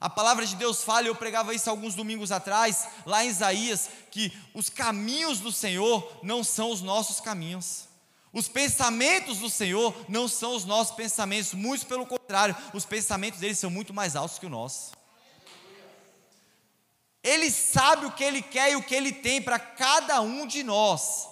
A 0.00 0.10
palavra 0.10 0.44
de 0.44 0.56
Deus 0.56 0.82
fala, 0.82 1.06
eu 1.06 1.14
pregava 1.14 1.54
isso 1.54 1.70
alguns 1.70 1.94
domingos 1.94 2.32
atrás, 2.32 2.88
lá 3.06 3.24
em 3.24 3.28
Isaías, 3.28 3.88
que 4.10 4.36
os 4.52 4.68
caminhos 4.68 5.38
do 5.38 5.52
Senhor 5.52 6.18
não 6.24 6.42
são 6.42 6.72
os 6.72 6.82
nossos 6.82 7.20
caminhos. 7.20 7.84
Os 8.32 8.48
pensamentos 8.48 9.38
do 9.38 9.48
Senhor 9.48 9.94
não 10.08 10.26
são 10.26 10.56
os 10.56 10.64
nossos 10.64 10.96
pensamentos, 10.96 11.54
muito 11.54 11.86
pelo 11.86 12.04
contrário, 12.04 12.56
os 12.74 12.84
pensamentos 12.84 13.38
dele 13.38 13.54
são 13.54 13.70
muito 13.70 13.94
mais 13.94 14.16
altos 14.16 14.40
que 14.40 14.46
o 14.46 14.50
nosso. 14.50 14.90
Ele 17.22 17.52
sabe 17.52 18.04
o 18.04 18.10
que 18.10 18.24
Ele 18.24 18.42
quer 18.42 18.72
e 18.72 18.74
o 18.76 18.82
que 18.82 18.96
Ele 18.96 19.12
tem 19.12 19.40
para 19.40 19.60
cada 19.60 20.20
um 20.20 20.44
de 20.44 20.64
nós. 20.64 21.28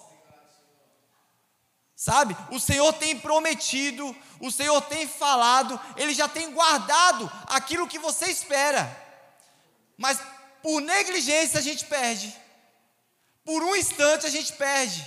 Sabe? 2.01 2.37
O 2.51 2.59
Senhor 2.59 2.93
tem 2.95 3.19
prometido, 3.19 4.17
o 4.41 4.51
Senhor 4.51 4.81
tem 4.83 5.07
falado, 5.07 5.79
Ele 5.97 6.15
já 6.15 6.27
tem 6.27 6.51
guardado 6.51 7.31
aquilo 7.47 7.87
que 7.87 7.99
você 7.99 8.31
espera. 8.31 8.89
Mas 9.99 10.19
por 10.63 10.81
negligência 10.81 11.59
a 11.59 11.63
gente 11.63 11.85
perde. 11.85 12.35
Por 13.45 13.63
um 13.63 13.77
instante 13.77 14.25
a 14.25 14.31
gente 14.31 14.55
perde. 14.55 15.07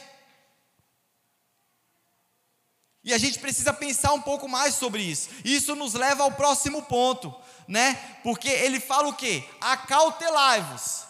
E 3.04 3.14
a 3.14 3.18
gente 3.18 3.40
precisa 3.40 3.74
pensar 3.74 4.14
um 4.14 4.22
pouco 4.22 4.48
mais 4.48 4.76
sobre 4.76 5.02
isso. 5.02 5.30
Isso 5.44 5.76
nos 5.76 5.96
leva 5.96 6.24
ao 6.24 6.32
próximo 6.34 6.84
ponto 6.84 7.36
né? 7.68 7.94
Porque 8.24 8.50
ele 8.50 8.80
fala 8.80 9.10
o 9.10 9.14
quê? 9.14 9.44
Acautelai-vos, 9.62 11.06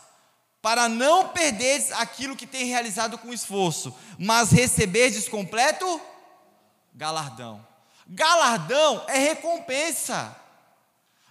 para 0.63 0.87
não 0.87 1.27
perderes 1.27 1.91
aquilo 1.91 2.37
que 2.37 2.47
tem 2.47 2.63
realizado 2.63 3.17
com 3.17 3.33
esforço, 3.33 3.93
mas 4.17 4.49
receberdes 4.49 5.27
completo 5.27 6.01
galardão. 6.95 7.67
Galardão 8.07 9.03
é 9.09 9.17
recompensa. 9.17 10.33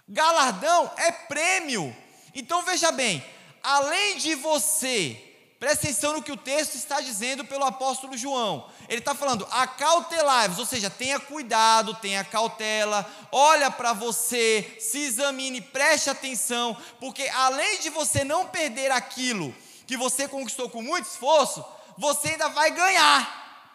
Galardão 0.07 0.91
é 0.97 1.11
prêmio. 1.11 1.95
Então 2.35 2.61
veja 2.61 2.91
bem, 2.91 3.25
além 3.63 4.19
de 4.19 4.35
você 4.35 5.32
Presta 5.63 5.87
atenção 5.87 6.11
no 6.11 6.21
que 6.21 6.31
o 6.33 6.35
texto 6.35 6.75
está 6.75 6.99
dizendo 6.99 7.45
pelo 7.45 7.63
apóstolo 7.63 8.17
João. 8.17 8.69
Ele 8.89 8.99
está 8.99 9.15
falando, 9.15 9.47
acautelai-vos, 9.49 10.59
ou 10.59 10.65
seja, 10.65 10.89
tenha 10.89 11.21
cuidado, 11.21 11.95
tenha 11.95 12.21
cautela, 12.21 13.09
olha 13.31 13.71
para 13.71 13.93
você, 13.93 14.75
se 14.77 14.97
examine, 14.97 15.61
preste 15.61 16.09
atenção, 16.09 16.75
porque 16.99 17.29
além 17.29 17.79
de 17.79 17.89
você 17.89 18.25
não 18.25 18.45
perder 18.45 18.91
aquilo 18.91 19.55
que 19.87 19.95
você 19.95 20.27
conquistou 20.27 20.69
com 20.69 20.81
muito 20.81 21.05
esforço, 21.05 21.63
você 21.97 22.31
ainda 22.31 22.49
vai 22.49 22.69
ganhar. 22.71 23.71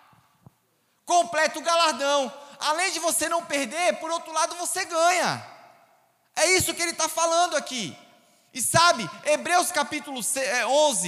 Completo 1.07 1.59
galardão. 1.63 2.31
Além 2.61 2.93
de 2.93 2.99
você 2.99 3.31
não 3.31 3.47
perder, 3.47 3.97
por 3.97 4.11
outro 4.11 4.31
lado 4.31 4.55
você 4.57 4.85
ganha. 4.85 5.43
É 6.37 6.51
isso 6.51 6.75
que 6.75 6.83
ele 6.83 6.93
está 6.93 7.09
falando 7.09 7.57
aqui. 7.57 7.97
E 8.53 8.63
sabe, 8.63 9.09
Hebreus 9.27 9.71
capítulo 9.71 10.21
11, 10.21 10.39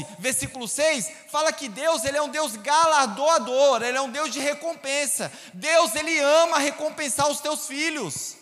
é, 0.02 0.16
versículo 0.18 0.68
6, 0.68 1.10
fala 1.30 1.52
que 1.52 1.68
Deus, 1.68 2.04
ele 2.04 2.18
é 2.18 2.22
um 2.22 2.28
Deus 2.28 2.54
galardoador, 2.56 3.82
ele 3.82 3.96
é 3.96 4.00
um 4.00 4.10
Deus 4.10 4.30
de 4.30 4.38
recompensa. 4.38 5.32
Deus, 5.54 5.94
ele 5.94 6.18
ama 6.18 6.58
recompensar 6.58 7.28
os 7.28 7.40
teus 7.40 7.66
filhos. 7.66 8.36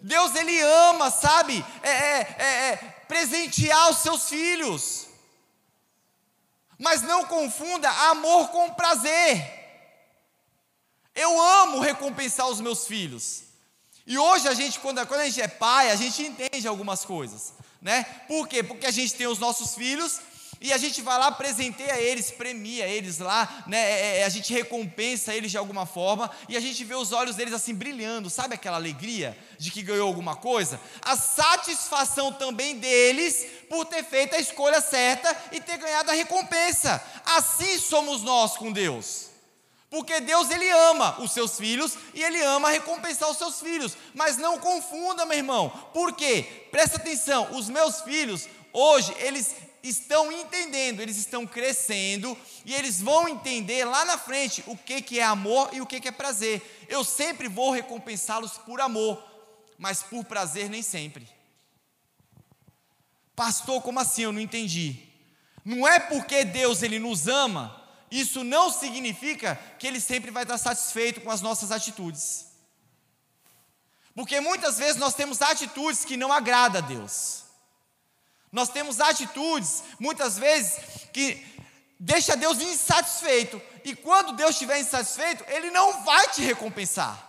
Deus, 0.00 0.34
ele 0.34 0.58
ama, 0.60 1.10
sabe, 1.10 1.64
é, 1.82 1.90
é, 1.90 2.36
é, 2.38 2.68
é 2.70 2.76
presentear 3.06 3.90
os 3.90 3.98
seus 3.98 4.28
filhos. 4.28 5.06
Mas 6.78 7.02
não 7.02 7.26
confunda 7.26 7.90
amor 8.10 8.48
com 8.48 8.70
prazer. 8.70 9.56
Eu 11.14 11.40
amo 11.40 11.80
recompensar 11.80 12.48
os 12.48 12.60
meus 12.60 12.86
filhos. 12.86 13.42
E 14.06 14.16
hoje 14.16 14.48
a 14.48 14.54
gente, 14.54 14.78
quando, 14.80 15.06
quando 15.06 15.20
a 15.20 15.26
gente 15.26 15.42
é 15.42 15.48
pai, 15.48 15.90
a 15.90 15.96
gente 15.96 16.22
entende 16.22 16.66
algumas 16.66 17.04
coisas 17.04 17.57
né? 17.80 18.04
Por 18.26 18.48
quê? 18.48 18.62
Porque 18.62 18.86
a 18.86 18.90
gente 18.90 19.14
tem 19.14 19.26
os 19.26 19.38
nossos 19.38 19.74
filhos 19.74 20.20
e 20.60 20.72
a 20.72 20.78
gente 20.78 21.00
vai 21.00 21.16
lá, 21.18 21.30
presenteia 21.30 22.00
eles, 22.00 22.32
premia 22.32 22.84
eles 22.86 23.18
lá, 23.18 23.64
né? 23.68 23.78
É, 23.78 24.18
é, 24.18 24.24
a 24.24 24.28
gente 24.28 24.52
recompensa 24.52 25.32
eles 25.32 25.52
de 25.52 25.58
alguma 25.58 25.86
forma 25.86 26.28
e 26.48 26.56
a 26.56 26.60
gente 26.60 26.82
vê 26.82 26.96
os 26.96 27.12
olhos 27.12 27.36
deles 27.36 27.54
assim 27.54 27.72
brilhando, 27.72 28.28
sabe 28.28 28.54
aquela 28.54 28.76
alegria 28.76 29.38
de 29.56 29.70
que 29.70 29.82
ganhou 29.82 30.08
alguma 30.08 30.34
coisa? 30.34 30.80
A 31.02 31.16
satisfação 31.16 32.32
também 32.32 32.76
deles 32.76 33.46
por 33.68 33.84
ter 33.84 34.04
feito 34.04 34.34
a 34.34 34.40
escolha 34.40 34.80
certa 34.80 35.36
e 35.52 35.60
ter 35.60 35.76
ganhado 35.76 36.10
a 36.10 36.14
recompensa. 36.14 37.00
Assim 37.24 37.78
somos 37.78 38.22
nós 38.22 38.56
com 38.56 38.72
Deus. 38.72 39.27
Porque 39.90 40.20
Deus 40.20 40.50
ele 40.50 40.68
ama 40.68 41.18
os 41.20 41.32
seus 41.32 41.56
filhos 41.56 41.96
e 42.12 42.22
ele 42.22 42.40
ama 42.42 42.70
recompensar 42.70 43.30
os 43.30 43.38
seus 43.38 43.60
filhos. 43.60 43.96
Mas 44.14 44.36
não 44.36 44.58
confunda, 44.58 45.24
meu 45.24 45.38
irmão. 45.38 45.70
Por 45.94 46.12
quê? 46.12 46.68
Presta 46.70 46.96
atenção, 46.96 47.56
os 47.56 47.68
meus 47.70 48.02
filhos 48.02 48.46
hoje 48.72 49.14
eles 49.18 49.54
estão 49.82 50.30
entendendo, 50.30 51.00
eles 51.00 51.16
estão 51.16 51.46
crescendo 51.46 52.36
e 52.64 52.74
eles 52.74 53.00
vão 53.00 53.28
entender 53.28 53.84
lá 53.84 54.04
na 54.04 54.18
frente 54.18 54.62
o 54.66 54.76
que 54.76 55.00
que 55.00 55.20
é 55.20 55.24
amor 55.24 55.70
e 55.72 55.80
o 55.80 55.86
que 55.86 56.00
que 56.00 56.08
é 56.08 56.12
prazer. 56.12 56.86
Eu 56.88 57.02
sempre 57.02 57.48
vou 57.48 57.70
recompensá-los 57.70 58.58
por 58.58 58.80
amor, 58.80 59.22
mas 59.78 60.02
por 60.02 60.24
prazer 60.24 60.68
nem 60.68 60.82
sempre. 60.82 61.26
Pastor, 63.34 63.80
como 63.82 64.00
assim? 64.00 64.22
Eu 64.22 64.32
não 64.32 64.40
entendi. 64.40 64.96
Não 65.64 65.86
é 65.86 65.98
porque 65.98 66.44
Deus 66.44 66.82
ele 66.82 66.98
nos 66.98 67.28
ama 67.28 67.77
isso 68.10 68.42
não 68.44 68.70
significa 68.70 69.58
que 69.78 69.86
Ele 69.86 70.00
sempre 70.00 70.30
vai 70.30 70.42
estar 70.44 70.58
satisfeito 70.58 71.20
com 71.20 71.30
as 71.30 71.40
nossas 71.40 71.70
atitudes. 71.70 72.46
Porque 74.14 74.40
muitas 74.40 74.78
vezes 74.78 74.96
nós 74.96 75.14
temos 75.14 75.40
atitudes 75.40 76.04
que 76.04 76.16
não 76.16 76.32
agradam 76.32 76.82
a 76.82 76.86
Deus. 76.86 77.44
Nós 78.50 78.68
temos 78.68 79.00
atitudes, 79.00 79.84
muitas 80.00 80.38
vezes, 80.38 80.80
que 81.12 81.44
deixa 82.00 82.36
Deus 82.36 82.60
insatisfeito. 82.60 83.60
E 83.84 83.94
quando 83.94 84.32
Deus 84.32 84.50
estiver 84.50 84.80
insatisfeito, 84.80 85.44
Ele 85.48 85.70
não 85.70 86.02
vai 86.02 86.28
te 86.28 86.42
recompensar. 86.42 87.26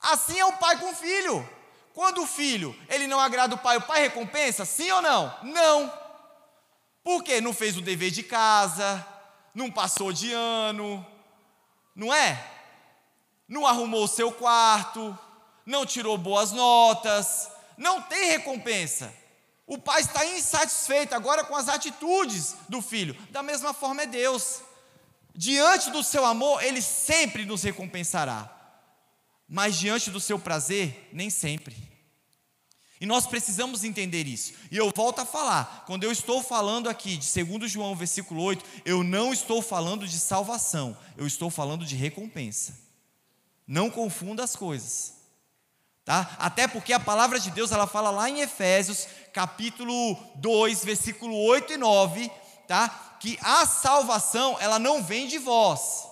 Assim 0.00 0.38
é 0.38 0.44
o 0.44 0.52
pai 0.54 0.78
com 0.78 0.90
o 0.90 0.94
filho. 0.94 1.48
Quando 1.96 2.22
o 2.22 2.26
filho, 2.26 2.78
ele 2.90 3.06
não 3.06 3.18
agrada 3.18 3.54
o 3.54 3.58
pai, 3.58 3.78
o 3.78 3.80
pai 3.80 4.02
recompensa? 4.02 4.66
Sim 4.66 4.90
ou 4.90 5.00
não? 5.00 5.34
Não. 5.44 6.05
Por 7.06 7.22
quê? 7.22 7.40
Não 7.40 7.52
fez 7.52 7.76
o 7.76 7.80
dever 7.80 8.10
de 8.10 8.24
casa, 8.24 9.06
não 9.54 9.70
passou 9.70 10.12
de 10.12 10.32
ano, 10.32 11.06
não 11.94 12.12
é? 12.12 12.44
Não 13.46 13.64
arrumou 13.64 14.02
o 14.02 14.08
seu 14.08 14.32
quarto, 14.32 15.16
não 15.64 15.86
tirou 15.86 16.18
boas 16.18 16.50
notas, 16.50 17.48
não 17.78 18.02
tem 18.02 18.30
recompensa. 18.32 19.14
O 19.68 19.78
pai 19.78 20.00
está 20.00 20.26
insatisfeito 20.26 21.14
agora 21.14 21.44
com 21.44 21.54
as 21.54 21.68
atitudes 21.68 22.56
do 22.68 22.82
filho. 22.82 23.16
Da 23.30 23.40
mesma 23.40 23.72
forma 23.72 24.02
é 24.02 24.06
Deus. 24.06 24.62
Diante 25.32 25.92
do 25.92 26.02
seu 26.02 26.24
amor, 26.24 26.60
ele 26.64 26.82
sempre 26.82 27.44
nos 27.44 27.62
recompensará. 27.62 28.50
Mas 29.48 29.76
diante 29.76 30.10
do 30.10 30.18
seu 30.18 30.40
prazer, 30.40 31.08
nem 31.12 31.30
sempre. 31.30 31.76
E 33.00 33.04
nós 33.06 33.26
precisamos 33.26 33.84
entender 33.84 34.26
isso. 34.26 34.54
E 34.70 34.76
eu 34.76 34.90
volto 34.94 35.18
a 35.18 35.26
falar, 35.26 35.84
quando 35.86 36.04
eu 36.04 36.10
estou 36.10 36.42
falando 36.42 36.88
aqui 36.88 37.16
de 37.16 37.44
2 37.44 37.70
João, 37.70 37.94
versículo 37.94 38.42
8, 38.42 38.64
eu 38.84 39.04
não 39.04 39.32
estou 39.32 39.60
falando 39.60 40.08
de 40.08 40.18
salvação, 40.18 40.96
eu 41.16 41.26
estou 41.26 41.50
falando 41.50 41.84
de 41.84 41.94
recompensa. 41.94 42.78
Não 43.66 43.90
confunda 43.90 44.42
as 44.42 44.56
coisas. 44.56 45.14
Tá? 46.06 46.36
Até 46.38 46.68
porque 46.68 46.92
a 46.92 47.00
palavra 47.00 47.38
de 47.38 47.50
Deus, 47.50 47.72
ela 47.72 47.86
fala 47.86 48.10
lá 48.10 48.30
em 48.30 48.40
Efésios, 48.40 49.08
capítulo 49.32 50.16
2, 50.36 50.84
versículo 50.84 51.36
8 51.36 51.72
e 51.72 51.76
9, 51.76 52.30
tá? 52.68 53.18
Que 53.20 53.36
a 53.42 53.66
salvação, 53.66 54.56
ela 54.60 54.78
não 54.78 55.02
vem 55.02 55.26
de 55.26 55.36
vós. 55.36 56.06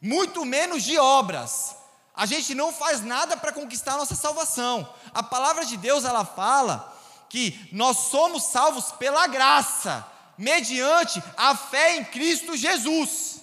Muito 0.00 0.44
menos 0.44 0.84
de 0.84 0.96
obras. 0.96 1.74
A 2.14 2.26
gente 2.26 2.54
não 2.54 2.72
faz 2.72 3.00
nada 3.00 3.36
para 3.36 3.52
conquistar 3.52 3.94
a 3.94 3.98
nossa 3.98 4.14
salvação. 4.14 4.88
A 5.12 5.22
palavra 5.22 5.64
de 5.64 5.76
Deus, 5.76 6.04
ela 6.04 6.24
fala 6.24 6.92
que 7.28 7.68
nós 7.72 7.96
somos 7.96 8.44
salvos 8.44 8.92
pela 8.92 9.26
graça, 9.26 10.06
mediante 10.38 11.22
a 11.36 11.56
fé 11.56 11.96
em 11.96 12.04
Cristo 12.04 12.56
Jesus. 12.56 13.42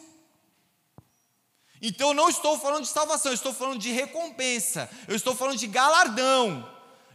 Então 1.82 2.10
eu 2.10 2.14
não 2.14 2.30
estou 2.30 2.58
falando 2.58 2.84
de 2.84 2.90
salvação, 2.90 3.32
eu 3.32 3.36
estou 3.36 3.54
falando 3.54 3.80
de 3.80 3.92
recompensa, 3.92 4.90
eu 5.08 5.16
estou 5.16 5.36
falando 5.36 5.58
de 5.58 5.68
galardão. 5.68 6.70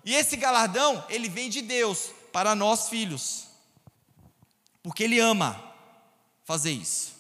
E 0.04 0.14
esse 0.14 0.36
galardão, 0.36 1.04
ele 1.08 1.28
vem 1.28 1.48
de 1.48 1.62
Deus 1.62 2.10
para 2.32 2.54
nós 2.54 2.88
filhos. 2.88 3.46
Porque 4.82 5.04
ele 5.04 5.18
ama 5.18 5.60
fazer 6.44 6.72
isso. 6.72 7.15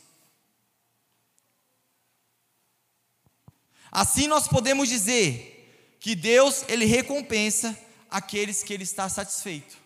Assim 3.96 4.26
nós 4.26 4.46
podemos 4.46 4.90
dizer 4.90 5.96
que 5.98 6.14
Deus, 6.14 6.66
ele 6.68 6.84
recompensa 6.84 7.74
aqueles 8.10 8.62
que 8.62 8.74
ele 8.74 8.82
está 8.82 9.08
satisfeito. 9.08 9.78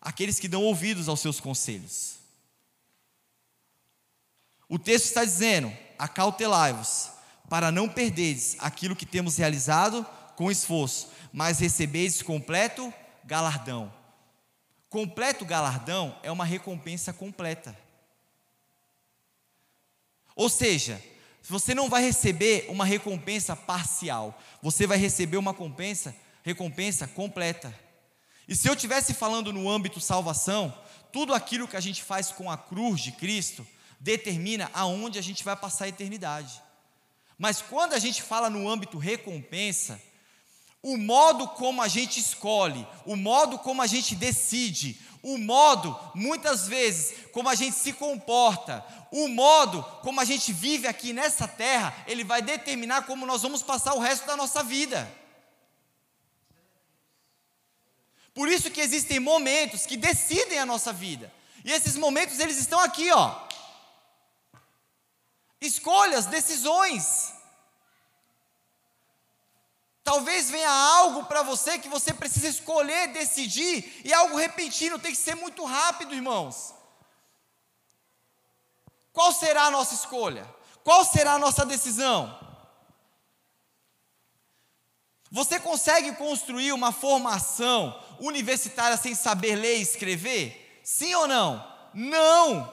Aqueles 0.00 0.38
que 0.38 0.46
dão 0.46 0.62
ouvidos 0.62 1.08
aos 1.08 1.18
seus 1.18 1.40
conselhos. 1.40 2.20
O 4.68 4.78
texto 4.78 5.06
está 5.06 5.24
dizendo: 5.24 5.76
acautelai-vos, 5.98 7.10
para 7.48 7.72
não 7.72 7.88
perderes 7.88 8.54
aquilo 8.60 8.94
que 8.94 9.04
temos 9.04 9.36
realizado 9.36 10.06
com 10.36 10.48
esforço, 10.48 11.10
mas 11.32 11.58
recebeis 11.58 12.22
completo 12.22 12.94
galardão. 13.24 13.92
Completo 14.88 15.44
galardão 15.44 16.16
é 16.22 16.30
uma 16.30 16.44
recompensa 16.44 17.12
completa. 17.12 17.76
Ou 20.36 20.48
seja, 20.48 21.02
você 21.48 21.74
não 21.74 21.88
vai 21.88 22.02
receber 22.02 22.66
uma 22.68 22.84
recompensa 22.84 23.56
parcial, 23.56 24.38
você 24.62 24.86
vai 24.86 24.98
receber 24.98 25.36
uma 25.36 25.52
recompensa, 25.52 26.14
recompensa 26.42 27.06
completa. 27.06 27.74
E 28.46 28.54
se 28.54 28.68
eu 28.68 28.74
estivesse 28.74 29.14
falando 29.14 29.52
no 29.52 29.70
âmbito 29.70 30.00
salvação, 30.00 30.76
tudo 31.12 31.34
aquilo 31.34 31.68
que 31.68 31.76
a 31.76 31.80
gente 31.80 32.02
faz 32.02 32.30
com 32.30 32.50
a 32.50 32.58
cruz 32.58 33.00
de 33.00 33.12
Cristo, 33.12 33.66
determina 33.98 34.70
aonde 34.72 35.18
a 35.18 35.22
gente 35.22 35.44
vai 35.44 35.56
passar 35.56 35.84
a 35.84 35.88
eternidade. 35.88 36.62
Mas 37.38 37.62
quando 37.62 37.94
a 37.94 37.98
gente 37.98 38.22
fala 38.22 38.50
no 38.50 38.68
âmbito 38.68 38.98
recompensa, 38.98 40.00
o 40.82 40.96
modo 40.96 41.46
como 41.48 41.82
a 41.82 41.88
gente 41.88 42.18
escolhe, 42.18 42.86
o 43.04 43.14
modo 43.16 43.58
como 43.58 43.82
a 43.82 43.86
gente 43.86 44.14
decide, 44.14 44.98
o 45.22 45.36
modo, 45.36 45.98
muitas 46.14 46.66
vezes, 46.66 47.26
como 47.32 47.48
a 47.48 47.54
gente 47.54 47.76
se 47.76 47.92
comporta, 47.92 48.84
o 49.10 49.28
modo 49.28 49.82
como 50.02 50.20
a 50.20 50.24
gente 50.24 50.52
vive 50.52 50.86
aqui 50.86 51.12
nessa 51.12 51.46
terra, 51.46 51.94
ele 52.06 52.24
vai 52.24 52.40
determinar 52.40 53.02
como 53.06 53.26
nós 53.26 53.42
vamos 53.42 53.62
passar 53.62 53.94
o 53.94 53.98
resto 53.98 54.26
da 54.26 54.36
nossa 54.36 54.62
vida. 54.62 55.10
Por 58.32 58.48
isso 58.48 58.70
que 58.70 58.80
existem 58.80 59.20
momentos 59.20 59.84
que 59.84 59.96
decidem 59.96 60.58
a 60.58 60.66
nossa 60.66 60.92
vida. 60.92 61.32
E 61.64 61.72
esses 61.72 61.96
momentos 61.96 62.38
eles 62.38 62.56
estão 62.56 62.80
aqui, 62.80 63.10
ó. 63.10 63.48
Escolhas, 65.60 66.26
decisões. 66.26 67.34
Talvez 70.10 70.50
venha 70.50 70.68
algo 70.68 71.26
para 71.26 71.44
você 71.44 71.78
que 71.78 71.88
você 71.88 72.12
precisa 72.12 72.48
escolher, 72.48 73.12
decidir, 73.12 74.02
e 74.04 74.12
algo 74.12 74.36
repentino, 74.36 74.98
tem 74.98 75.12
que 75.12 75.16
ser 75.16 75.36
muito 75.36 75.64
rápido, 75.64 76.12
irmãos. 76.12 76.74
Qual 79.12 79.30
será 79.30 79.66
a 79.66 79.70
nossa 79.70 79.94
escolha? 79.94 80.52
Qual 80.82 81.04
será 81.04 81.34
a 81.34 81.38
nossa 81.38 81.64
decisão? 81.64 82.36
Você 85.30 85.60
consegue 85.60 86.10
construir 86.16 86.72
uma 86.72 86.90
formação 86.90 87.96
universitária 88.18 88.96
sem 88.96 89.14
saber 89.14 89.54
ler 89.54 89.78
e 89.78 89.82
escrever? 89.82 90.80
Sim 90.82 91.14
ou 91.14 91.28
não? 91.28 91.64
Não! 91.94 92.68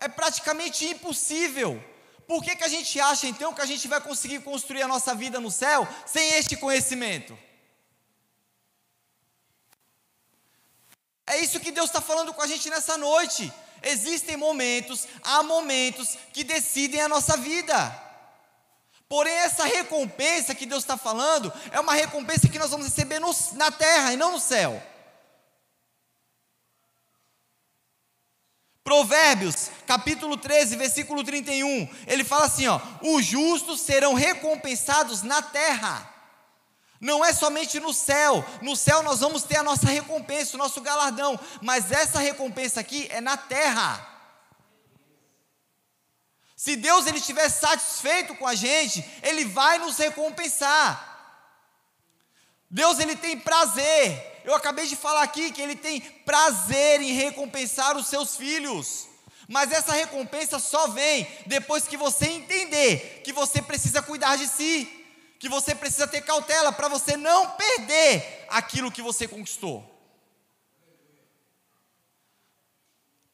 É 0.00 0.08
praticamente 0.08 0.86
impossível. 0.86 1.84
Por 2.28 2.44
que, 2.44 2.54
que 2.54 2.64
a 2.64 2.68
gente 2.68 3.00
acha 3.00 3.26
então 3.26 3.54
que 3.54 3.62
a 3.62 3.66
gente 3.66 3.88
vai 3.88 4.02
conseguir 4.02 4.40
construir 4.42 4.82
a 4.82 4.86
nossa 4.86 5.14
vida 5.14 5.40
no 5.40 5.50
céu 5.50 5.88
sem 6.04 6.34
este 6.34 6.56
conhecimento? 6.58 7.36
É 11.26 11.38
isso 11.38 11.58
que 11.58 11.72
Deus 11.72 11.88
está 11.88 12.02
falando 12.02 12.34
com 12.34 12.42
a 12.42 12.46
gente 12.46 12.68
nessa 12.68 12.98
noite. 12.98 13.50
Existem 13.82 14.36
momentos, 14.36 15.08
há 15.22 15.42
momentos 15.42 16.18
que 16.34 16.44
decidem 16.44 17.00
a 17.00 17.08
nossa 17.08 17.34
vida. 17.38 17.98
Porém, 19.08 19.32
essa 19.32 19.64
recompensa 19.64 20.54
que 20.54 20.66
Deus 20.66 20.82
está 20.82 20.98
falando 20.98 21.50
é 21.70 21.80
uma 21.80 21.94
recompensa 21.94 22.46
que 22.46 22.58
nós 22.58 22.70
vamos 22.70 22.88
receber 22.88 23.20
no, 23.20 23.34
na 23.54 23.70
terra 23.70 24.12
e 24.12 24.18
não 24.18 24.32
no 24.32 24.40
céu. 24.40 24.82
Provérbios, 28.88 29.70
capítulo 29.86 30.38
13, 30.38 30.76
versículo 30.76 31.22
31, 31.22 31.86
ele 32.06 32.24
fala 32.24 32.46
assim: 32.46 32.66
ó, 32.68 32.80
os 33.02 33.22
justos 33.22 33.82
serão 33.82 34.14
recompensados 34.14 35.20
na 35.20 35.42
terra. 35.42 36.10
Não 36.98 37.22
é 37.22 37.34
somente 37.34 37.78
no 37.78 37.92
céu. 37.92 38.42
No 38.62 38.74
céu 38.74 39.02
nós 39.02 39.20
vamos 39.20 39.42
ter 39.42 39.58
a 39.58 39.62
nossa 39.62 39.86
recompensa, 39.88 40.56
o 40.56 40.58
nosso 40.58 40.80
galardão, 40.80 41.38
mas 41.60 41.92
essa 41.92 42.18
recompensa 42.18 42.80
aqui 42.80 43.06
é 43.10 43.20
na 43.20 43.36
terra. 43.36 44.08
Se 46.56 46.74
Deus 46.74 47.06
ele 47.06 47.18
estiver 47.18 47.50
satisfeito 47.50 48.34
com 48.36 48.46
a 48.46 48.54
gente, 48.54 49.04
ele 49.22 49.44
vai 49.44 49.76
nos 49.76 49.98
recompensar. 49.98 51.36
Deus 52.70 52.98
ele 52.98 53.16
tem 53.16 53.38
prazer. 53.38 54.37
Eu 54.48 54.54
acabei 54.54 54.86
de 54.86 54.96
falar 54.96 55.24
aqui 55.24 55.52
que 55.52 55.60
ele 55.60 55.76
tem 55.76 56.00
prazer 56.00 57.02
em 57.02 57.12
recompensar 57.12 57.98
os 57.98 58.06
seus 58.06 58.34
filhos. 58.34 59.06
Mas 59.46 59.70
essa 59.70 59.92
recompensa 59.92 60.58
só 60.58 60.86
vem 60.86 61.28
depois 61.44 61.86
que 61.86 61.98
você 61.98 62.24
entender 62.30 63.20
que 63.22 63.30
você 63.30 63.60
precisa 63.60 64.00
cuidar 64.00 64.36
de 64.36 64.48
si, 64.48 64.88
que 65.38 65.50
você 65.50 65.74
precisa 65.74 66.06
ter 66.06 66.22
cautela 66.22 66.72
para 66.72 66.88
você 66.88 67.14
não 67.14 67.50
perder 67.50 68.46
aquilo 68.48 68.90
que 68.90 69.02
você 69.02 69.28
conquistou. 69.28 69.84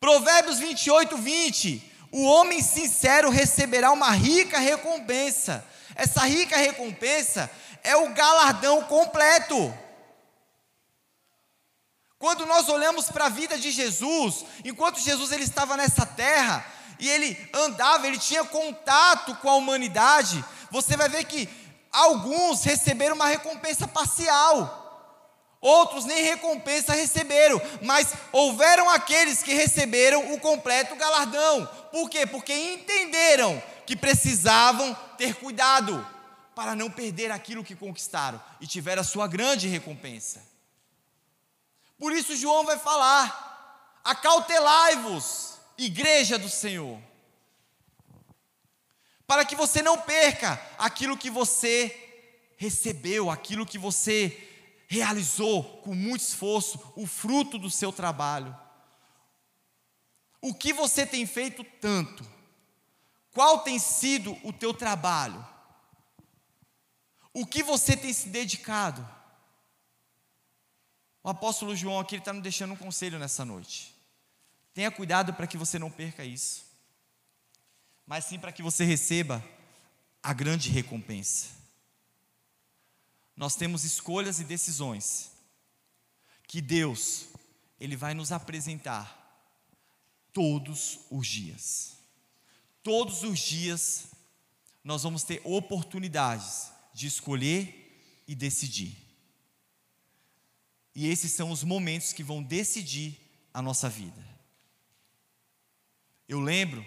Provérbios 0.01 0.59
28, 0.59 1.17
20. 1.17 1.93
O 2.11 2.25
homem 2.25 2.61
sincero 2.61 3.31
receberá 3.31 3.93
uma 3.93 4.11
rica 4.11 4.59
recompensa. 4.59 5.65
Essa 5.95 6.25
rica 6.27 6.57
recompensa 6.57 7.49
é 7.85 7.95
o 7.95 8.13
galardão 8.13 8.83
completo. 8.83 9.73
Quando 12.25 12.47
nós 12.47 12.71
olhamos 12.71 13.11
para 13.11 13.27
a 13.27 13.29
vida 13.29 13.59
de 13.59 13.71
Jesus, 13.71 14.47
enquanto 14.65 14.99
Jesus 14.99 15.31
ele 15.31 15.45
estava 15.45 15.77
nessa 15.77 16.07
terra 16.07 16.65
e 16.99 17.07
ele 17.07 17.37
andava, 17.53 18.07
ele 18.07 18.17
tinha 18.17 18.43
contato 18.43 19.35
com 19.43 19.51
a 19.51 19.57
humanidade, 19.57 20.43
você 20.71 20.97
vai 20.97 21.07
ver 21.07 21.25
que 21.25 21.47
alguns 21.93 22.65
receberam 22.65 23.15
uma 23.15 23.27
recompensa 23.27 23.87
parcial. 23.87 25.21
outros 25.61 26.07
nem 26.07 26.23
recompensa 26.23 26.95
receberam, 26.95 27.61
mas 27.83 28.15
houveram 28.33 28.89
aqueles 28.89 29.43
que 29.43 29.53
receberam 29.53 30.33
o 30.33 30.41
completo 30.41 30.97
galardão. 30.97 31.67
Por 31.93 32.09
quê? 32.09 32.27
Porque 32.27 32.55
entenderam 32.55 33.63
que 33.85 33.95
precisavam 33.95 34.97
ter 35.19 35.35
cuidado 35.35 35.95
para 36.55 36.75
não 36.75 36.91
perder 36.91 37.31
aquilo 37.31 37.63
que 37.63 37.77
conquistaram 37.77 38.41
e 38.63 38.67
tiveram 38.67 39.03
a 39.03 39.05
sua 39.05 39.27
grande 39.27 39.69
recompensa. 39.69 40.54
Por 41.99 42.13
isso, 42.13 42.37
João 42.37 42.65
vai 42.65 42.79
falar: 42.79 44.01
acautelai-vos, 44.05 45.59
igreja 45.79 46.39
do 46.39 46.49
Senhor, 46.49 47.01
para 49.27 49.45
que 49.45 49.57
você 49.57 49.83
não 49.83 50.01
perca 50.01 50.61
aquilo 50.79 51.17
que 51.17 51.31
você 51.31 52.01
recebeu, 52.57 53.31
aquilo 53.31 53.67
que 53.67 53.79
você 53.79 54.51
realizou 54.87 55.65
com 55.79 55.95
muito 55.95 56.21
esforço, 56.21 56.93
o 56.95 57.07
fruto 57.07 57.59
do 57.59 57.71
seu 57.71 57.93
trabalho. 57.93 58.57
O 60.41 60.55
que 60.55 60.73
você 60.73 61.07
tem 61.07 61.27
feito 61.27 61.65
tanto? 61.81 62.25
Qual 63.33 63.61
tem 63.61 63.79
sido 63.79 64.39
o 64.45 64.53
teu 64.53 64.75
trabalho? 64.75 65.45
O 67.33 67.45
que 67.47 67.63
você 67.63 67.97
tem 67.97 68.13
se 68.13 68.29
dedicado? 68.29 69.14
O 71.25 71.31
apóstolo 71.31 71.75
João 71.75 71.99
aqui 71.99 72.17
está 72.17 72.35
nos 72.35 72.43
deixando 72.43 72.75
um 72.75 72.77
conselho 72.77 73.19
nessa 73.19 73.47
noite. 73.47 73.95
Tenha 74.75 74.91
cuidado 74.91 75.33
para 75.33 75.47
que 75.47 75.57
você 75.57 75.79
não 75.79 75.91
perca 75.91 76.23
isso, 76.23 76.67
mas 78.07 78.27
sim 78.27 78.39
para 78.39 78.53
que 78.53 78.63
você 78.63 78.85
receba 78.85 79.43
a 80.23 80.35
grande 80.35 80.69
recompensa. 80.69 81.49
Nós 83.35 83.57
temos 83.57 83.85
escolhas 83.85 84.39
e 84.39 84.45
decisões 84.45 85.31
que 86.47 86.61
Deus, 86.61 87.25
Ele 87.81 87.97
vai 87.97 88.13
nos 88.13 88.31
apresentar 88.31 89.19
todos 90.31 91.01
os 91.11 91.27
dias. 91.27 91.97
Todos 92.83 93.23
os 93.23 93.39
dias 93.39 94.09
nós 94.85 95.05
vamos 95.05 95.23
ter 95.23 95.41
oportunidades 95.43 96.71
de 96.93 97.07
escolher 97.07 98.23
e 98.29 98.35
decidir. 98.35 99.04
E 100.95 101.09
esses 101.09 101.33
são 101.33 101.51
os 101.51 101.65
momentos 101.65 102.13
que 102.13 102.23
vão 102.23 102.43
decidir 102.43 103.19
a 103.53 103.61
nossa 103.61 103.89
vida. 103.89 104.23
Eu 106.29 106.41
lembro 106.41 106.85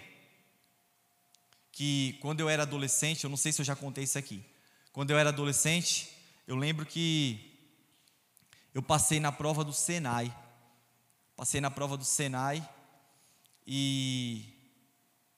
que 1.70 2.18
quando 2.20 2.40
eu 2.40 2.48
era 2.48 2.62
adolescente, 2.62 3.24
eu 3.24 3.30
não 3.30 3.36
sei 3.36 3.52
se 3.52 3.60
eu 3.60 3.64
já 3.64 3.76
contei 3.76 4.04
isso 4.04 4.18
aqui. 4.18 4.44
Quando 4.92 5.10
eu 5.10 5.18
era 5.18 5.28
adolescente, 5.28 6.10
eu 6.46 6.56
lembro 6.56 6.84
que 6.84 7.48
eu 8.74 8.82
passei 8.82 9.20
na 9.20 9.30
prova 9.30 9.62
do 9.62 9.72
Senai. 9.72 10.34
Passei 11.36 11.60
na 11.60 11.70
prova 11.70 11.96
do 11.96 12.04
Senai 12.04 12.68
e 13.70 14.44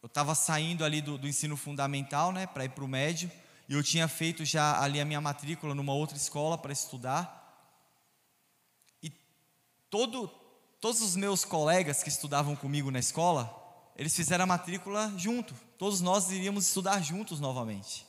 eu 0.01 0.07
estava 0.07 0.35
saindo 0.37 0.85
ali 0.85 1.03
do, 1.03 1.19
do, 1.19 1.27
ensino 1.27 1.57
fundamental, 1.57 2.33
né, 2.33 2.47
para 2.47 2.65
ir 2.65 2.71
para 2.71 2.85
o 2.85 2.89
médio, 2.89 3.31
e 3.69 3.75
eu 3.75 3.83
tinha 3.83 4.07
feito 4.09 4.45
já 4.45 4.81
ali 4.81 5.01
a 5.01 5.05
minha 5.05 5.21
matrícula 5.21 5.75
numa 5.75 5.93
outra 5.93 6.17
escola 6.17 6.57
para 6.57 6.73
estudar. 6.73 7.40
Todo, 9.91 10.31
todos 10.81 11.03
os 11.03 11.17
meus 11.17 11.45
colegas 11.45 12.03
que 12.03 12.09
estudavam 12.09 12.55
comigo 12.55 12.91
na 12.91 13.01
escola, 13.01 13.53
eles 13.97 14.15
fizeram 14.15 14.45
a 14.45 14.47
matrícula 14.47 15.13
junto. 15.17 15.53
Todos 15.77 16.01
nós 16.01 16.31
iríamos 16.31 16.69
estudar 16.69 17.03
juntos 17.03 17.41
novamente. 17.41 18.07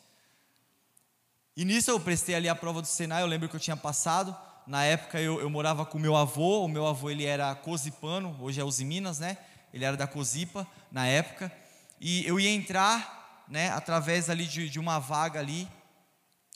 E 1.57 1.65
nisso 1.65 1.91
eu 1.91 1.99
prestei 1.99 2.35
ali 2.35 2.47
a 2.47 2.55
prova 2.55 2.81
do 2.81 2.87
Senai, 2.87 3.23
eu 3.23 3.27
lembro 3.27 3.49
que 3.49 3.55
eu 3.55 3.59
tinha 3.59 3.75
passado. 3.75 4.35
Na 4.67 4.83
época 4.83 5.19
eu, 5.19 5.41
eu 5.41 5.49
morava 5.49 5.85
com 5.85 5.97
meu 5.97 6.15
avô, 6.15 6.63
o 6.63 6.67
meu 6.67 6.85
avô 6.85 7.09
ele 7.09 7.25
era 7.25 7.53
cozipano, 7.55 8.37
hoje 8.39 8.61
é 8.61 8.63
Uzi 8.63 8.85
Minas, 8.85 9.19
né? 9.19 9.37
Ele 9.73 9.83
era 9.83 9.97
da 9.97 10.05
Cozipa 10.05 10.67
na 10.91 11.07
época. 11.07 11.51
E 11.99 12.25
eu 12.27 12.39
ia 12.39 12.49
entrar, 12.49 13.45
né, 13.47 13.69
através 13.71 14.29
ali 14.29 14.45
de, 14.45 14.69
de 14.69 14.79
uma 14.79 14.99
vaga 14.99 15.39
ali, 15.39 15.67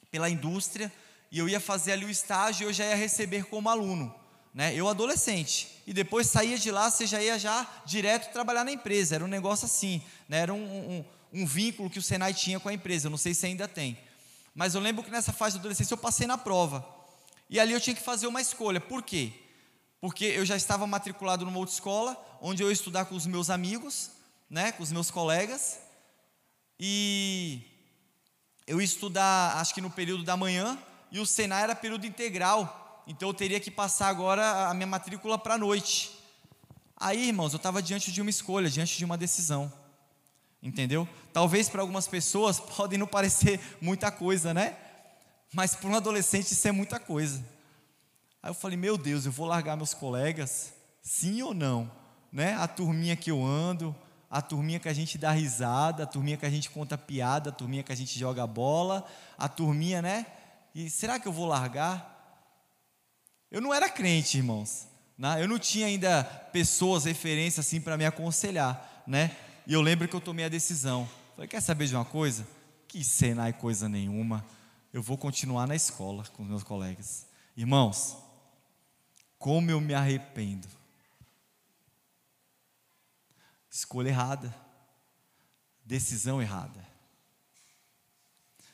pela 0.09 0.29
indústria, 0.29 0.91
e 1.31 1.39
eu 1.39 1.49
ia 1.49 1.59
fazer 1.59 1.91
ali 1.91 2.05
o 2.05 2.09
estágio 2.09 2.65
e 2.65 2.69
eu 2.69 2.73
já 2.73 2.85
ia 2.85 2.95
receber 2.95 3.45
como 3.45 3.69
aluno. 3.69 4.13
Né? 4.55 4.73
Eu 4.73 4.87
adolescente. 4.87 5.67
E 5.85 5.93
depois 5.93 6.27
saía 6.27 6.57
de 6.57 6.71
lá, 6.71 6.89
você 6.89 7.05
já 7.05 7.21
ia 7.21 7.37
já 7.37 7.69
direto 7.85 8.31
trabalhar 8.31 8.63
na 8.63 8.71
empresa. 8.71 9.15
Era 9.15 9.25
um 9.25 9.27
negócio 9.27 9.65
assim, 9.65 10.01
né? 10.29 10.37
era 10.37 10.53
um, 10.53 10.63
um, 10.63 11.05
um 11.41 11.45
vínculo 11.45 11.89
que 11.89 11.99
o 11.99 12.01
Senai 12.01 12.33
tinha 12.33 12.57
com 12.57 12.69
a 12.69 12.73
empresa. 12.73 13.07
Eu 13.07 13.11
não 13.11 13.17
sei 13.17 13.33
se 13.33 13.45
ainda 13.45 13.67
tem. 13.67 13.97
Mas 14.55 14.73
eu 14.73 14.79
lembro 14.79 15.03
que 15.03 15.11
nessa 15.11 15.33
fase 15.33 15.55
de 15.55 15.59
adolescência 15.59 15.93
eu 15.93 15.97
passei 15.97 16.25
na 16.25 16.37
prova. 16.37 16.87
E 17.49 17.59
ali 17.59 17.73
eu 17.73 17.81
tinha 17.81 17.93
que 17.93 18.01
fazer 18.01 18.27
uma 18.27 18.39
escolha. 18.39 18.79
Por 18.79 19.03
quê? 19.03 19.33
Porque 19.99 20.23
eu 20.23 20.45
já 20.45 20.55
estava 20.55 20.87
matriculado 20.87 21.43
numa 21.43 21.59
outra 21.59 21.73
escola, 21.73 22.17
onde 22.41 22.63
eu 22.63 22.69
ia 22.69 22.73
estudar 22.73 23.03
com 23.05 23.15
os 23.15 23.25
meus 23.25 23.49
amigos, 23.49 24.11
né, 24.49 24.71
com 24.71 24.81
os 24.81 24.91
meus 24.91 25.11
colegas. 25.11 25.79
E 26.79 27.61
eu 28.65 28.79
ia 28.79 28.85
estudar, 28.85 29.57
acho 29.57 29.73
que 29.73 29.81
no 29.81 29.91
período 29.91 30.23
da 30.23 30.37
manhã, 30.37 30.79
e 31.11 31.19
o 31.19 31.25
Senai 31.25 31.63
era 31.63 31.75
período 31.75 32.05
integral. 32.05 32.84
Então 33.07 33.29
eu 33.29 33.33
teria 33.33 33.59
que 33.59 33.69
passar 33.69 34.07
agora 34.07 34.67
a 34.67 34.73
minha 34.73 34.87
matrícula 34.87 35.37
para 35.37 35.55
a 35.55 35.57
noite. 35.57 36.11
Aí, 36.97 37.27
irmãos, 37.27 37.53
eu 37.53 37.57
estava 37.57 37.81
diante 37.81 38.11
de 38.11 38.21
uma 38.21 38.29
escolha, 38.29 38.69
diante 38.69 38.97
de 38.97 39.05
uma 39.05 39.17
decisão 39.17 39.71
entendeu? 40.65 41.07
Talvez 41.31 41.69
para 41.69 41.81
algumas 41.81 42.07
pessoas 42.07 42.59
podem 42.75 42.97
não 42.97 43.07
parecer 43.07 43.59
muita 43.79 44.11
coisa, 44.11 44.53
né? 44.53 44.75
Mas 45.53 45.75
para 45.75 45.89
um 45.89 45.95
adolescente 45.95 46.51
isso 46.51 46.67
é 46.67 46.71
muita 46.71 46.99
coisa. 46.99 47.45
Aí 48.41 48.49
eu 48.49 48.53
falei, 48.53 48.75
meu 48.75 48.97
Deus, 48.97 49.25
eu 49.25 49.31
vou 49.31 49.45
largar 49.45 49.77
meus 49.77 49.93
colegas? 49.93 50.73
Sim 51.01 51.41
ou 51.43 51.53
não? 51.53 51.89
Né? 52.31 52.55
A 52.55 52.67
turminha 52.67 53.15
que 53.15 53.31
eu 53.31 53.43
ando, 53.43 53.95
a 54.29 54.41
turminha 54.41 54.79
que 54.79 54.89
a 54.89 54.93
gente 54.93 55.17
dá 55.17 55.31
risada, 55.31 56.03
a 56.03 56.07
turminha 56.07 56.35
que 56.35 56.45
a 56.45 56.49
gente 56.49 56.69
conta 56.69 56.97
piada, 56.97 57.51
a 57.51 57.53
turminha 57.53 57.83
que 57.83 57.93
a 57.93 57.95
gente 57.95 58.17
joga 58.19 58.45
bola, 58.45 59.05
a 59.37 59.47
turminha, 59.47 60.01
né? 60.01 60.25
E 60.73 60.89
será 60.89 61.19
que 61.19 61.27
eu 61.27 61.31
vou 61.31 61.45
largar? 61.45 62.14
Eu 63.51 63.61
não 63.61 63.73
era 63.73 63.89
crente, 63.89 64.37
irmãos. 64.37 64.87
Né? 65.17 65.41
Eu 65.41 65.47
não 65.47 65.57
tinha 65.57 65.87
ainda 65.87 66.23
pessoas, 66.51 67.05
referências 67.05 67.65
assim 67.65 67.79
para 67.79 67.97
me 67.97 68.05
aconselhar, 68.05 69.03
né? 69.07 69.35
E 69.65 69.73
eu 69.73 69.81
lembro 69.81 70.07
que 70.07 70.15
eu 70.15 70.21
tomei 70.21 70.45
a 70.45 70.49
decisão. 70.49 71.09
Falei, 71.35 71.47
quer 71.47 71.61
saber 71.61 71.87
de 71.87 71.95
uma 71.95 72.05
coisa? 72.05 72.47
Que 72.87 73.03
Senai 73.03 73.53
coisa 73.53 73.89
nenhuma. 73.89 74.45
Eu 74.93 75.01
vou 75.01 75.17
continuar 75.17 75.67
na 75.67 75.75
escola 75.75 76.23
com 76.33 76.43
os 76.43 76.49
meus 76.49 76.63
colegas. 76.63 77.25
Irmãos, 77.57 78.17
como 79.37 79.71
eu 79.71 79.81
me 79.81 79.93
arrependo. 79.93 80.67
Escolha 83.69 84.09
errada. 84.09 84.55
Decisão 85.85 86.41
errada. 86.41 86.85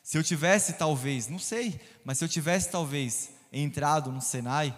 Se 0.03 0.17
eu 0.17 0.23
tivesse 0.23 0.73
talvez, 0.73 1.27
não 1.27 1.39
sei, 1.39 1.79
mas 2.03 2.17
se 2.17 2.23
eu 2.25 2.29
tivesse 2.29 2.69
talvez 2.69 3.31
entrado 3.51 4.11
no 4.11 4.21
Senai, 4.21 4.75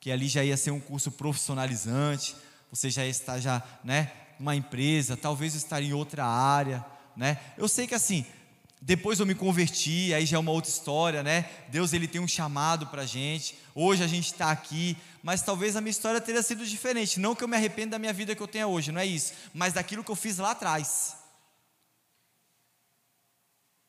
que 0.00 0.10
ali 0.10 0.28
já 0.28 0.44
ia 0.44 0.56
ser 0.56 0.70
um 0.70 0.80
curso 0.80 1.10
profissionalizante, 1.10 2.36
você 2.70 2.90
já 2.90 3.06
estar 3.06 3.38
já, 3.38 3.62
né, 3.84 4.10
uma 4.38 4.56
empresa, 4.56 5.16
talvez 5.16 5.54
eu 5.54 5.78
em 5.78 5.92
outra 5.92 6.24
área, 6.24 6.84
né? 7.16 7.38
Eu 7.56 7.68
sei 7.68 7.86
que 7.86 7.94
assim, 7.94 8.26
depois 8.80 9.20
eu 9.20 9.26
me 9.26 9.34
converti, 9.34 10.12
aí 10.12 10.26
já 10.26 10.36
é 10.36 10.40
uma 10.40 10.50
outra 10.50 10.68
história, 10.68 11.22
né? 11.22 11.48
Deus 11.68 11.92
ele 11.92 12.08
tem 12.08 12.20
um 12.20 12.26
chamado 12.26 12.88
para 12.88 13.06
gente. 13.06 13.56
Hoje 13.72 14.02
a 14.02 14.08
gente 14.08 14.32
está 14.32 14.50
aqui, 14.50 14.96
mas 15.22 15.40
talvez 15.40 15.76
a 15.76 15.80
minha 15.80 15.92
história 15.92 16.20
teria 16.20 16.42
sido 16.42 16.66
diferente. 16.66 17.20
Não 17.20 17.36
que 17.36 17.44
eu 17.44 17.48
me 17.48 17.56
arrependa 17.56 17.92
da 17.92 17.98
minha 18.00 18.12
vida 18.12 18.34
que 18.34 18.42
eu 18.42 18.48
tenho 18.48 18.66
hoje, 18.66 18.90
não 18.90 19.00
é 19.00 19.06
isso, 19.06 19.34
mas 19.54 19.72
daquilo 19.72 20.02
que 20.02 20.10
eu 20.10 20.16
fiz 20.16 20.38
lá 20.38 20.50
atrás. 20.50 21.16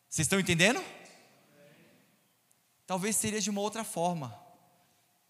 Vocês 0.07 0.25
estão 0.25 0.39
entendendo? 0.39 0.79
Talvez 2.93 3.15
seria 3.15 3.41
de 3.41 3.49
uma 3.49 3.59
outra 3.59 3.83
forma, 3.83 4.39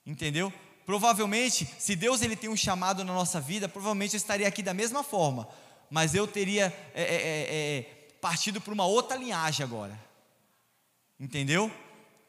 entendeu? 0.05 0.51
Provavelmente, 0.85 1.65
se 1.79 1.95
Deus 1.95 2.21
ele 2.21 2.35
tem 2.35 2.49
um 2.49 2.57
chamado 2.57 3.05
na 3.05 3.13
nossa 3.13 3.39
vida, 3.39 3.69
provavelmente 3.69 4.15
eu 4.15 4.17
estaria 4.17 4.45
aqui 4.45 4.61
da 4.61 4.73
mesma 4.73 5.01
forma, 5.01 5.47
mas 5.89 6.13
eu 6.13 6.27
teria 6.27 6.65
é, 6.93 7.03
é, 7.03 7.15
é, 7.15 7.79
é 7.79 7.81
partido 8.19 8.59
para 8.59 8.73
uma 8.73 8.85
outra 8.85 9.15
linhagem 9.15 9.63
agora. 9.63 9.97
Entendeu? 11.17 11.71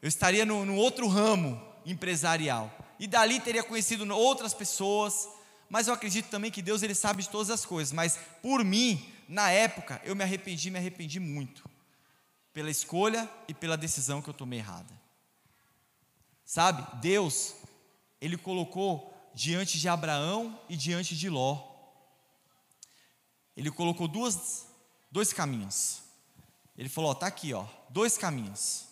Eu 0.01 0.09
estaria 0.09 0.47
no, 0.47 0.65
no 0.65 0.77
outro 0.77 1.09
ramo 1.09 1.61
empresarial. 1.85 2.73
E 3.01 3.09
dali 3.09 3.41
teria 3.41 3.65
conhecido 3.65 4.09
outras 4.15 4.55
pessoas, 4.55 5.29
mas 5.69 5.89
eu 5.89 5.95
acredito 5.95 6.29
também 6.29 6.53
que 6.53 6.63
Deus 6.63 6.81
ele 6.85 6.95
sabe 6.95 7.25
de 7.25 7.29
todas 7.29 7.51
as 7.51 7.67
coisas, 7.67 7.93
mas 7.93 8.21
por 8.41 8.65
mim, 8.65 9.05
na 9.29 9.51
época, 9.51 10.01
eu 10.05 10.15
me 10.15 10.23
arrependi, 10.23 10.71
me 10.71 10.79
arrependi 10.79 11.19
muito 11.19 11.69
pela 12.53 12.71
escolha 12.71 13.29
e 13.49 13.53
pela 13.53 13.77
decisão 13.77 14.23
que 14.23 14.31
eu 14.31 14.35
tomei 14.35 14.61
errada. 14.61 15.03
Sabe? 16.55 16.87
Deus 17.01 17.53
ele 18.21 18.37
colocou 18.37 19.13
diante 19.35 19.77
de 19.77 19.89
Abraão 19.89 20.57
e 20.69 20.77
diante 20.77 21.17
de 21.17 21.29
Ló. 21.29 21.61
Ele 23.57 23.73
colocou 23.73 24.07
duas, 24.07 24.65
dois 25.11 25.33
caminhos. 25.33 26.03
Ele 26.79 26.89
falou: 26.89 27.11
está 27.11 27.27
aqui, 27.27 27.53
ó, 27.53 27.67
dois 27.89 28.17
caminhos. 28.17 28.85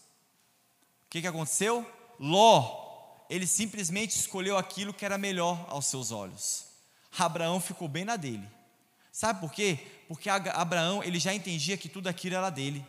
O 1.07 1.11
que, 1.11 1.21
que 1.21 1.27
aconteceu? 1.29 1.87
Ló, 2.19 3.25
ele 3.31 3.47
simplesmente 3.47 4.19
escolheu 4.19 4.59
aquilo 4.59 4.93
que 4.93 5.05
era 5.05 5.17
melhor 5.17 5.65
aos 5.69 5.87
seus 5.87 6.11
olhos. 6.11 6.65
Abraão 7.17 7.61
ficou 7.61 7.87
bem 7.87 8.05
na 8.05 8.17
dele. 8.17 8.49
Sabe 9.13 9.39
por 9.39 9.53
quê? 9.53 9.79
Porque 10.09 10.29
Abraão 10.29 11.01
ele 11.05 11.21
já 11.21 11.33
entendia 11.33 11.77
que 11.77 11.89
tudo 11.89 12.09
aquilo 12.09 12.35
era 12.35 12.51
dele. 12.51 12.85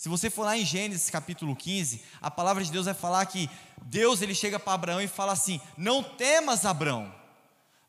Se 0.00 0.08
você 0.08 0.30
for 0.30 0.44
lá 0.44 0.56
em 0.56 0.64
Gênesis 0.64 1.10
capítulo 1.10 1.54
15, 1.54 2.02
a 2.22 2.30
palavra 2.30 2.64
de 2.64 2.72
Deus 2.72 2.86
vai 2.86 2.94
falar 2.94 3.26
que 3.26 3.50
Deus 3.82 4.22
ele 4.22 4.34
chega 4.34 4.58
para 4.58 4.72
Abraão 4.72 4.98
e 5.02 5.06
fala 5.06 5.32
assim: 5.32 5.60
Não 5.76 6.02
temas, 6.02 6.64
Abraão, 6.64 7.14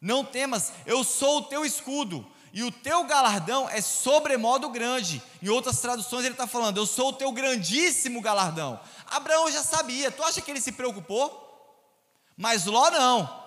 não 0.01 0.25
temas, 0.25 0.73
eu 0.85 1.05
sou 1.05 1.37
o 1.37 1.43
teu 1.43 1.63
escudo, 1.63 2.29
e 2.51 2.63
o 2.63 2.69
teu 2.69 3.05
galardão 3.05 3.69
é 3.69 3.79
sobremodo 3.79 4.69
grande. 4.69 5.23
Em 5.41 5.47
outras 5.47 5.79
traduções 5.79 6.25
ele 6.25 6.33
está 6.33 6.45
falando: 6.45 6.75
Eu 6.75 6.85
sou 6.85 7.11
o 7.11 7.13
teu 7.13 7.31
grandíssimo 7.31 8.19
galardão. 8.19 8.77
Abraão 9.05 9.49
já 9.49 9.63
sabia, 9.63 10.11
tu 10.11 10.21
acha 10.21 10.41
que 10.41 10.51
ele 10.51 10.59
se 10.59 10.73
preocupou? 10.73 11.95
Mas 12.35 12.65
Ló 12.65 12.91
não. 12.91 13.41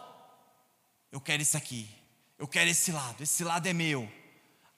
Eu 1.12 1.20
quero 1.20 1.42
isso 1.42 1.58
aqui, 1.58 1.86
eu 2.38 2.48
quero 2.48 2.70
esse 2.70 2.90
lado, 2.90 3.22
esse 3.22 3.44
lado 3.44 3.66
é 3.66 3.74
meu. 3.74 4.10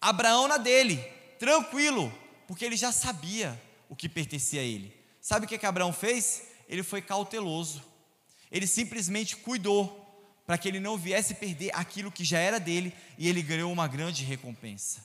Abraão 0.01 0.49
na 0.49 0.57
dele, 0.57 0.97
tranquilo, 1.39 2.13
porque 2.49 2.65
ele 2.65 2.77
já 2.77 2.91
sabia 2.91 3.65
o 3.89 3.97
que 3.97 4.09
pertencia 4.09 4.61
a 4.61 4.65
ele. 4.65 4.95
Sabe 5.21 5.47
o 5.47 5.49
que, 5.49 5.59
que 5.59 5.67
Abraão 5.67 5.93
fez? 5.93 6.43
Ele 6.69 6.83
foi 6.83 7.03
cauteloso. 7.03 7.83
Ele 8.51 8.67
simplesmente 8.67 9.37
cuidou 9.37 10.03
para 10.47 10.57
que 10.57 10.69
ele 10.69 10.79
não 10.79 10.97
viesse 10.97 11.35
perder 11.35 11.75
aquilo 11.75 12.13
que 12.13 12.25
já 12.25 12.39
era 12.39 12.61
dele 12.61 12.95
e 13.19 13.29
ele 13.29 13.43
ganhou 13.43 13.73
uma 13.73 13.89
grande 13.89 14.23
recompensa. 14.23 15.05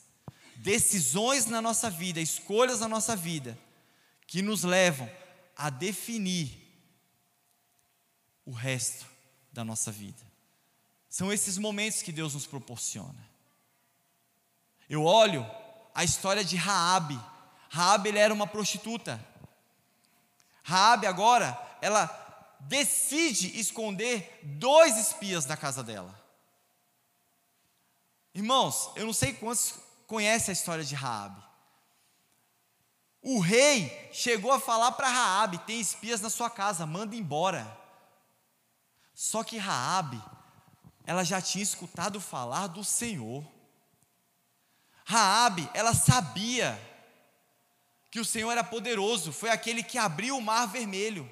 Decisões 0.57 1.47
na 1.47 1.61
nossa 1.61 1.89
vida, 1.89 2.21
escolhas 2.21 2.82
na 2.82 2.88
nossa 2.88 3.15
vida, 3.15 3.57
que 4.27 4.41
nos 4.41 4.63
levam 4.63 5.09
a 5.57 5.69
definir 5.69 6.61
o 8.45 8.51
resto 8.51 9.05
da 9.51 9.65
nossa 9.65 9.91
vida. 9.91 10.21
São 11.09 11.34
esses 11.34 11.57
momentos 11.57 12.01
que 12.01 12.11
Deus 12.11 12.36
nos 12.36 12.45
proporciona. 12.45 13.29
Eu 14.89 15.03
olho 15.03 15.45
a 15.93 16.03
história 16.03 16.43
de 16.43 16.55
Raabe, 16.55 17.19
Raabe 17.74 18.17
era 18.17 18.34
uma 18.34 18.45
prostituta. 18.45 19.26
Raabe 20.61 21.07
agora, 21.07 21.57
ela 21.80 22.05
decide 22.59 23.57
esconder 23.57 24.41
dois 24.43 24.97
espias 24.97 25.45
da 25.45 25.55
casa 25.55 25.82
dela. 25.82 26.13
Irmãos, 28.36 28.91
eu 28.97 29.05
não 29.05 29.13
sei 29.13 29.32
quantos 29.32 29.76
conhecem 30.05 30.51
a 30.51 30.53
história 30.53 30.84
de 30.84 30.95
Raabe. 30.95 31.41
O 33.22 33.39
rei 33.39 34.09
chegou 34.11 34.51
a 34.51 34.59
falar 34.59 34.91
para 34.91 35.07
Raabe: 35.07 35.57
tem 35.59 35.80
espias 35.80 36.19
na 36.19 36.30
sua 36.30 36.49
casa, 36.49 36.86
manda 36.86 37.15
embora. 37.15 37.80
Só 39.13 39.45
que 39.45 39.57
Raabe, 39.57 40.22
ela 41.05 41.24
já 41.24 41.41
tinha 41.41 41.63
escutado 41.63 42.19
falar 42.19 42.67
do 42.67 42.84
Senhor. 42.84 43.49
Raabe, 45.05 45.69
ela 45.74 45.93
sabia 45.93 46.91
que 48.12 48.20
o 48.20 48.26
Senhor 48.26 48.51
era 48.51 48.64
poderoso, 48.64 49.32
foi 49.32 49.49
aquele 49.49 49.82
que 49.82 49.97
abriu 49.97 50.38
o 50.38 50.41
mar 50.41 50.68
vermelho, 50.68 51.32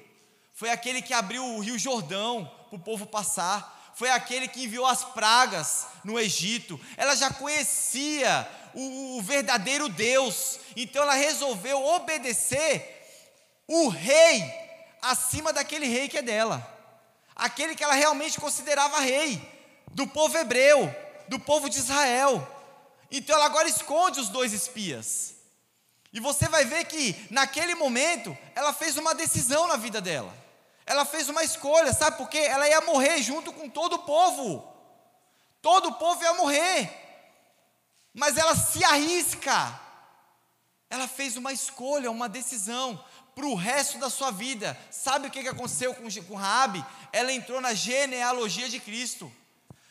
foi 0.54 0.70
aquele 0.70 1.02
que 1.02 1.12
abriu 1.12 1.44
o 1.44 1.60
rio 1.60 1.78
Jordão 1.78 2.50
para 2.70 2.76
o 2.76 2.82
povo 2.82 3.04
passar, 3.04 3.92
foi 3.94 4.08
aquele 4.08 4.48
que 4.48 4.64
enviou 4.64 4.86
as 4.86 5.04
pragas 5.04 5.86
no 6.02 6.18
Egito. 6.18 6.80
Ela 6.96 7.14
já 7.14 7.30
conhecia 7.30 8.48
o, 8.72 9.18
o 9.18 9.22
verdadeiro 9.22 9.90
Deus, 9.90 10.58
então 10.74 11.02
ela 11.02 11.12
resolveu 11.12 11.84
obedecer 11.84 12.96
o 13.68 13.88
rei 13.88 14.42
acima 15.02 15.52
daquele 15.52 15.86
rei 15.86 16.08
que 16.08 16.16
é 16.16 16.22
dela, 16.22 16.66
aquele 17.36 17.74
que 17.74 17.84
ela 17.84 17.94
realmente 17.94 18.40
considerava 18.40 19.00
rei 19.00 19.40
do 19.92 20.06
povo 20.06 20.38
hebreu, 20.38 20.94
do 21.28 21.38
povo 21.38 21.68
de 21.68 21.78
Israel. 21.78 22.46
Então 23.10 23.36
ela 23.36 23.44
agora 23.44 23.68
esconde 23.68 24.18
os 24.18 24.30
dois 24.30 24.54
espias. 24.54 25.39
E 26.12 26.18
você 26.18 26.48
vai 26.48 26.64
ver 26.64 26.84
que 26.86 27.14
naquele 27.30 27.74
momento 27.74 28.36
ela 28.54 28.72
fez 28.72 28.96
uma 28.96 29.14
decisão 29.14 29.68
na 29.68 29.76
vida 29.76 30.00
dela. 30.00 30.34
Ela 30.84 31.04
fez 31.04 31.28
uma 31.28 31.44
escolha, 31.44 31.92
sabe 31.92 32.16
por 32.16 32.28
quê? 32.28 32.38
Ela 32.38 32.68
ia 32.68 32.80
morrer 32.80 33.22
junto 33.22 33.52
com 33.52 33.68
todo 33.68 33.94
o 33.94 34.00
povo. 34.00 34.66
Todo 35.62 35.90
o 35.90 35.94
povo 35.94 36.22
ia 36.22 36.34
morrer. 36.34 36.90
Mas 38.12 38.36
ela 38.36 38.56
se 38.56 38.82
arrisca. 38.82 39.80
Ela 40.88 41.06
fez 41.06 41.36
uma 41.36 41.52
escolha, 41.52 42.10
uma 42.10 42.28
decisão 42.28 43.02
para 43.36 43.46
o 43.46 43.54
resto 43.54 43.98
da 43.98 44.10
sua 44.10 44.32
vida. 44.32 44.76
Sabe 44.90 45.28
o 45.28 45.30
que 45.30 45.46
aconteceu 45.46 45.94
com, 45.94 46.08
com 46.24 46.34
Raabe? 46.34 46.84
Ela 47.12 47.32
entrou 47.32 47.60
na 47.60 47.72
genealogia 47.72 48.68
de 48.68 48.80
Cristo. 48.80 49.32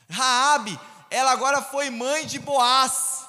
Raabe, 0.09 0.77
ela 1.09 1.31
agora 1.31 1.61
foi 1.61 1.89
mãe 1.89 2.25
de 2.25 2.39
Boaz. 2.39 3.28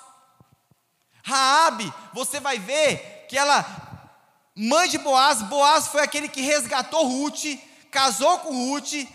Raabe, 1.22 1.92
você 2.12 2.40
vai 2.40 2.58
ver 2.58 3.26
que 3.28 3.36
ela 3.36 3.64
mãe 4.54 4.88
de 4.88 4.98
Boaz, 4.98 5.42
Boaz 5.42 5.86
foi 5.86 6.02
aquele 6.02 6.28
que 6.28 6.42
resgatou 6.42 7.06
Ruth, 7.06 7.44
casou 7.90 8.38
com 8.40 8.52
Ruth, 8.52 9.06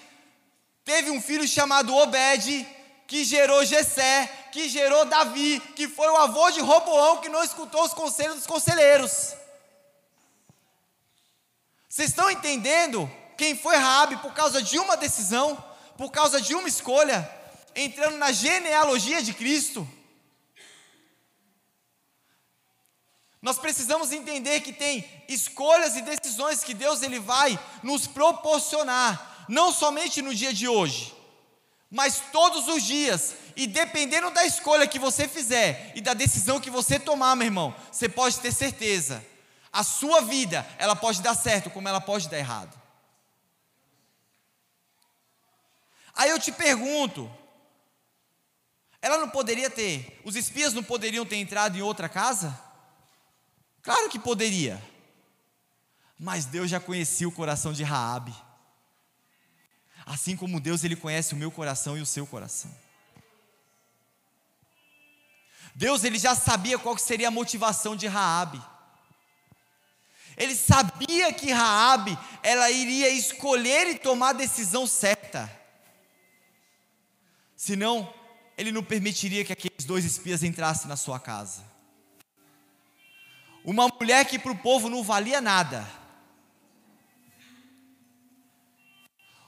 teve 0.84 1.12
um 1.12 1.22
filho 1.22 1.48
chamado 1.48 1.96
Obed, 1.96 2.68
que 3.08 3.24
gerou 3.24 3.64
Jessé, 3.66 4.28
que 4.52 4.68
gerou 4.68 5.06
Davi, 5.06 5.60
que 5.76 5.88
foi 5.88 6.08
o 6.10 6.18
avô 6.18 6.50
de 6.50 6.62
Roboão 6.62 7.18
que 7.18 7.30
não 7.30 7.44
escutou 7.44 7.84
os 7.84 7.94
conselhos 7.94 8.38
dos 8.38 8.48
conselheiros. 8.48 9.34
Vocês 11.88 12.10
estão 12.10 12.30
entendendo 12.32 13.10
quem 13.38 13.56
foi 13.56 13.76
Raabe 13.76 14.18
por 14.18 14.34
causa 14.34 14.62
de 14.62 14.80
uma 14.80 14.98
decisão, 14.98 15.64
por 15.98 16.12
causa 16.12 16.42
de 16.42 16.56
uma 16.56 16.68
escolha, 16.68 17.30
entrando 17.76 18.18
na 18.18 18.32
genealogia 18.32 19.22
de 19.22 19.34
Cristo? 19.34 19.88
Nós 23.46 23.60
precisamos 23.60 24.12
entender 24.12 24.62
que 24.62 24.74
tem 24.74 25.08
escolhas 25.28 25.96
e 25.96 26.02
decisões 26.02 26.64
que 26.64 26.74
Deus 26.74 27.04
ele 27.04 27.20
vai 27.20 27.60
nos 27.84 28.08
proporcionar, 28.08 29.46
não 29.48 29.72
somente 29.72 30.20
no 30.20 30.34
dia 30.34 30.52
de 30.52 30.68
hoje, 30.68 31.16
mas 31.92 32.24
todos 32.32 32.68
os 32.68 32.82
dias. 32.82 33.36
E 33.56 33.68
dependendo 33.68 34.32
da 34.32 34.44
escolha 34.48 34.88
que 34.88 34.98
você 34.98 35.28
fizer 35.28 35.92
e 35.94 36.02
da 36.02 36.16
decisão 36.16 36.60
que 36.60 36.72
você 36.72 36.98
tomar, 36.98 37.36
meu 37.36 37.46
irmão, 37.46 37.76
você 37.92 38.10
pode 38.10 38.40
ter 38.40 38.52
certeza, 38.52 39.24
a 39.72 39.84
sua 39.84 40.22
vida, 40.22 40.68
ela 40.80 40.96
pode 40.96 41.22
dar 41.22 41.36
certo, 41.36 41.70
como 41.70 41.88
ela 41.88 42.02
pode 42.02 42.28
dar 42.28 42.40
errado. 42.40 42.76
Aí 46.16 46.32
eu 46.32 46.40
te 46.40 46.52
pergunto, 46.52 47.32
ela 49.04 49.20
não 49.20 49.30
poderia 49.30 49.70
ter, 49.70 50.20
os 50.26 50.36
espias 50.36 50.74
não 50.74 50.82
poderiam 50.82 51.24
ter 51.28 51.36
entrado 51.36 51.78
em 51.78 51.84
outra 51.84 52.10
casa? 52.10 52.65
Claro 53.86 54.10
que 54.10 54.18
poderia. 54.18 54.82
Mas 56.20 56.46
Deus 56.46 56.72
já 56.72 56.80
conhecia 56.80 57.28
o 57.28 57.32
coração 57.32 57.72
de 57.72 57.84
Raabe. 57.84 58.36
Assim 60.04 60.36
como 60.36 60.60
Deus 60.60 60.84
ele 60.84 60.96
conhece 60.96 61.36
o 61.36 61.38
meu 61.38 61.52
coração 61.52 61.96
e 61.96 62.02
o 62.02 62.06
seu 62.06 62.26
coração. 62.26 62.76
Deus 65.76 66.04
ele 66.04 66.18
já 66.18 66.34
sabia 66.34 66.80
qual 66.80 66.98
seria 66.98 67.28
a 67.28 67.32
motivação 67.32 67.96
de 67.96 68.08
Raabe. 68.08 68.60
Ele 70.36 70.56
sabia 70.56 71.32
que 71.32 71.52
Raabe 71.52 72.18
ela 72.42 72.72
iria 72.72 73.10
escolher 73.10 73.88
e 73.88 74.00
tomar 74.00 74.30
a 74.30 74.34
decisão 74.34 74.88
certa. 74.88 75.48
Senão, 77.56 78.12
ele 78.58 78.72
não 78.72 78.84
permitiria 78.84 79.46
que 79.46 79.54
aqueles 79.54 79.86
dois 79.86 80.06
espias 80.06 80.42
entrassem 80.42 80.88
na 80.88 80.96
sua 80.96 81.20
casa. 81.20 81.75
Uma 83.66 83.88
mulher 83.88 84.24
que 84.26 84.38
para 84.38 84.52
o 84.52 84.58
povo 84.58 84.90
não 84.90 85.02
valia 85.02 85.42
nada. 85.42 85.88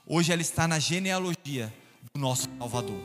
Hoje 0.07 0.31
ela 0.31 0.41
está 0.41 0.67
na 0.67 0.79
genealogia 0.79 1.71
do 2.13 2.19
nosso 2.19 2.49
Salvador. 2.57 2.99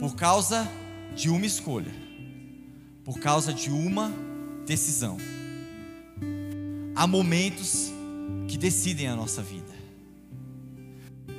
Por 0.00 0.16
causa 0.16 0.68
de 1.14 1.30
uma 1.30 1.46
escolha, 1.46 1.92
por 3.04 3.20
causa 3.20 3.52
de 3.52 3.70
uma 3.70 4.12
decisão. 4.66 5.18
Há 6.96 7.06
momentos 7.06 7.92
que 8.48 8.58
decidem 8.58 9.06
a 9.06 9.14
nossa 9.14 9.40
vida. 9.40 9.72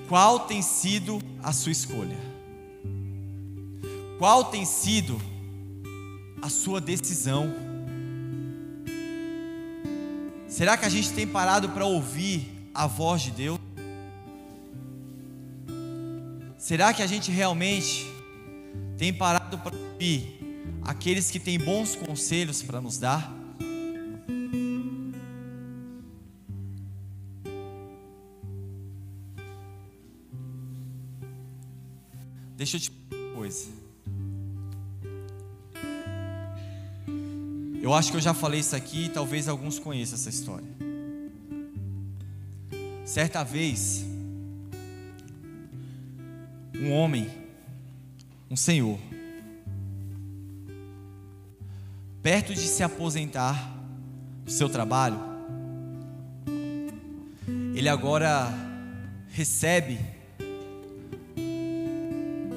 Qual 0.08 0.42
tem 0.42 0.62
sido 0.62 1.22
a 1.44 1.52
sua 1.52 1.74
escolha? 1.74 2.18
Qual 4.18 4.46
tem 4.46 4.64
sido 4.64 5.20
a 5.20 5.39
a 6.42 6.50
sua 6.50 6.80
decisão. 6.80 7.54
Será 10.48 10.78
que 10.78 10.86
a 10.86 10.90
gente 10.90 11.12
tem 11.14 11.28
parado 11.28 11.70
para 11.70 11.86
ouvir 11.86 12.70
a 12.74 12.88
voz 12.88 13.22
de 13.22 13.32
Deus? 13.32 13.60
Será 16.58 16.94
que 16.94 17.02
a 17.02 17.08
gente 17.08 17.32
realmente 17.32 18.06
tem 18.98 19.14
parado 19.14 19.58
para 19.58 19.76
ouvir 19.76 20.40
aqueles 20.84 21.32
que 21.32 21.40
têm 21.40 21.58
bons 21.58 21.96
conselhos 21.96 22.62
para 22.62 22.82
nos 22.82 22.98
dar? 22.98 23.40
Deixa 32.58 32.76
eu 32.76 32.82
te 32.82 32.92
uma 33.12 33.36
coisa. 33.36 33.79
Eu 37.82 37.94
acho 37.94 38.12
que 38.12 38.18
eu 38.18 38.22
já 38.22 38.34
falei 38.34 38.60
isso 38.60 38.76
aqui 38.76 39.06
e 39.06 39.10
talvez 39.10 39.48
alguns 39.48 39.80
conheçam 39.80 40.16
essa 40.16 40.30
história. 40.30 40.68
Certa 43.06 43.44
vez, 43.44 44.06
um 46.76 46.92
homem, 46.92 47.30
um 48.52 48.56
senhor, 48.56 49.00
perto 52.22 52.54
de 52.54 52.60
se 52.60 52.84
aposentar 52.84 53.76
do 54.44 54.52
seu 54.52 54.70
trabalho, 54.70 55.20
ele 57.74 57.88
agora 57.88 58.54
recebe 59.30 59.98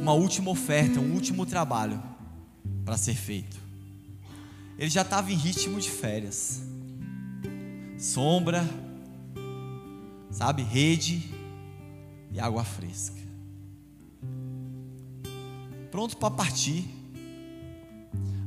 uma 0.01 0.13
última 0.15 0.51
oferta, 0.51 0.99
um 0.99 1.15
último 1.15 1.47
trabalho 1.47 2.03
para 2.85 2.97
ser 2.97 3.15
feito. 3.15 3.62
Ele 4.83 4.91
já 4.91 5.03
estava 5.03 5.31
em 5.31 5.37
ritmo 5.37 5.79
de 5.79 5.89
férias, 5.89 6.61
sombra, 7.97 8.69
sabe, 10.29 10.65
rede 10.65 11.23
e 12.33 12.41
água 12.41 12.65
fresca. 12.65 13.23
Pronto 15.89 16.17
para 16.17 16.33
partir. 16.33 16.85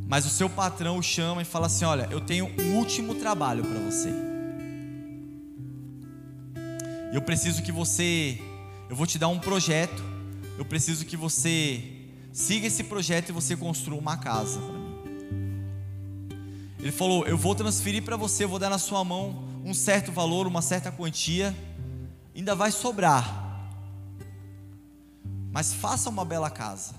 Mas 0.10 0.26
o 0.26 0.30
seu 0.30 0.50
patrão 0.50 0.98
o 0.98 1.02
chama 1.02 1.42
e 1.42 1.46
fala 1.46 1.68
assim: 1.68 1.86
Olha, 1.86 2.10
eu 2.12 2.20
tenho 2.20 2.52
um 2.60 2.76
último 2.76 3.16
trabalho 3.16 3.64
para 3.64 3.80
você. 3.80 4.12
Eu 7.14 7.22
preciso 7.22 7.64
que 7.64 7.72
você, 7.72 8.42
eu 8.90 8.96
vou 8.98 9.08
te 9.08 9.18
dar 9.18 9.30
um 9.30 9.40
projeto. 9.40 10.04
Eu 10.58 10.66
preciso 10.66 11.06
que 11.06 11.16
você 11.16 11.82
siga 12.34 12.68
esse 12.68 12.84
projeto 12.84 13.30
e 13.30 13.32
você 13.32 13.56
construa 13.56 13.98
uma 13.98 14.18
casa. 14.18 14.60
Ele 16.86 16.92
falou: 16.92 17.26
Eu 17.26 17.38
vou 17.38 17.56
transferir 17.56 18.04
para 18.04 18.16
você, 18.16 18.46
vou 18.46 18.60
dar 18.60 18.70
na 18.70 18.78
sua 18.78 19.04
mão 19.04 19.44
um 19.66 19.74
certo 19.74 20.12
valor, 20.12 20.46
uma 20.46 20.62
certa 20.62 20.92
quantia, 20.92 21.54
ainda 22.36 22.54
vai 22.54 22.72
sobrar. 22.72 23.44
Mas 25.52 25.74
faça 25.74 26.10
uma 26.10 26.24
bela 26.24 26.50
casa. 26.50 26.94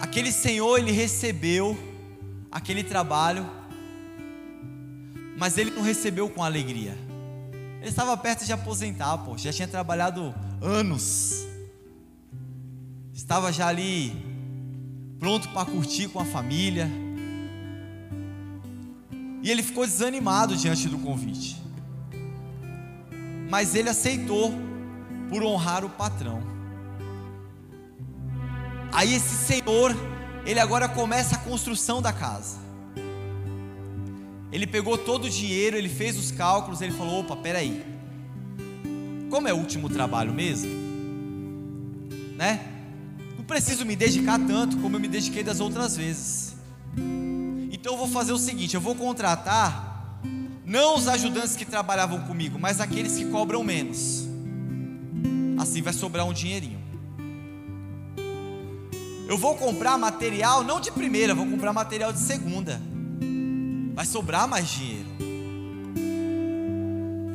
Aquele 0.00 0.32
senhor, 0.32 0.78
ele 0.78 0.90
recebeu 0.90 1.78
aquele 2.50 2.82
trabalho 2.82 3.48
mas 5.36 5.58
ele 5.58 5.70
não 5.70 5.82
recebeu 5.82 6.28
com 6.28 6.42
alegria. 6.42 6.96
Ele 7.80 7.90
estava 7.90 8.16
perto 8.16 8.44
de 8.44 8.52
aposentar, 8.52 9.18
pô, 9.18 9.36
já 9.36 9.52
tinha 9.52 9.68
trabalhado 9.68 10.34
anos, 10.62 11.44
estava 13.12 13.52
já 13.52 13.66
ali 13.66 14.23
pronto 15.18 15.48
para 15.50 15.64
curtir 15.64 16.08
com 16.08 16.20
a 16.20 16.24
família, 16.24 16.90
e 19.42 19.50
ele 19.50 19.62
ficou 19.62 19.86
desanimado 19.86 20.56
diante 20.56 20.88
do 20.88 20.98
convite, 20.98 21.62
mas 23.50 23.74
ele 23.74 23.90
aceitou 23.90 24.54
por 25.28 25.42
honrar 25.42 25.84
o 25.84 25.90
patrão. 25.90 26.42
Aí 28.90 29.12
esse 29.12 29.34
senhor, 29.34 29.94
ele 30.46 30.60
agora 30.60 30.88
começa 30.88 31.34
a 31.34 31.38
construção 31.38 32.00
da 32.00 32.12
casa. 32.12 32.58
Ele 34.52 34.66
pegou 34.66 34.96
todo 34.96 35.24
o 35.24 35.28
dinheiro, 35.28 35.76
ele 35.76 35.88
fez 35.88 36.16
os 36.16 36.30
cálculos, 36.30 36.80
ele 36.80 36.92
falou: 36.92 37.20
opa, 37.20 37.36
peraí. 37.36 37.84
Como 39.28 39.48
é 39.48 39.52
o 39.52 39.56
último 39.56 39.88
trabalho 39.88 40.32
mesmo? 40.32 40.70
Né? 42.36 42.73
Não 43.44 43.46
preciso 43.46 43.84
me 43.84 43.94
dedicar 43.94 44.38
tanto 44.38 44.78
como 44.78 44.96
eu 44.96 45.00
me 45.00 45.06
dediquei 45.06 45.42
das 45.42 45.60
outras 45.60 45.94
vezes. 45.94 46.56
Então 47.70 47.92
eu 47.92 47.98
vou 47.98 48.08
fazer 48.08 48.32
o 48.32 48.38
seguinte: 48.38 48.74
eu 48.74 48.80
vou 48.80 48.94
contratar 48.94 50.18
não 50.64 50.96
os 50.96 51.06
ajudantes 51.06 51.54
que 51.54 51.66
trabalhavam 51.66 52.22
comigo, 52.22 52.58
mas 52.58 52.80
aqueles 52.80 53.18
que 53.18 53.26
cobram 53.26 53.62
menos. 53.62 54.26
Assim 55.58 55.82
vai 55.82 55.92
sobrar 55.92 56.26
um 56.26 56.32
dinheirinho. 56.32 56.80
Eu 59.28 59.36
vou 59.36 59.56
comprar 59.56 59.98
material 59.98 60.64
não 60.64 60.80
de 60.80 60.90
primeira, 60.90 61.34
vou 61.34 61.44
comprar 61.46 61.74
material 61.74 62.14
de 62.14 62.20
segunda 62.20 62.80
vai 63.92 64.06
sobrar 64.06 64.48
mais 64.48 64.68
dinheiro. 64.68 65.08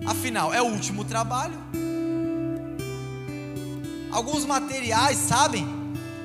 Afinal, 0.08 0.52
é 0.52 0.60
o 0.60 0.66
último 0.66 1.06
trabalho. 1.06 1.54
Alguns 4.12 4.44
materiais, 4.44 5.16
sabem? 5.20 5.79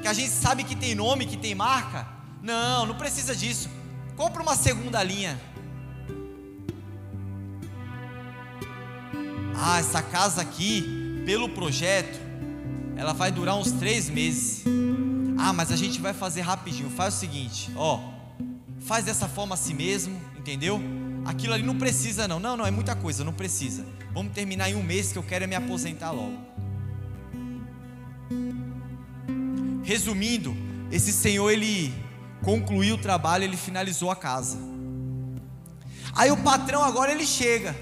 Que 0.05 0.09
a 0.09 0.13
gente 0.13 0.33
sabe 0.33 0.65
que 0.65 0.77
tem 0.77 0.95
nome, 0.95 1.25
que 1.25 1.35
tem 1.35 1.55
marca. 1.55 2.07
Não, 2.43 2.85
não 2.85 2.95
precisa 2.95 3.35
disso. 3.35 3.71
Compra 4.15 4.43
uma 4.43 4.55
segunda 4.55 5.03
linha. 5.03 5.41
Ah, 9.57 9.79
essa 9.79 10.03
casa 10.03 10.43
aqui, 10.43 11.23
pelo 11.25 11.49
projeto, 11.49 12.21
ela 12.99 13.15
vai 13.15 13.33
durar 13.33 13.57
uns 13.57 13.73
três 13.73 14.11
meses. 14.11 14.63
Ah, 15.39 15.55
mas 15.55 15.73
a 15.73 15.77
gente 15.77 16.03
vai 16.03 16.13
fazer 16.13 16.43
rapidinho. 16.43 16.91
Faz 16.91 17.15
o 17.15 17.17
seguinte, 17.17 17.73
ó 17.75 18.13
faz 18.85 19.07
dessa 19.07 19.27
forma 19.27 19.55
a 19.55 19.57
si 19.57 19.73
mesmo, 19.73 20.21
entendeu? 20.39 20.79
Aquilo 21.25 21.55
ali 21.55 21.63
não 21.63 21.77
precisa, 21.79 22.29
não. 22.29 22.39
Não, 22.39 22.55
não, 22.55 22.67
é 22.67 22.71
muita 22.71 22.95
coisa, 22.95 23.25
não 23.25 23.33
precisa. 23.33 23.85
Vamos 24.13 24.35
terminar 24.35 24.69
em 24.69 24.75
um 24.75 24.83
mês 24.83 25.11
que 25.11 25.19
eu 25.19 25.23
quero 25.23 25.45
é 25.45 25.47
me 25.47 25.55
aposentar 25.55 26.11
logo. 26.11 26.37
Resumindo, 29.85 30.57
esse 30.91 31.13
senhor 31.13 31.51
ele 31.51 31.95
concluiu 32.43 32.97
o 32.97 32.99
trabalho, 32.99 33.45
ele 33.45 33.57
finalizou 33.57 34.11
a 34.11 34.17
casa. 34.17 34.59
Aí 36.15 36.31
o 36.31 36.37
patrão 36.39 36.83
agora 36.83 37.13
ele 37.13 37.27
chega. 37.27 37.77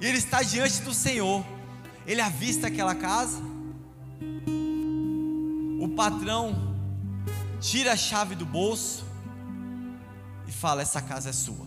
E 0.00 0.06
ele 0.06 0.18
está 0.18 0.42
diante 0.42 0.82
do 0.82 0.92
Senhor. 0.92 1.44
Ele 2.06 2.20
avista 2.20 2.66
aquela 2.66 2.94
casa. 2.94 3.40
O 5.80 5.88
patrão 5.96 6.76
tira 7.60 7.92
a 7.92 7.96
chave 7.96 8.34
do 8.34 8.44
bolso 8.44 9.04
e 10.46 10.52
fala: 10.52 10.82
Essa 10.82 11.00
casa 11.00 11.30
é 11.30 11.32
sua. 11.32 11.66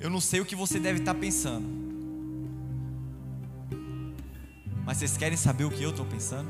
Eu 0.00 0.08
não 0.10 0.20
sei 0.20 0.40
o 0.40 0.44
que 0.44 0.54
você 0.54 0.78
deve 0.78 1.00
estar 1.00 1.14
pensando, 1.14 1.77
mas 4.88 4.96
vocês 4.96 5.18
querem 5.18 5.36
saber 5.36 5.64
o 5.64 5.70
que 5.70 5.82
eu 5.82 5.90
estou 5.90 6.06
pensando? 6.06 6.48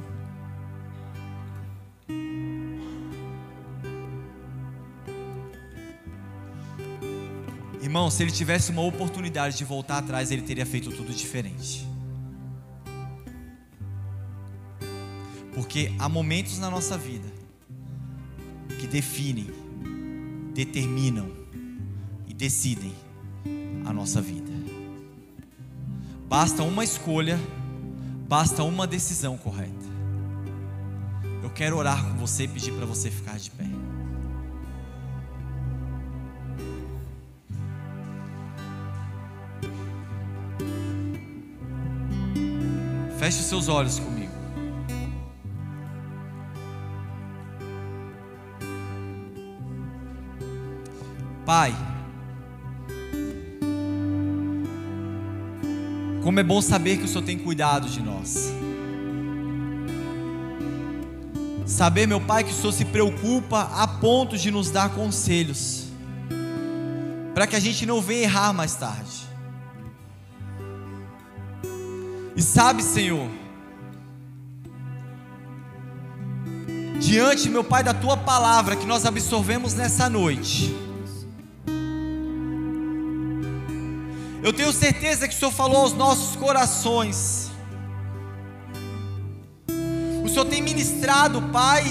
Irmão, 7.83 8.09
se 8.13 8.23
ele 8.23 8.31
tivesse 8.31 8.71
uma 8.71 8.83
oportunidade 8.83 9.59
de 9.59 9.65
voltar 9.65 9.99
atrás, 9.99 10.31
ele 10.31 10.43
teria 10.43 10.65
feito 10.65 10.93
tudo 10.93 11.13
diferente. 11.13 11.85
Porque 15.53 15.93
há 15.99 16.09
momentos 16.09 16.61
na 16.61 16.71
nossa 16.71 16.97
vida 16.97 17.29
que 18.79 18.87
definem, 18.87 19.51
determinam 20.55 21.29
e 22.29 22.33
decidem 22.33 22.95
a 23.85 23.93
nossa 23.93 24.21
vida. 24.21 24.53
Basta 26.29 26.63
uma 26.63 26.85
escolha, 26.85 27.37
basta 28.29 28.63
uma 28.63 28.87
decisão 28.87 29.39
correta. 29.39 29.89
Eu 31.43 31.49
quero 31.49 31.79
orar 31.79 32.05
com 32.05 32.19
você 32.19 32.45
e 32.45 32.49
pedir 32.49 32.73
para 32.73 32.85
você 32.85 33.11
ficar 33.11 33.39
de 33.39 33.51
pé. 33.51 33.65
Feche 43.19 43.41
os 43.41 43.47
seus 43.47 43.69
olhos 43.69 43.99
comigo. 43.99 44.29
Pai, 51.45 51.75
como 56.29 56.41
é 56.41 56.43
bom 56.43 56.61
saber 56.61 56.99
que 56.99 57.05
o 57.05 57.09
Senhor 57.09 57.23
tem 57.23 57.39
cuidado 57.39 57.89
de 57.89 58.03
nós. 58.03 58.53
Saber, 61.65 62.07
meu 62.07 62.21
Pai, 62.21 62.45
que 62.45 62.51
o 62.51 62.55
Senhor 62.55 62.73
se 62.73 62.85
preocupa 62.85 63.63
a 63.63 63.89
ponto 63.89 64.37
de 64.37 64.51
nos 64.51 64.71
dar 64.71 64.91
conselhos, 64.91 65.87
para 67.33 67.47
que 67.47 67.57
a 67.57 67.59
gente 67.59 67.87
não 67.87 68.03
venha 68.03 68.25
errar 68.25 68.53
mais 68.53 68.75
tarde. 68.75 69.27
E 72.37 72.43
sabe, 72.43 72.83
Senhor, 72.83 73.31
diante, 77.01 77.49
meu 77.49 77.65
Pai, 77.65 77.83
da 77.83 77.95
tua 77.95 78.19
palavra 78.19 78.77
que 78.77 78.85
nós 78.85 79.07
absorvemos 79.07 79.73
nessa 79.73 80.11
noite, 80.11 80.77
Eu 84.43 84.53
tenho 84.53 84.73
certeza 84.73 85.27
que 85.27 85.35
o 85.35 85.39
Senhor 85.39 85.51
falou 85.51 85.83
aos 85.83 85.93
nossos 85.93 86.37
corações. 86.37 87.51
O 90.25 90.29
Senhor 90.29 90.45
tem 90.45 90.63
ministrado, 90.63 91.43
Pai. 91.53 91.85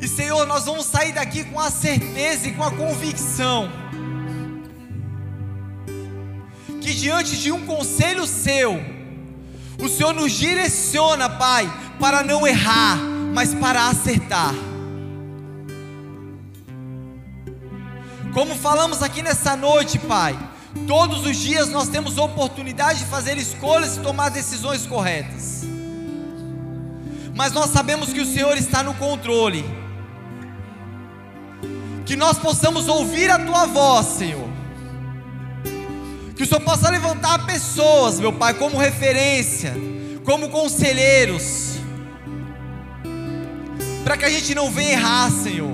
E 0.00 0.08
Senhor, 0.08 0.46
nós 0.46 0.64
vamos 0.64 0.86
sair 0.86 1.12
daqui 1.12 1.44
com 1.44 1.58
a 1.58 1.70
certeza 1.70 2.48
e 2.48 2.54
com 2.54 2.62
a 2.62 2.70
convicção 2.70 3.70
que 6.82 6.92
diante 6.92 7.36
de 7.36 7.52
um 7.52 7.64
conselho 7.64 8.26
seu, 8.26 8.78
o 9.80 9.88
Senhor 9.88 10.12
nos 10.12 10.32
direciona, 10.32 11.28
Pai, 11.28 11.72
para 11.98 12.22
não 12.22 12.46
errar, 12.46 12.98
mas 13.32 13.54
para 13.54 13.88
acertar. 13.88 14.52
Como 18.32 18.54
falamos 18.54 19.02
aqui 19.02 19.20
nessa 19.20 19.54
noite, 19.54 19.98
Pai, 19.98 20.38
todos 20.86 21.26
os 21.26 21.36
dias 21.36 21.68
nós 21.68 21.88
temos 21.88 22.16
oportunidade 22.16 23.00
de 23.00 23.04
fazer 23.04 23.36
escolhas 23.36 23.96
e 23.96 24.00
tomar 24.00 24.30
decisões 24.30 24.86
corretas. 24.86 25.64
Mas 27.34 27.52
nós 27.52 27.70
sabemos 27.70 28.10
que 28.10 28.20
o 28.20 28.26
Senhor 28.26 28.56
está 28.56 28.82
no 28.82 28.94
controle. 28.94 29.62
Que 32.06 32.16
nós 32.16 32.38
possamos 32.38 32.88
ouvir 32.88 33.30
a 33.30 33.38
tua 33.38 33.66
voz, 33.66 34.06
Senhor. 34.06 34.48
Que 36.34 36.42
o 36.42 36.46
Senhor 36.46 36.60
possa 36.62 36.90
levantar 36.90 37.44
pessoas, 37.44 38.18
meu 38.18 38.32
Pai, 38.32 38.54
como 38.54 38.78
referência, 38.78 39.74
como 40.24 40.48
conselheiros, 40.48 41.76
para 44.02 44.16
que 44.16 44.24
a 44.24 44.30
gente 44.30 44.54
não 44.54 44.70
venha 44.70 44.92
errar, 44.92 45.30
Senhor 45.30 45.71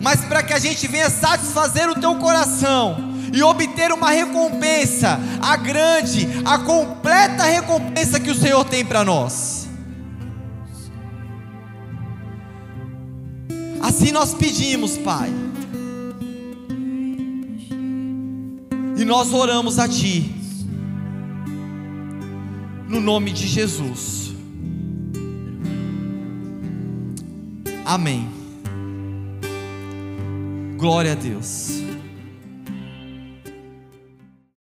mas 0.00 0.22
para 0.24 0.42
que 0.42 0.52
a 0.52 0.58
gente 0.58 0.88
venha 0.88 1.10
satisfazer 1.10 1.88
o 1.88 2.00
teu 2.00 2.16
coração 2.16 3.10
e 3.32 3.42
obter 3.42 3.92
uma 3.92 4.10
recompensa, 4.10 5.20
a 5.40 5.56
grande, 5.56 6.26
a 6.44 6.58
completa 6.58 7.44
recompensa 7.44 8.18
que 8.18 8.30
o 8.30 8.34
Senhor 8.34 8.64
tem 8.64 8.84
para 8.84 9.04
nós. 9.04 9.68
Assim 13.80 14.10
nós 14.10 14.34
pedimos, 14.34 14.96
Pai, 14.98 15.30
e 18.96 19.04
nós 19.04 19.32
oramos 19.32 19.78
a 19.78 19.88
Ti, 19.88 20.34
no 22.88 23.00
nome 23.00 23.32
de 23.32 23.46
Jesus. 23.46 24.32
Amém. 27.84 28.39
Glória 30.80 31.12
a 31.12 31.14
Deus. 31.14 31.79